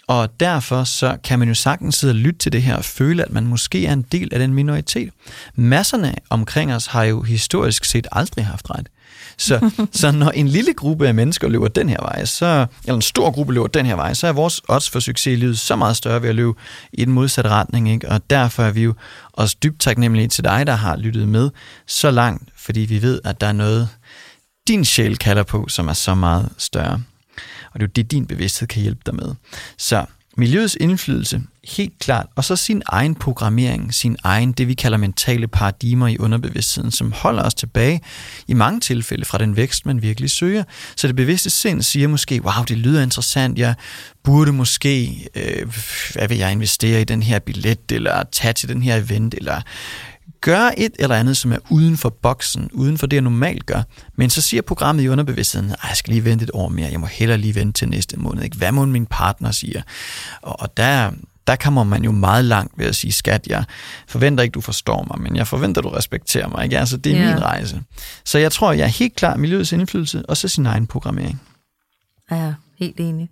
Og 0.10 0.40
derfor 0.40 0.84
så 0.84 1.18
kan 1.24 1.40
man 1.40 1.48
jo 1.48 1.54
sagtens 1.54 1.96
sidde 1.96 2.12
og 2.12 2.16
lytte 2.16 2.40
til 2.40 2.52
det 2.52 2.62
her 2.62 2.76
og 2.76 2.86
føle, 2.86 3.24
at 3.24 3.32
man 3.32 3.46
måske 3.48 3.86
er 3.86 3.94
en 3.94 4.02
del 4.02 4.34
af 4.34 4.40
den 4.40 4.54
minoritet. 4.54 5.10
Masserne 5.56 6.16
omkring 6.30 6.74
os 6.74 6.86
har 6.86 7.04
jo 7.04 7.22
historisk 7.22 7.86
set 7.86 8.08
aldrig 8.12 8.46
haft 8.46 8.70
ret. 8.70 8.90
Så, 9.38 9.70
så 9.92 10.12
når 10.12 10.30
en 10.30 10.48
lille 10.48 10.74
gruppe 10.74 11.08
af 11.08 11.14
mennesker 11.14 11.48
løber 11.48 11.68
den 11.68 11.90
her 11.90 12.02
vej, 12.02 12.26
så, 12.26 12.66
eller 12.84 12.96
en 12.96 13.02
stor 13.02 13.32
gruppe 13.32 13.54
løber 13.54 13.68
den 13.68 13.86
her 13.86 13.96
vej, 13.96 14.14
så 14.14 14.28
er 14.28 14.32
vores 14.32 14.62
odds 14.70 14.90
for 14.90 15.00
succes 15.00 15.34
i 15.34 15.36
livet 15.36 15.60
så 15.60 15.76
meget 15.76 15.98
større 15.98 16.22
ved 16.22 16.30
at 16.30 16.36
løbe 16.36 16.54
i 16.94 17.06
den 17.06 17.14
modsatte 17.14 17.50
retning. 17.50 17.92
Ikke? 17.92 18.10
Og 18.10 18.30
derfor 18.30 18.64
er 18.64 18.72
vi 18.72 18.84
jo 18.84 18.94
også 19.34 19.58
dybt 19.64 19.80
taknemmelige 19.80 20.28
til 20.28 20.44
dig, 20.44 20.68
der 20.68 20.76
har 20.76 20.98
lyttet 20.98 21.28
med 21.28 21.50
så 21.88 22.12
langt, 22.12 22.50
fordi 22.58 22.80
vi 22.80 23.02
ved, 23.02 23.22
at 23.24 23.42
der 23.42 23.48
er 23.48 23.52
noget, 23.52 23.90
din 24.68 24.86
sjæl 24.86 25.18
kalder 25.18 25.44
på, 25.44 25.68
som 25.68 25.88
er 25.88 25.94
så 25.94 26.16
meget 26.16 26.50
større. 26.58 27.02
Og 27.72 27.80
det 27.80 27.86
er 27.86 27.88
jo 27.88 27.92
det, 27.96 28.12
din 28.12 28.26
bevidsthed 28.26 28.68
kan 28.68 28.82
hjælpe 28.82 29.02
dig 29.06 29.16
med. 29.16 29.36
Så 29.78 30.06
miljøets 30.38 30.78
indflydelse, 30.80 31.42
helt 31.64 32.00
klart, 32.00 32.26
og 32.36 32.46
så 32.46 32.56
sin 32.56 32.82
egen 32.86 33.16
programmering, 33.16 33.94
sin 33.94 34.18
egen, 34.24 34.52
det 34.52 34.68
vi 34.68 34.74
kalder 34.74 34.98
mentale 34.98 35.48
paradigmer 35.48 36.08
i 36.08 36.18
underbevidstheden, 36.18 36.92
som 36.92 37.12
holder 37.12 37.44
os 37.44 37.54
tilbage 37.54 38.02
i 38.48 38.54
mange 38.54 38.80
tilfælde 38.80 39.26
fra 39.26 39.38
den 39.38 39.56
vækst, 39.56 39.86
man 39.86 40.02
virkelig 40.02 40.30
søger. 40.30 40.64
Så 40.96 41.08
det 41.08 41.16
bevidste 41.16 41.50
sind 41.50 41.82
siger 41.82 42.08
måske, 42.08 42.44
wow, 42.44 42.64
det 42.68 42.78
lyder 42.78 43.04
interessant, 43.04 43.60
jeg 43.60 43.74
burde 44.24 44.52
måske, 44.52 45.28
øh, 45.36 45.74
hvad 46.14 46.28
vil 46.28 46.38
jeg 46.38 46.52
investere 46.52 47.02
i 47.02 47.04
den 47.04 47.24
her 47.24 47.40
billet, 47.40 47.92
eller 47.92 48.24
tage 48.32 48.54
til 48.54 48.70
den 48.70 48.84
her 48.84 48.96
event, 48.96 49.34
eller 49.34 49.62
gøre 50.42 50.80
et 50.80 50.92
eller 51.00 51.16
andet, 51.16 51.38
som 51.38 51.52
er 51.52 51.58
uden 51.70 51.98
for 51.98 52.10
boksen, 52.10 52.70
uden 52.74 52.98
for 52.98 53.08
det, 53.08 53.16
jeg 53.16 53.22
normalt 53.22 53.66
gør. 53.66 53.82
Men 54.16 54.30
så 54.30 54.42
siger 54.42 54.62
programmet 54.62 55.04
i 55.04 55.10
underbevidstheden, 55.10 55.72
at 55.72 55.90
jeg 55.90 55.98
skal 55.98 56.14
lige 56.14 56.26
vente 56.26 56.44
et 56.44 56.52
år 56.54 56.70
mere, 56.70 56.92
jeg 56.92 57.00
må 57.00 57.06
hellere 57.06 57.38
lige 57.38 57.56
vente 57.56 57.80
til 57.80 57.90
næste 57.90 58.20
måned. 58.20 58.44
Ikke? 58.44 58.58
Hvad 58.58 58.72
må 58.72 58.86
min 58.86 59.06
partner 59.06 59.52
siger? 59.52 59.82
Og, 60.42 60.60
og 60.60 60.78
der, 60.78 61.12
der 61.48 61.56
kommer 61.56 61.84
man 61.84 62.04
jo 62.04 62.12
meget 62.12 62.46
langt 62.46 62.74
ved 62.78 62.86
at 62.86 62.96
sige, 62.96 63.12
skat, 63.12 63.48
jeg 63.48 63.64
forventer 64.08 64.44
ikke, 64.44 64.54
du 64.54 64.62
forstår 64.62 65.08
mig, 65.12 65.22
men 65.22 65.36
jeg 65.36 65.48
forventer, 65.48 65.82
du 65.82 65.90
respekterer 65.90 66.48
mig. 66.48 66.64
Ikke? 66.64 66.80
Altså, 66.80 66.98
det 66.98 67.12
er 67.12 67.20
yeah. 67.20 67.34
min 67.34 67.44
rejse. 67.44 67.82
Så 68.26 68.38
jeg 68.38 68.52
tror, 68.52 68.72
jeg 68.72 68.84
er 68.84 68.88
helt 68.88 69.16
klar 69.16 69.36
miljøets 69.36 69.72
indflydelse, 69.72 70.26
og 70.26 70.38
så 70.38 70.48
sin 70.48 70.66
egen 70.66 70.88
programmering. 70.88 71.42
Ja, 72.32 72.54
helt 72.80 73.00
enig. 73.00 73.30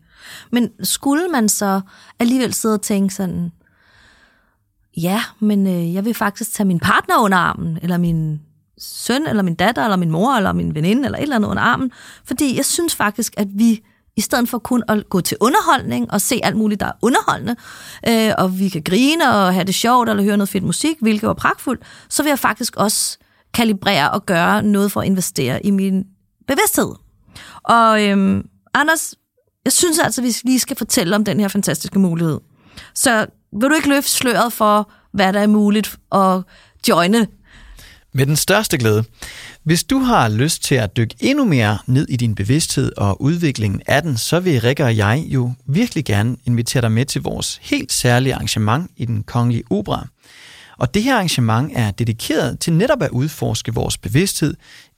Men 0.52 0.70
skulle 0.84 1.28
man 1.28 1.50
så 1.50 1.82
alligevel 2.20 2.54
sidde 2.54 2.74
og 2.76 2.82
tænke 2.82 3.16
sådan, 3.16 3.52
ja, 4.98 5.24
men 5.40 5.68
øh, 5.68 5.94
jeg 5.94 6.06
vil 6.06 6.14
faktisk 6.14 6.54
tage 6.54 6.68
min 6.68 6.80
partner 6.80 7.20
under 7.20 7.38
armen, 7.38 7.80
eller 7.82 7.98
min 7.98 8.42
søn, 8.78 9.28
eller 9.28 9.44
min 9.44 9.56
datter, 9.56 9.84
eller 9.84 9.98
min 9.98 10.12
mor, 10.12 10.34
eller 10.34 10.54
min 10.54 10.76
veninde, 10.76 11.06
eller 11.06 11.18
et 11.18 11.22
eller 11.22 11.36
andet 11.36 11.50
under 11.50 11.64
armen, 11.64 11.92
fordi 12.26 12.58
jeg 12.58 12.66
synes 12.66 12.96
faktisk, 12.96 13.34
at 13.38 13.48
vi 13.52 13.84
i 14.16 14.22
stedet 14.22 14.50
for 14.50 14.58
kun 14.58 14.84
at 14.88 15.10
gå 15.10 15.22
til 15.22 15.38
underholdning 15.42 16.12
og 16.12 16.22
se 16.22 16.40
alt 16.44 16.58
muligt, 16.58 16.80
der 16.80 16.86
er 16.86 16.92
underholdende, 17.02 17.56
øh, 18.08 18.32
og 18.38 18.60
vi 18.60 18.70
kan 18.70 18.82
grine 18.82 19.30
og 19.30 19.54
have 19.54 19.64
det 19.64 19.76
sjovt, 19.76 20.10
eller 20.10 20.24
høre 20.24 20.38
noget 20.38 20.50
fedt 20.50 20.64
musik, 20.64 20.98
hvilket 21.02 21.28
var 21.28 21.34
pragtfuldt, 21.34 21.82
så 22.10 22.24
vil 22.24 22.30
jeg 22.30 22.40
faktisk 22.40 22.76
også 22.76 23.18
kalibrere 23.54 24.12
og 24.12 24.26
gøre 24.26 24.64
noget 24.64 24.92
for 24.92 25.02
at 25.02 25.08
investere 25.08 25.66
i 25.66 25.72
min 25.72 26.04
bevidsthed. 26.48 26.92
Og 27.64 28.04
øh, 28.04 28.44
Anders, 28.74 29.16
jeg 29.66 29.74
synes 29.74 30.00
altså, 30.00 30.22
at 30.22 30.26
vi 30.26 30.36
lige 30.44 30.60
skal 30.60 30.78
fortælle 30.78 31.16
om 31.16 31.24
den 31.24 31.40
her 31.40 31.48
fantastiske 31.48 32.00
mulighed. 32.00 32.40
Så 32.94 33.28
vil 33.52 33.70
du 33.70 33.76
ikke 33.76 33.90
løfte 33.90 34.12
sløret 34.12 34.54
for, 34.54 34.92
hvad 35.14 35.34
der 35.34 35.40
er 35.40 35.48
muligt 35.48 35.96
at 36.12 36.42
joine? 36.90 37.28
Med 38.14 38.26
den 38.26 38.36
største 38.36 38.78
glæde. 38.78 39.04
Hvis 39.64 39.84
du 39.84 40.00
har 40.00 40.30
lyst 40.30 40.64
til 40.64 40.76
at 40.76 40.98
dykke 40.98 41.16
endnu 41.20 41.46
mere 41.46 41.78
ned 41.86 42.08
i 42.10 42.16
din 42.16 42.36
bevidsthed 42.36 42.92
og 42.98 43.22
udviklingen 43.22 43.82
af 43.88 44.02
den, 44.02 44.18
så 44.18 44.40
vil 44.40 44.62
Rikke 44.62 44.84
og 44.84 44.98
jeg 44.98 45.24
jo 45.28 45.52
virkelig 45.66 46.06
gerne 46.06 46.38
invitere 46.46 46.82
dig 46.82 46.92
med 46.92 47.06
til 47.06 47.22
vores 47.22 47.60
helt 47.62 47.92
særlige 47.92 48.36
arrangement 48.36 48.92
i 48.98 49.06
den 49.06 49.24
kongelige 49.24 49.64
opera. 49.70 50.08
Og 50.78 50.94
det 50.94 51.04
her 51.04 51.16
arrangement 51.16 51.72
er 51.76 51.92
dedikeret 51.92 52.60
til 52.60 52.74
netop 52.74 53.02
at 53.02 53.10
udforske 53.10 53.74
vores 53.74 53.98
bevidsthed 53.98 54.56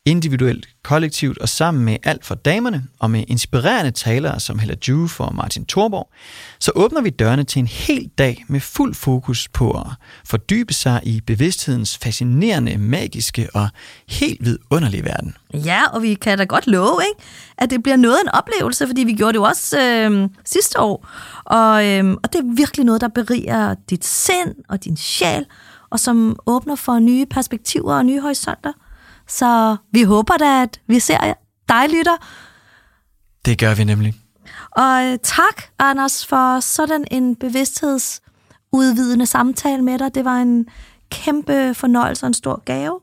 individuelt, 0.10 0.68
kollektivt 0.84 1.38
og 1.38 1.50
sammen 1.50 1.86
med 1.86 1.98
alt 2.04 2.26
for 2.26 2.36
damerne 2.36 2.84
og 3.00 3.12
med 3.12 3.24
inspirerende 3.28 3.92
talere 3.92 4.40
som 4.40 4.60
Hella 4.60 4.76
Juf 4.88 5.20
og 5.20 5.36
Martin 5.36 5.66
Thorborg, 5.66 6.10
så 6.60 6.72
åbner 6.76 7.02
vi 7.02 7.10
dørene 7.10 7.44
til 7.44 7.60
en 7.60 7.68
hel 7.68 8.10
dag 8.18 8.46
med 8.48 8.60
fuld 8.60 8.94
fokus 8.94 9.48
på 9.48 9.72
at 9.72 9.88
fordybe 10.26 10.74
sig 10.74 11.02
i 11.04 11.22
bevidsthedens 11.22 11.98
fascinerende, 11.98 12.78
magiske 12.78 13.48
og 13.54 13.70
helt 14.08 14.46
vidunderlige 14.46 15.06
verden. 15.06 15.36
Ja, 15.54 15.82
og 15.94 16.02
vi 16.02 16.14
kan 16.14 16.38
da 16.38 16.44
godt 16.44 16.68
love, 16.68 17.02
ikke? 17.10 17.22
at 17.58 17.70
det 17.70 17.84
bliver 17.84 17.98
noget 17.98 18.16
af 18.16 18.22
en 18.22 18.30
oplevelse, 18.30 18.88
fordi 18.88 19.04
vi 19.04 19.14
gjorde 19.14 19.34
det 19.34 19.40
jo 19.40 19.44
også 19.44 19.80
øh, 19.82 20.30
sidste 20.46 20.80
år. 20.80 21.08
Og, 21.46 21.88
øh, 21.88 22.12
og 22.24 22.34
det 22.34 22.40
er 22.40 22.56
virkelig 22.56 22.86
noget, 22.86 23.02
der 23.02 23.08
beriger 23.08 23.76
dit 23.90 24.06
sind 24.06 24.56
og 24.70 24.84
din 24.84 24.98
sjæl, 24.98 25.46
og 25.90 26.00
som 26.00 26.40
åbner 26.46 26.76
for 26.76 27.00
nye 27.00 27.26
perspektiver 27.26 27.94
og 27.94 28.06
nye 28.06 28.22
horisonter. 28.22 28.72
Så 29.30 29.78
vi 29.92 30.04
håber 30.04 30.38
da, 30.38 30.62
at 30.62 30.82
vi 30.88 31.00
ser 31.00 31.34
dig, 31.70 31.90
lytter. 31.90 32.18
Det 33.46 33.60
gør 33.60 33.74
vi 33.76 33.84
nemlig. 33.84 34.14
Og 34.72 35.04
øh, 35.04 35.18
tak, 35.24 35.64
Anders, 35.80 36.26
for 36.26 36.60
sådan 36.60 37.06
en 37.12 37.36
bevidsthedsudvidende 37.36 39.26
samtale 39.26 39.82
med 39.84 40.00
dig. 40.00 40.16
Det 40.16 40.26
var 40.26 40.38
en 40.38 40.66
kæmpe 41.12 41.74
fornøjelse 41.74 42.24
og 42.24 42.28
en 42.28 42.34
stor 42.34 42.64
gave. 42.66 43.00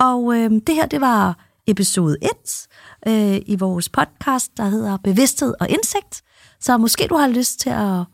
Og 0.00 0.36
øh, 0.36 0.50
det 0.66 0.74
her, 0.74 0.86
det 0.86 1.00
var 1.00 1.38
episode 1.66 2.16
1 2.22 2.68
øh, 3.08 3.40
i 3.46 3.56
vores 3.56 3.88
podcast, 3.88 4.56
der 4.56 4.64
hedder 4.64 4.96
Bevidsthed 4.96 5.54
og 5.60 5.68
Indsigt. 5.68 6.22
Så 6.60 6.78
måske 6.78 7.06
du 7.10 7.16
har 7.16 7.28
lyst 7.28 7.60
til 7.60 7.70
at 7.70 8.04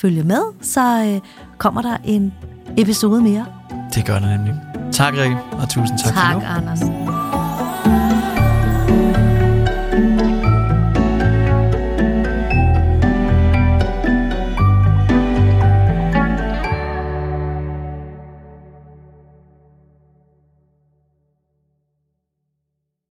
følge 0.00 0.22
med, 0.22 0.42
så 0.62 1.04
øh, 1.04 1.30
kommer 1.58 1.82
der 1.82 1.96
en 2.04 2.34
episode 2.78 3.22
mere. 3.22 3.46
Det 3.94 4.06
gør 4.06 4.18
det 4.18 4.28
nemlig. 4.28 4.69
Tak, 4.92 5.14
Rikke, 5.14 5.36
og 5.52 5.68
tusind 5.68 5.98
tak, 5.98 6.14
tak 6.14 6.32
for 6.32 6.34
nu. 6.34 6.40
Tak, 6.40 6.56
Anders. 6.56 7.29